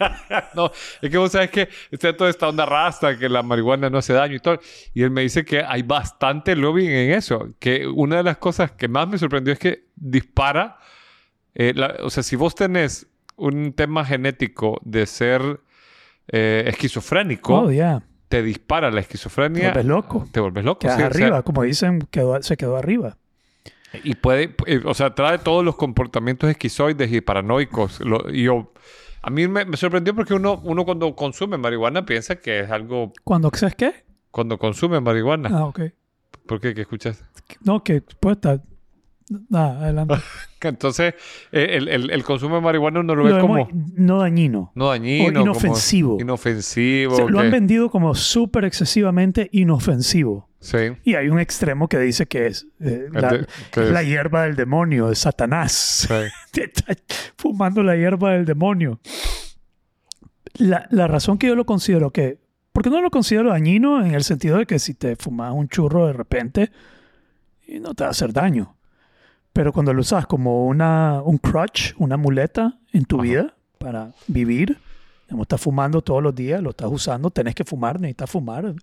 No, 0.55 0.71
es 1.03 1.11
que 1.11 1.17
vos 1.19 1.33
sabes 1.33 1.51
que 1.51 1.69
está 1.91 2.17
toda 2.17 2.31
esta 2.31 2.49
onda 2.49 2.67
rasta, 2.67 3.19
que 3.19 3.29
la 3.29 3.43
marihuana 3.43 3.91
no 3.91 3.99
hace 3.99 4.13
daño 4.13 4.35
y 4.37 4.41
todo. 4.41 4.59
Y 4.93 5.03
él 5.03 5.11
me 5.11 5.23
dice 5.23 5.45
que 5.45 5.63
hay 5.63 5.83
bastante 5.83 6.57
lobbying 6.57 6.91
en 6.91 7.11
eso. 7.13 7.49
Que 7.59 7.87
una 7.87 8.17
de 8.17 8.23
las 8.25 8.39
cosas 8.39 8.73
que 8.73 8.89
más 8.89 9.09
me 9.09 9.19
sorprendió 9.19 9.53
es 9.53 9.59
que 9.59 9.87
dispara. 9.97 10.79
eh, 11.55 11.73
la- 11.77 11.97
o 12.03 12.11
sea, 12.11 12.23
si 12.25 12.35
vos 12.35 12.55
tenés 12.57 13.07
un 13.37 13.73
tema 13.75 14.05
genético 14.05 14.81
de 14.83 15.07
ser 15.07 15.61
eh, 16.29 16.65
esquizofrénico, 16.67 17.55
Oh, 17.67 17.71
te 18.29 18.43
dispara 18.43 18.89
la 18.89 18.95
Te 18.97 19.01
esquizofrenia. 19.03 19.65
vuelves 19.69 19.85
loco. 19.85 20.27
Te 20.33 20.41
vuelves 20.41 20.65
loco. 20.65 20.81
Quedas 20.81 20.97
sí, 20.97 21.03
o 21.03 21.11
sea, 21.13 21.25
arriba, 21.27 21.43
como 21.43 21.63
dicen, 21.63 22.01
quedó- 22.11 22.43
se 22.43 22.57
quedó 22.57 22.77
arriba. 22.77 23.17
Y 24.03 24.17
puede, 24.17 24.57
eh, 24.67 24.81
o 24.85 24.95
sea, 24.95 25.15
trae 25.15 25.39
todos 25.39 25.65
los 25.65 25.77
comportamientos 25.77 26.51
esquizoides 26.51 27.13
y 27.13 27.21
paranoicos. 27.21 28.01
Lo- 28.01 28.29
y 28.33 28.43
yo, 28.45 28.73
a 29.27 29.31
mí 29.31 29.49
me, 29.49 29.65
me 29.65 29.77
sorprendió 29.77 30.15
porque 30.15 30.35
uno, 30.35 30.61
uno 30.65 30.85
cuando 30.85 31.15
consume 31.17 31.57
marihuana 31.59 32.05
piensa 32.05 32.37
que 32.37 32.61
es 32.61 32.71
algo, 32.71 33.13
Cuando, 33.25 33.51
¿sabes 33.55 33.75
qué? 33.75 34.05
cuando 34.31 34.59
consume 34.59 35.01
marihuana. 35.01 35.49
Ah, 35.53 35.67
ok. 35.67 35.81
¿Por 36.47 36.61
qué? 36.61 36.75
¿Qué 36.75 36.83
escuchas? 36.83 37.25
No, 37.63 37.83
que 37.83 38.03
pues 38.21 38.37
está... 38.37 38.61
Nada, 39.49 39.81
adelante. 39.81 40.15
Entonces, 40.61 41.15
eh, 41.51 41.67
el, 41.73 41.89
el- 41.89 42.11
el 42.11 42.25
consumo 42.25 42.57
de 42.57 42.61
marihuana 42.61 43.01
uno 43.01 43.15
lo 43.15 43.25
Lo 43.25 43.35
ve 43.35 43.41
como 43.41 43.69
no 43.73 44.19
dañino. 44.19 44.71
no 44.75 44.89
dañino. 44.89 45.25
o 45.25 45.33
como 45.33 45.41
inofensivo. 45.43 46.17
inofensivo. 46.21 47.13
O 47.15 47.17
sea, 47.17 47.25
lo 47.27 47.39
han 47.41 47.51
vendido 47.51 47.89
como 47.91 48.15
súper 48.15 48.65
excesivamente 48.67 49.49
inofensivo. 49.53 50.49
Sí. 50.65 50.79
Y 51.05 51.15
hay 51.15 51.29
un 51.29 51.39
extremo 51.39 51.89
que 51.89 51.99
dice 51.99 52.25
que 52.27 52.47
es 52.47 52.67
eh, 52.81 53.09
la, 53.13 53.29
de- 53.29 53.47
que 53.71 53.81
la 53.83 54.01
es- 54.01 54.09
hierba 54.09 54.45
del 54.45 54.57
demonio, 54.57 55.09
de 55.11 55.15
Satanás. 55.15 56.09
sí. 56.09 56.61
Está 56.63 56.95
fumando 57.37 57.83
la 57.83 57.97
hierba 57.97 58.33
del 58.33 58.45
demonio. 58.47 58.99
La, 60.57 60.87
la 60.91 61.07
razón 61.07 61.37
que 61.39 61.49
yo 61.49 61.55
lo 61.55 61.67
considero 61.67 62.11
que... 62.11 62.39
Porque 62.73 62.91
no 62.91 63.01
lo 63.01 63.11
considero 63.11 63.51
dañino 63.51 64.05
en 64.05 64.15
el 64.15 64.25
sentido 64.25 64.59
de 64.59 64.67
que 64.67 64.79
si 64.79 64.95
te 64.95 65.17
fumas 65.17 65.53
un 65.53 65.69
churro 65.69 66.07
de 66.07 66.13
repente, 66.13 66.71
no 67.81 67.95
te 67.95 68.03
va 68.05 68.09
a 68.09 68.11
hacer 68.11 68.33
daño. 68.33 68.77
Pero 69.53 69.73
cuando 69.73 69.93
lo 69.93 70.01
usas 70.01 70.27
como 70.27 70.67
una, 70.67 71.21
un 71.23 71.39
crutch, 71.39 71.93
una 71.99 72.17
muleta 72.17 72.79
en 72.93 73.05
tu 73.05 73.17
Ajá. 73.17 73.23
vida 73.23 73.55
para 73.79 74.13
vivir, 74.27 74.79
como 75.29 75.43
estás 75.43 75.61
fumando 75.61 76.03
todos 76.03 76.21
los 76.23 76.35
días, 76.35 76.61
lo 76.63 76.71
estás 76.71 76.89
usando, 76.91 77.31
tenés 77.31 77.55
que 77.55 77.65
fumar, 77.65 78.01
necesitas 78.01 78.31
fumar. 78.31 78.75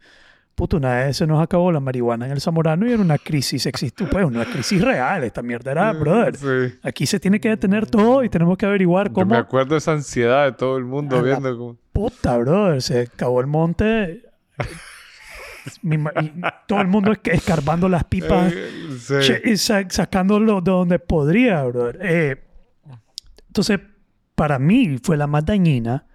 Puto, 0.56 0.78
una 0.78 0.96
vez 1.06 1.18
se 1.18 1.26
nos 1.26 1.42
acabó 1.42 1.72
la 1.72 1.80
marihuana 1.80 2.26
en 2.28 2.34
el 2.34 2.42
Zamorano 2.42 2.86
y 2.88 2.92
era 2.92 3.02
una 3.02 3.18
crisis, 3.18 3.66
existe, 3.66 4.06
pues, 4.06 4.26
una 4.26 4.46
crisis 4.46 4.82
real. 4.82 5.24
Esta 5.24 5.42
mierda 5.42 5.72
era, 5.72 5.92
brother. 5.94 6.36
Sí. 6.36 6.78
Aquí 6.84 7.06
se 7.06 7.20
tiene 7.20 7.40
que 7.40 7.50
detener 7.50 7.88
todo 7.88 8.24
y 8.24 8.30
tenemos 8.30 8.58
que 8.58 8.66
averiguar 8.66 9.08
Yo 9.08 9.14
cómo. 9.14 9.28
me 9.28 9.38
acuerdo 9.38 9.76
esa 9.78 9.94
ansiedad 9.94 10.46
de 10.46 10.52
todo 10.52 10.78
el 10.78 10.86
mundo 10.86 11.18
A 11.18 11.22
viendo 11.22 11.58
como... 11.58 11.78
Puta, 11.94 12.38
brother, 12.38 12.82
se 12.82 13.02
acabó 13.02 13.42
el 13.42 13.48
monte. 13.48 14.24
Mi 15.84 15.98
todo 16.68 16.82
el 16.82 16.88
mundo 16.88 17.12
es- 17.12 17.20
escarbando 17.24 17.88
las 17.88 18.04
pipas, 18.04 18.52
Eh, 18.54 18.98
sí. 19.22 19.34
y 19.52 19.58
sa- 19.58 19.88
sacándolo 19.90 20.60
de 20.62 20.72
donde 20.72 21.00
podría, 21.00 21.64
brother. 21.64 22.00
Eh, 22.02 22.44
entonces, 23.48 23.80
para 24.36 24.60
mí 24.60 24.98
fue 25.04 25.18
la 25.18 25.28
más 25.28 25.46
dañina 25.46 26.06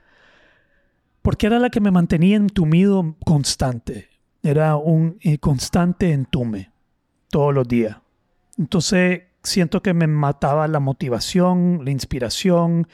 porque 1.23 1.47
era 1.47 1.59
la 1.59 1.71
que 1.71 1.81
me 1.81 1.91
mantenía 1.91 2.37
entumido 2.37 3.17
constante. 3.25 4.09
Era 4.47 4.77
un 4.77 5.19
eh, 5.23 5.39
constante 5.39 6.13
entume 6.13 6.71
todos 7.31 7.53
los 7.53 7.67
días. 7.67 7.97
Entonces 8.57 9.23
siento 9.43 9.83
que 9.83 9.93
me 9.93 10.07
mataba 10.07 10.69
la 10.69 10.79
motivación, 10.79 11.81
la 11.85 11.91
inspiración, 11.91 12.87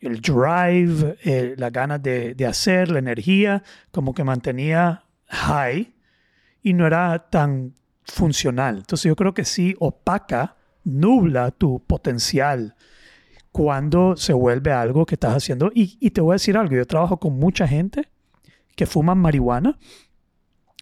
el 0.00 0.22
drive, 0.22 1.18
eh, 1.22 1.56
las 1.58 1.72
ganas 1.72 2.02
de, 2.02 2.46
hacer, 2.48 2.90
la 2.90 3.00
energía, 3.00 3.62
como 3.90 4.14
que 4.14 4.24
mantenía 4.24 5.04
high 5.26 5.92
y 6.62 6.72
no 6.72 6.86
era 6.86 7.28
tan 7.28 7.74
funcional. 8.04 8.78
Entonces 8.78 9.04
yo 9.04 9.14
creo 9.14 9.34
que 9.34 9.44
sí 9.44 9.74
opaca, 9.80 10.56
nubla 10.84 11.50
tu 11.50 11.84
potencial 11.84 12.76
cuando 13.52 14.16
se 14.16 14.32
vuelve 14.32 14.72
algo 14.72 15.04
que 15.04 15.16
estás 15.16 15.34
haciendo. 15.34 15.70
Y, 15.74 15.98
y 16.00 16.12
te 16.12 16.22
voy 16.22 16.32
a 16.32 16.36
decir 16.36 16.56
algo, 16.56 16.74
yo 16.74 16.86
trabajo 16.86 17.20
con 17.20 17.38
mucha 17.38 17.68
gente 17.68 18.08
que 18.74 18.86
fuman 18.86 19.18
marihuana 19.18 19.78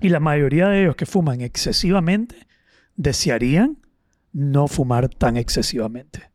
y 0.02 0.08
la 0.08 0.20
mayoría 0.20 0.68
de 0.68 0.82
ellos 0.82 0.96
que 0.96 1.06
fuman 1.06 1.40
excesivamente 1.40 2.46
desearían 2.96 3.78
no 4.32 4.68
fumar 4.68 5.08
tan 5.08 5.36
excesivamente. 5.36 6.30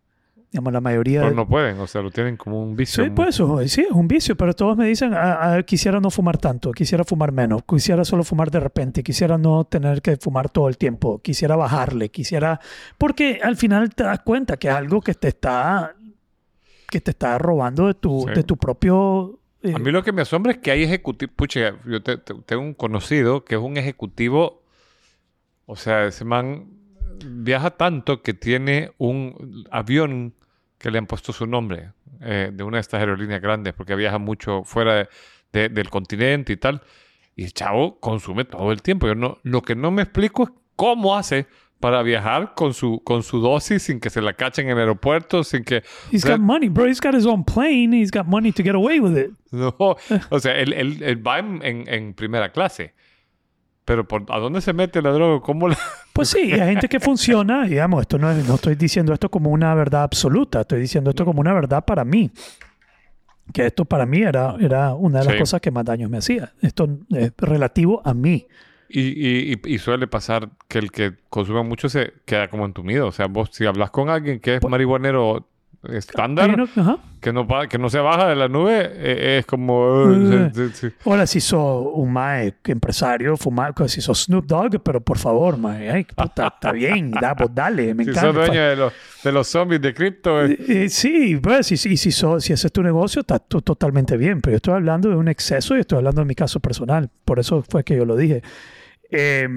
Digamos, 0.52 0.72
la 0.72 0.80
mayoría... 0.82 1.20
Pero 1.20 1.32
de- 1.32 1.36
no 1.36 1.48
pueden, 1.48 1.78
o 1.80 1.88
sea, 1.88 2.02
lo 2.02 2.10
tienen 2.10 2.38
como 2.38 2.64
un 2.64 2.76
vicio. 2.76 3.04
Sí, 3.04 3.10
pues 3.10 3.30
eso, 3.30 3.60
sí, 3.68 3.82
es 3.82 3.92
un 3.92 4.08
vicio, 4.08 4.36
pero 4.38 4.54
todos 4.54 4.78
me 4.78 4.88
dicen, 4.88 5.14
"Ah, 5.14 5.56
ah, 5.58 5.64
quisiera 5.64 6.00
no 6.00 6.10
fumar 6.10 6.38
tanto, 6.38 6.72
quisiera 6.72 7.04
fumar 7.04 7.32
menos, 7.34 7.64
quisiera 7.68 8.06
solo 8.06 8.24
fumar 8.24 8.50
de 8.50 8.62
repente, 8.62 9.04
quisiera 9.04 9.38
no 9.38 9.66
tener 9.66 10.02
que 10.02 10.16
fumar 10.16 10.50
todo 10.50 10.70
el 10.70 10.78
tiempo, 10.78 11.20
quisiera 11.22 11.56
bajarle, 11.58 12.10
quisiera... 12.10 12.60
Porque 12.98 13.40
al 13.44 13.58
final 13.58 13.94
te 13.94 14.04
das 14.04 14.20
cuenta 14.22 14.56
que 14.58 14.70
es 14.70 14.74
algo 14.74 15.02
que 15.02 15.14
te 15.16 15.28
está, 15.28 15.94
que 16.90 17.02
te 17.02 17.12
está 17.12 17.38
robando 17.38 17.88
de 17.88 17.96
tu, 17.96 18.24
Sí. 18.28 18.34
de 18.34 18.44
tu 18.44 18.56
propio... 18.58 19.40
eh, 19.64 19.74
A 19.76 19.80
mí 19.80 19.92
lo 19.92 20.04
que 20.04 20.12
me 20.12 20.22
asombra 20.22 20.52
es 20.52 20.58
que 20.60 20.72
hay 20.72 20.84
ejecutivos. 20.84 21.34
Pucha, 21.36 21.74
yo 21.86 22.02
te- 22.04 22.18
te- 22.18 22.34
tengo 22.46 22.62
un 22.62 22.74
conocido 22.74 23.44
que 23.46 23.56
es 23.56 23.62
un 23.62 23.78
ejecutivo. 23.78 24.64
O 25.66 25.76
sea, 25.76 26.06
ese 26.06 26.24
man 26.26 26.68
viaja 27.26 27.72
tanto 27.72 28.22
que 28.22 28.34
tiene 28.34 28.92
un 28.98 29.66
avión 29.72 30.34
que 30.78 30.92
le 30.92 31.00
han 31.00 31.08
puesto 31.08 31.34
su 31.34 31.48
nombre 31.48 31.92
eh, 32.22 32.52
de 32.54 32.64
una 32.64 32.78
de 32.78 32.82
estas 32.82 33.00
aerolíneas 33.00 33.42
grandes 33.42 33.74
porque 33.74 33.96
viaja 33.96 34.18
mucho 34.20 34.64
fuera 34.64 34.94
de- 34.96 35.08
de- 35.52 35.70
del 35.70 35.90
continente 35.90 36.54
y 36.54 36.58
tal. 36.58 36.82
Y 37.36 37.44
el 37.44 37.54
chavo 37.54 38.00
consume 38.00 38.46
todo 38.46 38.72
el 38.72 38.82
tiempo. 38.82 39.08
Yo 39.08 39.16
no, 39.16 39.38
lo 39.44 39.62
que 39.62 39.76
no 39.76 39.92
me 39.92 40.02
explico 40.04 40.44
es 40.44 40.50
cómo 40.76 41.16
hace 41.16 41.48
para 41.80 42.02
viajar 42.02 42.54
con 42.56 42.74
su, 42.74 43.02
con 43.04 43.22
su 43.24 43.40
dosis 43.40 43.84
sin 43.84 44.00
que 44.00 44.10
se 44.10 44.22
la 44.22 44.34
cachen 44.34 44.66
en 44.66 44.72
el 44.74 44.80
aeropuerto, 44.80 45.44
sin 45.44 45.64
que... 45.64 45.84
he's 46.12 46.26
got 46.26 46.40
money, 46.40 46.70
bro. 46.70 46.88
He's 46.88 47.00
got 47.00 47.14
his 47.14 47.26
own 47.26 47.44
plane. 47.44 47.96
He's 47.96 48.12
got 48.12 48.26
money 48.26 48.52
to 48.52 48.64
get 48.64 48.74
away 48.76 49.00
with 49.00 49.18
it. 49.18 49.32
No, 49.52 49.76
o 50.30 50.40
sea, 50.40 50.58
él, 50.60 50.74
él- 50.74 51.02
él 51.04 51.26
va 51.26 51.40
en, 51.40 51.62
en- 51.64 51.88
en 51.88 52.14
primera 52.14 52.52
clase. 52.52 52.94
Pero 53.86 54.06
por, 54.08 54.26
¿a 54.30 54.40
dónde 54.40 54.60
se 54.60 54.74
mete 54.74 55.02
la 55.02 55.12
droga? 55.12 55.40
¿Cómo 55.42 55.70
la- 55.70 55.78
Pues 56.14 56.30
sí, 56.30 56.52
hay 56.52 56.72
gente 56.72 56.90
que 56.90 57.00
funciona, 57.00 57.64
digamos, 57.66 58.02
esto 58.02 58.18
no, 58.18 58.30
es- 58.32 58.46
no 58.48 58.56
estoy 58.56 58.76
diciendo 58.76 59.14
esto 59.14 59.30
como 59.30 59.52
una 59.52 59.74
verdad 59.76 60.04
absoluta, 60.04 60.62
estoy 60.62 60.82
diciendo 60.82 61.12
esto 61.12 61.24
como 61.26 61.40
una 61.42 61.54
verdad 61.54 61.86
para 61.86 62.04
mí. 62.04 62.32
Que 63.54 63.68
esto 63.68 63.86
para 63.86 64.06
mí 64.06 64.22
era, 64.24 64.56
era 64.60 64.94
una 64.94 65.20
de 65.20 65.26
las 65.26 65.34
Sí. 65.36 65.40
cosas 65.40 65.62
que 65.62 65.72
más 65.72 65.86
daño 65.86 66.10
me 66.10 66.18
hacía. 66.18 66.52
Esto 66.62 66.90
es 67.12 67.32
relativo 67.38 68.02
a 68.04 68.14
mí. 68.14 68.46
Y, 68.90 69.02
y- 69.54 69.62
y- 69.66 69.78
suele 69.80 70.08
pasar 70.08 70.50
que 70.68 70.80
el 70.80 70.92
que 70.92 71.14
consume 71.30 71.64
mucho 71.64 71.90
se 71.90 72.14
queda 72.26 72.48
como 72.50 72.66
entumido. 72.66 73.08
O 73.08 73.12
sea, 73.12 73.28
vos 73.28 73.50
si 73.52 73.66
hablas 73.66 73.92
con 73.92 74.10
alguien 74.10 74.40
que 74.40 74.56
es 74.56 74.60
Pues- 74.62 74.72
marihuanero 74.72 75.48
estándar, 75.90 76.58
que, 77.22 77.32
no, 77.32 77.48
que 77.70 77.78
no 77.78 77.90
se 77.90 78.00
baja 78.00 78.28
de 78.28 78.36
la 78.36 78.48
nube, 78.50 78.90
eh, 78.94 79.38
es 79.40 79.46
como... 79.46 80.12
eh, 80.12 80.16
Eh. 80.48 80.52
sí, 80.54 80.62
sí, 80.74 80.88
sí. 80.90 80.96
Ahora, 81.06 81.26
si 81.28 81.40
sos 81.40 81.88
un 81.94 82.12
mae 82.12 82.56
empresario, 82.66 83.38
fumar, 83.38 83.74
si 83.88 84.02
sos 84.02 84.24
Snoop 84.24 84.46
Dogg, 84.48 84.82
pero 84.84 85.00
por 85.02 85.18
favor, 85.18 85.56
mae, 85.58 85.90
ay, 85.90 86.04
puta, 86.04 86.48
está 86.48 86.72
bien, 86.72 87.12
da, 87.22 87.34
vos 87.36 87.54
dale, 87.54 87.94
me 87.94 88.04
Si 88.04 88.10
encanta. 88.10 88.28
sos 88.34 88.36
dueño 88.48 88.62
de 88.70 88.76
los, 88.76 88.94
de 89.24 89.32
los 89.32 89.48
zombies 89.48 89.82
de 89.82 89.94
cripto, 89.94 90.44
eh, 90.44 90.58
Eh, 90.68 90.90
sí, 90.90 91.38
pues, 91.42 91.72
y, 91.72 91.78
si- 91.78 91.90
y 91.94 91.98
si, 91.98 92.12
so- 92.12 92.40
si 92.42 92.54
ese 92.54 92.68
es 92.68 92.74
tu 92.74 92.82
negocio, 92.84 93.22
está 93.22 93.40
to- 93.40 93.62
totalmente 93.62 94.18
bien. 94.18 94.42
Pero 94.42 94.54
yo 94.54 94.58
estoy 94.58 94.74
hablando 94.74 95.10
de 95.10 95.16
un 95.16 95.28
exceso 95.28 95.78
y 95.78 95.82
estoy 95.82 96.00
hablando 96.00 96.22
de 96.22 96.26
mi 96.26 96.36
caso 96.36 96.60
personal. 96.60 97.10
Por 97.24 97.40
eso 97.40 97.64
fue 97.70 97.84
que 97.84 97.96
yo 97.96 98.04
lo 98.04 98.16
dije. 98.16 98.42
Eh, 99.12 99.48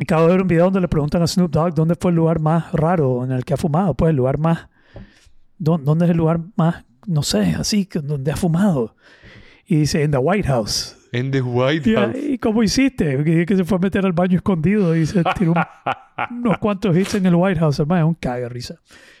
acabo 0.00 0.24
de 0.26 0.32
ver 0.32 0.42
un 0.42 0.48
video 0.48 0.64
donde 0.64 0.80
le 0.80 0.88
preguntan 0.88 1.22
a 1.22 1.26
Snoop 1.26 1.50
Dogg 1.50 1.74
dónde 1.74 1.94
fue 1.94 2.10
el 2.10 2.16
lugar 2.16 2.40
más 2.40 2.72
raro 2.72 3.24
en 3.24 3.32
el 3.32 3.44
que 3.44 3.54
ha 3.54 3.56
fumado. 3.56 3.94
Pues 3.94 4.10
el 4.10 4.16
lugar 4.16 4.38
más. 4.38 4.68
¿dó- 5.58 5.78
¿Dónde 5.78 6.04
es 6.06 6.10
el 6.10 6.16
lugar 6.16 6.40
más, 6.56 6.84
no 7.06 7.22
sé, 7.22 7.54
así, 7.58 7.88
donde 8.02 8.32
ha 8.32 8.36
fumado? 8.36 8.96
Y 9.66 9.76
dice, 9.76 10.02
en 10.02 10.10
the 10.10 10.18
White 10.18 10.46
House. 10.48 10.96
en 11.12 11.30
The 11.30 11.40
White 11.40 11.88
Y, 11.90 11.94
House. 11.94 12.16
¿Y 12.16 12.38
cómo 12.38 12.62
hiciste? 12.62 13.22
Que, 13.46 13.56
se 13.56 13.64
fue 13.64 13.78
a 13.78 13.80
meter 13.80 14.04
al 14.04 14.12
baño 14.12 14.36
escondido 14.36 14.94
y 14.96 15.06
se 15.06 15.22
tiró 15.38 15.52
un- 15.52 15.58
unos 16.40 16.58
cuantos 16.58 16.94
hits 16.96 17.14
en 17.14 17.24
el 17.26 17.34
White 17.34 17.60
House. 17.60 17.78
Hermano, 17.78 18.02
es 18.04 18.08
un 18.08 18.14
caga 18.14 18.48
risa. 18.48 18.74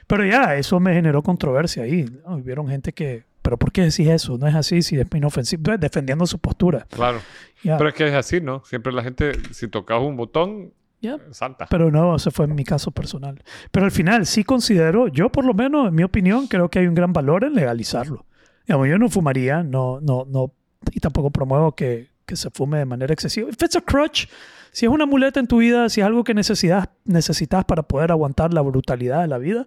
Pero 0.06 0.26
ya, 0.26 0.54
eso 0.56 0.78
me 0.80 0.92
generó 0.92 1.22
controversia 1.22 1.84
ahí. 1.84 2.04
¿no? 2.26 2.66
Gente 2.66 2.92
que, 2.92 3.24
¿pero 3.44 3.58
por 3.58 3.72
qué 3.72 3.82
decís 3.82 4.08
eso? 4.08 4.38
No 4.38 4.46
es 4.46 4.54
así, 4.54 4.80
si 4.80 4.98
es 4.98 5.06
inofensivo. 5.14 5.76
Defendiendo 5.76 6.26
su 6.26 6.38
postura. 6.38 6.86
Claro. 6.88 7.20
Pero 7.62 7.88
es 7.88 7.94
que 7.94 8.08
es 8.08 8.14
así, 8.14 8.40
¿no? 8.40 8.64
Siempre 8.64 8.90
la 8.90 9.02
gente, 9.02 9.32
si 9.52 9.68
tocas 9.68 10.00
un 10.00 10.16
botón, 10.16 10.72
ya. 11.02 11.18
salta. 11.30 11.66
Pero 11.68 11.90
no, 11.90 12.16
ese 12.16 12.30
fue 12.30 12.46
mi 12.46 12.64
caso 12.64 12.90
personal. 12.90 13.42
Pero 13.70 13.84
al 13.84 13.92
final 13.92 14.24
sí 14.24 14.44
considero, 14.44 15.08
yo 15.08 15.30
por 15.30 15.44
lo 15.44 15.52
menos, 15.52 15.88
en 15.88 15.94
mi 15.94 16.02
opinión, 16.02 16.46
creo 16.46 16.70
que 16.70 16.78
hay 16.78 16.86
un 16.86 16.94
gran 16.94 17.12
valor 17.12 17.44
en 17.44 17.52
legalizarlo. 17.52 18.24
Digamos, 18.66 18.88
yo 18.88 18.96
no 18.96 19.10
fumaría, 19.10 19.62
no, 19.62 20.00
no, 20.00 20.24
no, 20.26 20.54
y 20.90 21.00
tampoco 21.00 21.30
promuevo 21.30 21.72
que, 21.72 22.08
que 22.24 22.36
se 22.36 22.48
fume 22.48 22.78
de 22.78 22.86
manera 22.86 23.12
excesiva. 23.12 23.50
If 23.50 23.62
it's 23.62 23.76
a 23.76 23.82
crutch, 23.82 24.26
si 24.72 24.86
es 24.86 24.90
una 24.90 25.04
muleta 25.04 25.38
en 25.38 25.48
tu 25.48 25.58
vida, 25.58 25.90
si 25.90 26.00
es 26.00 26.06
algo 26.06 26.24
que 26.24 26.32
necesitas, 26.32 26.88
necesitas 27.04 27.66
para 27.66 27.82
poder 27.82 28.10
aguantar 28.10 28.54
la 28.54 28.62
brutalidad 28.62 29.20
de 29.20 29.28
la 29.28 29.36
vida, 29.36 29.66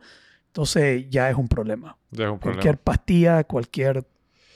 entonces 0.58 1.06
ya 1.12 1.30
es 1.30 1.36
un 1.38 1.48
problema. 1.48 1.96
Ya 2.10 2.26
es 2.26 2.32
un 2.32 2.40
problema. 2.40 2.62
Cualquier 2.62 2.78
pastilla, 2.80 3.44
cualquier 3.44 4.04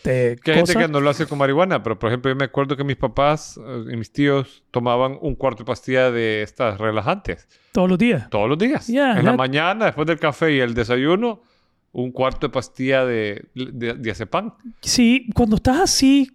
te, 0.01 0.35
Que 0.43 0.51
hay 0.51 0.57
gente 0.57 0.73
que 0.73 0.87
no 0.87 0.99
lo 0.99 1.11
hace 1.11 1.27
con 1.27 1.37
marihuana, 1.37 1.83
pero 1.83 1.99
por 1.99 2.09
ejemplo, 2.09 2.31
yo 2.31 2.35
me 2.35 2.45
acuerdo 2.45 2.75
que 2.75 2.83
mis 2.83 2.95
papás 2.95 3.59
eh, 3.63 3.83
y 3.91 3.95
mis 3.95 4.11
tíos 4.11 4.63
tomaban 4.71 5.19
un 5.21 5.35
cuarto 5.35 5.59
de 5.61 5.67
pastilla 5.67 6.09
de 6.09 6.41
estas 6.41 6.79
relajantes 6.79 7.47
Todos 7.71 7.87
los 7.87 7.99
días. 7.99 8.27
todos 8.31 8.49
los 8.49 8.57
días. 8.57 8.87
Yeah, 8.87 9.19
en 9.19 9.25
la 9.25 9.37
mañana, 9.37 9.85
después 9.85 10.07
del 10.07 10.17
café 10.17 10.51
y 10.55 10.59
el 10.59 10.73
desayuno, 10.73 11.43
un 11.91 12.11
cuarto 12.11 12.47
de 12.47 12.51
pastilla 12.51 13.05
de, 13.05 13.45
de, 13.53 13.93
de 13.93 14.11
azepam. 14.11 14.53
Sí, 14.81 15.29
cuando 15.35 15.57
estás 15.57 15.81
así, 15.81 16.31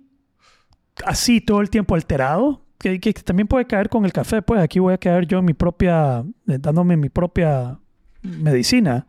así 1.04 1.40
todo 1.40 1.60
el 1.60 1.70
tiempo 1.70 1.96
alterado, 1.96 2.62
que, 2.78 3.00
que 3.00 3.12
también 3.14 3.48
puede 3.48 3.66
caer 3.66 3.88
con 3.88 4.04
el 4.04 4.12
café, 4.12 4.42
pues 4.42 4.60
aquí 4.60 4.78
voy 4.78 4.94
a 4.94 4.98
caer 4.98 5.26
yo 5.26 5.40
en 5.40 5.44
mi 5.44 5.54
propia, 5.54 6.20
eh, 6.46 6.58
dándome 6.60 6.96
mi 6.96 7.08
propia 7.08 7.80
medicina. 8.22 9.08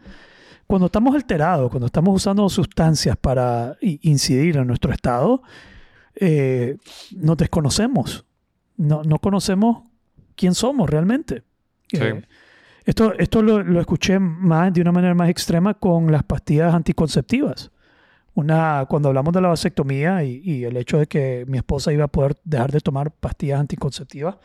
Cuando 0.68 0.88
estamos 0.88 1.16
alterados, 1.16 1.70
cuando 1.70 1.88
estamos 1.88 2.16
usando 2.16 2.48
sustancias 2.50 3.16
para 3.16 3.78
incidir 3.82 4.58
en 4.58 4.68
nuestro 4.68 4.92
estado, 4.92 5.42
eh, 6.16 6.78
nos 7.16 7.38
desconocemos. 7.38 8.26
No, 8.76 9.02
no 9.04 9.20
conocemos 9.20 9.84
quién 10.36 10.54
somos 10.54 10.90
realmente. 10.90 11.44
Sí. 11.88 12.00
Eh, 12.02 12.22
esto 12.86 13.14
esto 13.18 13.42
lo, 13.42 13.64
lo 13.64 13.80
escuché 13.80 14.20
más 14.20 14.74
de 14.74 14.82
una 14.82 14.92
manera 14.92 15.14
más 15.14 15.30
extrema 15.30 15.74
con 15.74 16.12
las 16.12 16.24
pastillas 16.24 16.74
anticonceptivas. 16.74 17.72
Una, 18.34 18.86
cuando 18.88 19.10
hablamos 19.10 19.34
de 19.34 19.42
la 19.42 19.48
vasectomía 19.48 20.24
y, 20.24 20.42
y 20.44 20.64
el 20.64 20.78
hecho 20.78 21.00
de 21.00 21.08
que 21.08 21.44
mi 21.48 21.58
esposa 21.58 21.92
iba 21.92 22.06
a 22.06 22.08
poder 22.08 22.36
dejar 22.44 22.72
de 22.72 22.80
tomar 22.82 23.12
pastillas 23.12 23.60
anticonceptivas, 23.60 24.36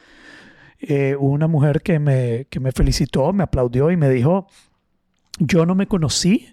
eh, 0.80 1.14
una 1.18 1.46
mujer 1.46 1.82
que 1.82 1.98
me, 1.98 2.46
que 2.50 2.58
me 2.58 2.72
felicitó, 2.72 3.32
me 3.32 3.44
aplaudió 3.44 3.90
y 3.90 3.96
me 3.96 4.08
dijo, 4.08 4.48
yo 5.38 5.66
no 5.66 5.74
me 5.74 5.86
conocí, 5.86 6.48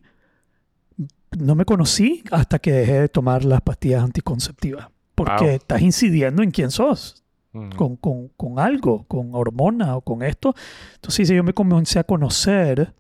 no 1.38 1.56
me 1.56 1.66
conocí 1.66 2.24
hasta 2.32 2.60
que 2.60 2.72
dejé 2.72 3.02
de 3.02 3.10
tomar 3.10 3.44
las 3.46 3.62
pastillas 3.62 4.04
anticonceptivas, 4.04 4.88
porque 5.16 5.44
Wow. 5.44 5.50
estás 5.50 5.82
incidiendo 5.82 6.42
en 6.44 6.52
quién 6.52 6.72
sos 6.72 7.24
Mm. 7.52 7.70
con, 7.72 7.96
con, 7.96 8.28
con 8.30 8.60
algo, 8.60 9.06
con 9.08 9.34
hormona 9.34 9.96
o 9.98 10.02
con 10.02 10.22
esto. 10.22 10.54
Entonces 10.96 11.28
yo 11.30 11.44
me 11.44 11.54
comencé 11.54 11.98
a 12.00 12.04
conocer 12.04 12.94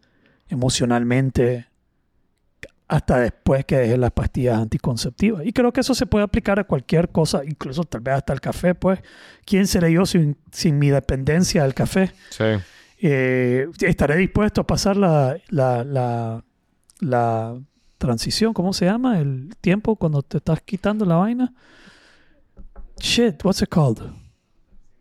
emocionalmente 0.48 1.68
hasta 2.88 3.20
después 3.20 3.66
que 3.66 3.78
dejé 3.78 3.98
las 3.98 4.12
pastillas 4.12 4.58
anticonceptivas. 4.58 5.46
Y 5.46 5.54
creo 5.54 5.72
que 5.72 5.82
eso 5.82 5.94
se 5.94 6.08
puede 6.08 6.26
aplicar 6.26 6.60
a 6.60 6.64
cualquier 6.64 7.10
cosa, 7.10 7.42
incluso 7.46 7.84
tal 7.84 8.02
vez 8.02 8.16
hasta 8.16 8.34
el 8.34 8.42
café, 8.42 8.74
pues. 8.74 9.00
¿Quién 9.46 9.68
seré 9.68 9.92
yo 9.94 10.08
sin, 10.08 10.36
sin 10.52 10.80
mi 10.80 10.90
dependencia 10.90 11.62
del 11.62 11.76
café? 11.76 12.12
Sí. 12.32 12.46
Eh, 13.02 13.68
estaré 13.82 14.18
dispuesto 14.18 14.62
a 14.62 14.68
pasar 14.68 14.98
la, 14.98 15.38
la, 15.50 15.84
la, 15.84 16.44
la 17.00 17.58
transición, 17.98 18.54
¿cómo 18.54 18.74
se 18.74 18.86
llama? 18.86 19.20
El 19.20 19.56
tiempo 19.62 19.96
cuando 19.96 20.22
te 20.22 20.38
estás 20.38 20.62
quitando 20.62 21.06
la 21.06 21.16
vaina. 21.16 21.54
Shit, 23.00 23.44
what's 23.46 23.62
it 23.62 23.70
called? 23.70 24.00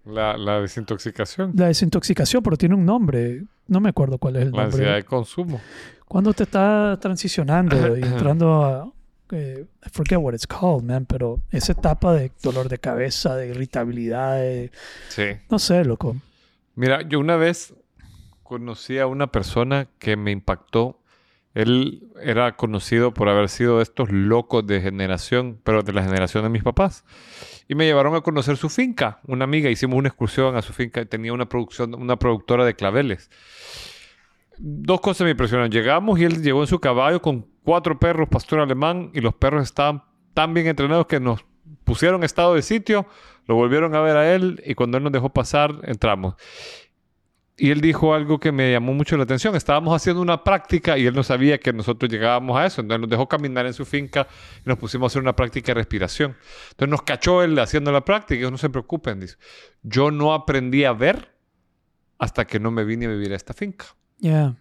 La, 0.05 0.37
la 0.39 0.61
desintoxicación, 0.61 1.53
La 1.57 1.67
desintoxicación, 1.67 2.43
pero 2.43 2.57
tiene 2.57 2.75
un 2.75 2.85
nombre. 2.87 3.45
No 3.67 3.81
me 3.81 3.91
acuerdo 3.91 4.19
cuál 4.19 4.37
es 4.37 4.43
el 4.47 4.53
la 4.53 4.63
ansiedad 4.65 4.85
nombre. 4.87 5.03
de 5.03 5.05
consumo. 5.05 5.61
Cuando 6.07 6.33
te 6.33 6.45
estás 6.45 6.99
transicionando 7.01 7.97
y 7.99 8.03
entrando 8.05 8.65
a... 8.65 8.93
eh, 9.33 9.67
I 9.85 9.89
forget 9.91 10.19
what 10.19 10.33
it's 10.35 10.47
called, 10.47 10.83
man, 10.85 11.05
pero 11.05 11.41
esa 11.51 11.73
etapa 11.73 12.15
de 12.15 12.31
dolor 12.43 12.69
de 12.69 12.79
cabeza, 12.79 13.35
de 13.37 13.49
irritabilidad, 13.49 14.37
de- 14.37 14.71
Sí. 15.09 15.25
no 15.51 15.59
sé, 15.59 15.85
loco. 15.85 16.17
Mira, 16.77 17.03
yo 17.03 17.19
una 17.21 17.37
vez 17.37 17.75
conocí 18.49 18.99
a 18.99 19.07
una 19.07 19.27
persona 19.27 19.89
que 19.99 20.17
me 20.17 20.31
impactó. 20.31 20.99
Él 21.53 22.09
era 22.23 22.57
conocido 22.57 23.13
por 23.13 23.29
haber 23.29 23.51
sido 23.51 23.77
de 23.77 23.83
estos 23.83 24.11
locos 24.11 24.67
de 24.67 24.81
generación, 24.81 25.61
pero 25.65 25.83
de 25.83 25.93
la 25.93 26.03
generación 26.03 26.45
de 26.45 26.49
mis 26.49 26.63
papás. 26.63 27.05
Y 27.69 27.75
me 27.75 27.85
llevaron 27.85 28.15
a 28.15 28.23
conocer 28.23 28.57
su 28.57 28.71
finca. 28.71 29.21
Una 29.27 29.45
amiga, 29.45 29.69
hicimos 29.69 29.99
una 29.99 30.09
excursión 30.09 30.57
a 30.57 30.63
su 30.63 30.73
finca 30.73 31.03
y 31.03 31.07
tenía 31.07 31.35
una 31.35 31.47
producción, 31.47 31.95
una 31.95 32.17
productora 32.17 32.65
de 32.65 32.75
claveles. 32.75 33.31
Dos 34.57 35.03
cosas 35.03 35.27
me 35.27 35.33
impresionaron. 35.33 35.71
Llegamos 35.71 36.19
y 36.19 36.25
él 36.25 36.43
llegó 36.43 36.63
en 36.63 36.69
su 36.69 36.79
caballo 36.79 37.21
con 37.21 37.47
cuatro 37.65 37.99
perros, 37.99 38.31
pastor 38.31 38.61
alemán, 38.61 39.11
y 39.13 39.21
los 39.21 39.35
perros 39.35 39.63
estaban 39.63 40.05
tan 40.33 40.55
bien 40.55 40.69
entrenados 40.69 41.07
que 41.07 41.21
nos 41.21 41.45
pusieron 41.85 42.25
estado 42.25 42.55
de 42.55 42.63
sitio, 42.63 43.07
lo 43.47 43.57
volvieron 43.57 43.95
a 43.95 44.01
ver 44.01 44.17
a 44.17 44.35
él 44.35 44.63
y 44.65 44.75
cuando 44.75 44.97
él 44.97 45.05
nos 45.05 45.13
dejó 45.13 45.29
pasar, 45.29 45.81
entramos. 45.83 46.35
Y 47.61 47.73
él 47.73 47.81
dijo 47.81 48.15
algo 48.15 48.39
que 48.39 48.53
me 48.53 48.71
llamó 48.71 48.95
mucho 48.95 49.17
la 49.17 49.25
atención. 49.25 49.57
Estábamos 49.57 49.95
haciendo 49.95 50.23
una 50.23 50.45
práctica 50.45 50.97
y 50.97 51.07
él 51.07 51.15
no 51.15 51.25
sabía 51.25 51.59
que 51.59 51.73
nosotros 51.73 52.09
llegábamos 52.11 52.57
a 52.57 52.67
eso. 52.67 52.81
Entonces 52.81 53.01
nos 53.01 53.11
dejó 53.11 53.29
caminar 53.29 53.67
en 53.67 53.75
su 53.75 53.85
finca 53.85 54.29
y 54.65 54.69
nos 54.69 54.79
pusimos 54.79 55.07
a 55.07 55.09
hacer 55.13 55.23
una 55.23 55.35
práctica 55.35 55.73
de 55.73 55.75
respiración. 55.75 56.37
Entonces 56.71 56.89
nos 56.89 57.03
cachó 57.03 57.43
él 57.43 57.59
haciendo 57.59 57.91
la 57.91 58.05
práctica 58.05 58.35
y 58.37 58.39
dijo, 58.39 58.53
no 58.53 58.59
se 58.59 58.71
preocupen, 58.71 59.19
dice. 59.19 59.37
Yo 59.83 60.13
no 60.13 60.35
aprendí 60.35 60.85
a 60.85 60.93
ver 60.93 61.35
hasta 62.19 62.47
que 62.47 62.61
no 62.61 62.71
me 62.71 62.85
vine 62.85 63.07
a 63.07 63.09
vivir 63.09 63.33
a 63.33 63.37
esta 63.37 63.53
finca. 63.55 63.87
Yeah, 64.21 64.55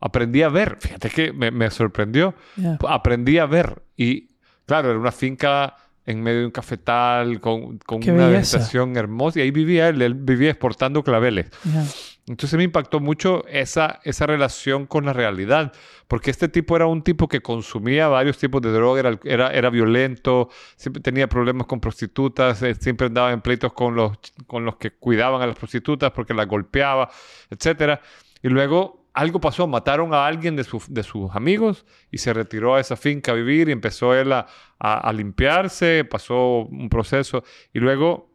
Aprendí 0.00 0.42
a 0.42 0.48
ver. 0.48 0.78
Fíjate 0.80 1.10
que 1.10 1.32
me, 1.32 1.50
me 1.52 1.70
sorprendió. 1.70 2.34
yeah. 2.56 2.78
Aprendí 2.88 3.38
a 3.38 3.46
ver. 3.46 3.82
Y 3.96 4.30
claro, 4.66 4.90
era 4.90 4.98
una 4.98 5.12
finca 5.12 5.76
en 6.06 6.22
medio 6.22 6.40
de 6.40 6.46
un 6.46 6.50
cafetal 6.50 7.40
con, 7.40 7.78
una 7.88 8.26
belleza. 8.26 8.56
vegetación 8.56 8.96
hermosa. 8.96 9.38
Y 9.38 9.42
ahí 9.42 9.50
vivía 9.50 9.88
él. 9.88 10.00
Él 10.02 10.14
vivía 10.14 10.50
exportando 10.50 11.04
claveles. 11.04 11.50
yeah. 11.64 11.84
Entonces 12.26 12.56
me 12.56 12.62
impactó 12.64 13.00
mucho 13.00 13.44
esa, 13.48 13.98
esa 14.04 14.26
relación 14.26 14.86
con 14.86 15.04
la 15.04 15.12
realidad, 15.12 15.72
porque 16.06 16.30
este 16.30 16.48
tipo 16.48 16.76
era 16.76 16.86
un 16.86 17.02
tipo 17.02 17.26
que 17.26 17.40
consumía 17.40 18.06
varios 18.08 18.38
tipos 18.38 18.62
de 18.62 18.70
droga, 18.72 19.00
era, 19.00 19.18
era, 19.24 19.50
era 19.52 19.70
violento, 19.70 20.48
siempre 20.76 21.02
tenía 21.02 21.28
problemas 21.28 21.66
con 21.66 21.80
prostitutas, 21.80 22.62
eh, 22.62 22.74
siempre 22.76 23.08
andaba 23.08 23.32
en 23.32 23.40
pleitos 23.40 23.72
con 23.72 23.96
los, 23.96 24.16
con 24.46 24.64
los 24.64 24.76
que 24.76 24.92
cuidaban 24.92 25.42
a 25.42 25.46
las 25.46 25.56
prostitutas 25.56 26.12
porque 26.12 26.32
las 26.34 26.46
golpeaba, 26.46 27.10
etc. 27.50 27.98
Y 28.42 28.48
luego 28.48 29.08
algo 29.12 29.40
pasó, 29.40 29.66
mataron 29.66 30.14
a 30.14 30.24
alguien 30.26 30.54
de, 30.54 30.62
su- 30.62 30.84
de 30.88 31.02
sus 31.02 31.34
amigos 31.34 31.84
y 32.12 32.18
se 32.18 32.32
retiró 32.32 32.76
a 32.76 32.80
esa 32.80 32.94
finca 32.96 33.32
a 33.32 33.34
vivir 33.34 33.68
y 33.68 33.72
empezó 33.72 34.14
él 34.14 34.32
a, 34.32 34.46
a- 34.78 34.98
a 35.08 35.12
limpiarse, 35.12 36.04
pasó 36.04 36.58
un 36.70 36.88
proceso 36.88 37.42
y 37.72 37.80
luego 37.80 38.30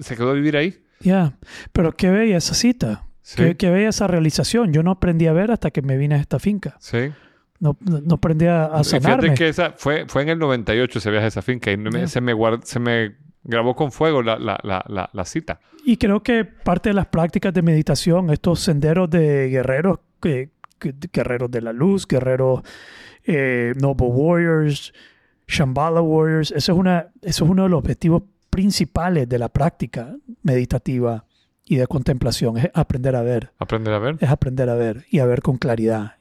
se 0.00 0.16
quedó 0.16 0.30
a 0.30 0.34
vivir 0.34 0.56
ahí. 0.56 0.84
Yeah. 1.00 1.34
Pero 1.72 1.92
qué 1.92 2.10
bella 2.10 2.36
esa 2.36 2.54
cita. 2.54 3.04
Sí. 3.22 3.36
Qué, 3.36 3.56
qué 3.56 3.70
bella 3.70 3.88
esa 3.90 4.06
realización. 4.06 4.72
Yo 4.72 4.82
no 4.82 4.90
aprendí 4.92 5.26
a 5.26 5.32
ver 5.32 5.50
hasta 5.50 5.70
que 5.70 5.82
me 5.82 5.96
vine 5.96 6.16
a 6.16 6.18
esta 6.18 6.38
finca. 6.38 6.76
Sí. 6.80 7.10
No, 7.58 7.76
no 7.80 8.14
aprendí 8.14 8.46
a, 8.46 8.66
a 8.74 8.80
Y 8.80 8.84
sanarme. 8.84 9.22
Fíjate 9.22 9.38
que 9.38 9.48
esa 9.48 9.72
fue, 9.76 10.06
fue 10.08 10.22
en 10.22 10.30
el 10.30 10.38
98 10.38 10.98
ese 10.98 11.10
viaje 11.10 11.26
a 11.26 11.28
esa 11.28 11.42
finca 11.42 11.70
y 11.70 11.76
me- 11.76 11.90
Ya. 11.90 12.06
se, 12.06 12.20
me 12.20 12.34
guard- 12.34 12.62
se 12.64 12.80
me 12.80 13.16
grabó 13.44 13.76
con 13.76 13.92
fuego 13.92 14.22
la, 14.22 14.38
la, 14.38 14.58
la, 14.62 14.84
la, 14.88 15.10
la 15.12 15.24
cita. 15.24 15.60
Y 15.84 15.96
creo 15.96 16.22
que 16.22 16.44
parte 16.44 16.90
de 16.90 16.94
las 16.94 17.06
prácticas 17.06 17.52
de 17.54 17.62
meditación, 17.62 18.30
estos 18.30 18.60
senderos 18.60 19.08
de 19.10 19.48
guerreros, 19.48 19.98
que, 20.20 20.50
que- 20.78 20.94
guerreros 21.12 21.50
de 21.50 21.60
la 21.62 21.72
luz, 21.72 22.06
guerreros 22.08 22.62
eh, 23.24 23.72
Noble 23.80 24.06
Warriors, 24.08 24.92
Shambhala 25.46 26.00
Warriors, 26.00 26.50
eso 26.52 26.72
es, 26.72 26.78
una, 26.78 27.08
eso 27.22 27.44
es 27.44 27.50
uno 27.50 27.64
de 27.64 27.68
los 27.68 27.78
objetivos 27.78 28.22
principales 28.50 29.28
de 29.28 29.38
la 29.38 29.48
práctica 29.48 30.14
meditativa 30.42 31.24
y 31.64 31.76
de 31.76 31.86
contemplación, 31.86 32.58
es 32.58 32.68
aprender 32.74 33.14
a 33.16 33.22
ver, 33.22 33.52
Aprender 33.58 33.94
a 33.94 33.98
ver. 34.00 34.16
es 34.20 34.28
aprender 34.28 34.68
a 34.68 34.74
ver 34.74 35.04
y 35.10 35.20
a 35.20 35.24
ver 35.26 35.40
con 35.40 35.56
claridad. 35.56 36.16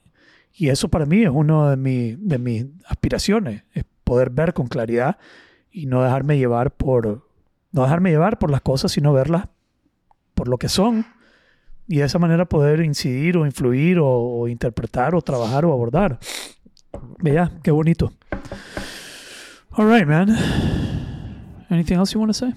Y 0.53 0.69
eso 0.69 0.89
para 0.89 1.05
mí 1.05 1.23
es 1.23 1.29
una 1.29 1.71
de, 1.71 1.77
mi- 1.77 2.15
de 2.15 2.37
mis 2.37 2.65
aspiraciones, 2.87 3.63
es 3.73 3.83
poder 4.03 4.29
ver 4.29 4.53
con 4.53 4.67
claridad 4.67 5.17
y 5.71 5.85
no 5.87 6.03
dejarme 6.03 6.37
llevar 6.37 6.71
por 6.71 7.27
no 7.71 7.83
dejarme 7.83 8.09
llevar 8.09 8.39
por 8.39 8.49
las 8.49 8.61
cosas, 8.61 8.91
sino 8.91 9.13
verlas 9.13 9.47
por 10.33 10.47
lo 10.47 10.57
que 10.57 10.69
son 10.69 11.05
y 11.87 11.97
de 11.97 12.05
esa 12.05 12.17
manera 12.19 12.45
poder 12.45 12.81
incidir 12.81 13.37
o 13.37 13.45
influir 13.45 13.99
o, 13.99 14.07
o 14.07 14.47
interpretar 14.47 15.13
o 15.15 15.21
trabajar 15.21 15.65
o 15.65 15.73
abordar. 15.73 16.19
Vea, 17.19 17.51
qué 17.63 17.69
bonito. 17.71 18.11
All 19.71 19.87
right, 19.91 20.07
man. 20.07 20.35
Anything 21.69 21.97
else 21.97 22.13
you 22.13 22.19
want 22.19 22.29
to 22.29 22.33
say? 22.33 22.53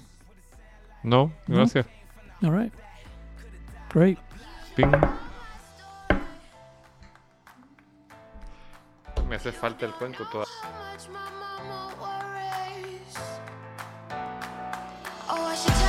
No, 1.03 1.31
No. 1.47 1.55
gracias. 1.57 1.85
All 2.43 2.51
right. 2.51 2.71
Great. 3.89 4.17
Ping. 4.75 4.91
Me 9.29 9.35
hace 9.35 9.51
falta 9.51 9.85
el 9.85 9.93
cuenco 9.93 10.25
toda. 10.31 10.45
How 10.45 10.69
much 10.93 11.09
my 11.09 11.29
mama 11.39 11.93
worries. 12.01 13.17
Oh, 15.29 15.45
I 15.45 15.55
should 15.55 15.73
tell 15.73 15.75
you 15.75 15.81
about 15.81 15.82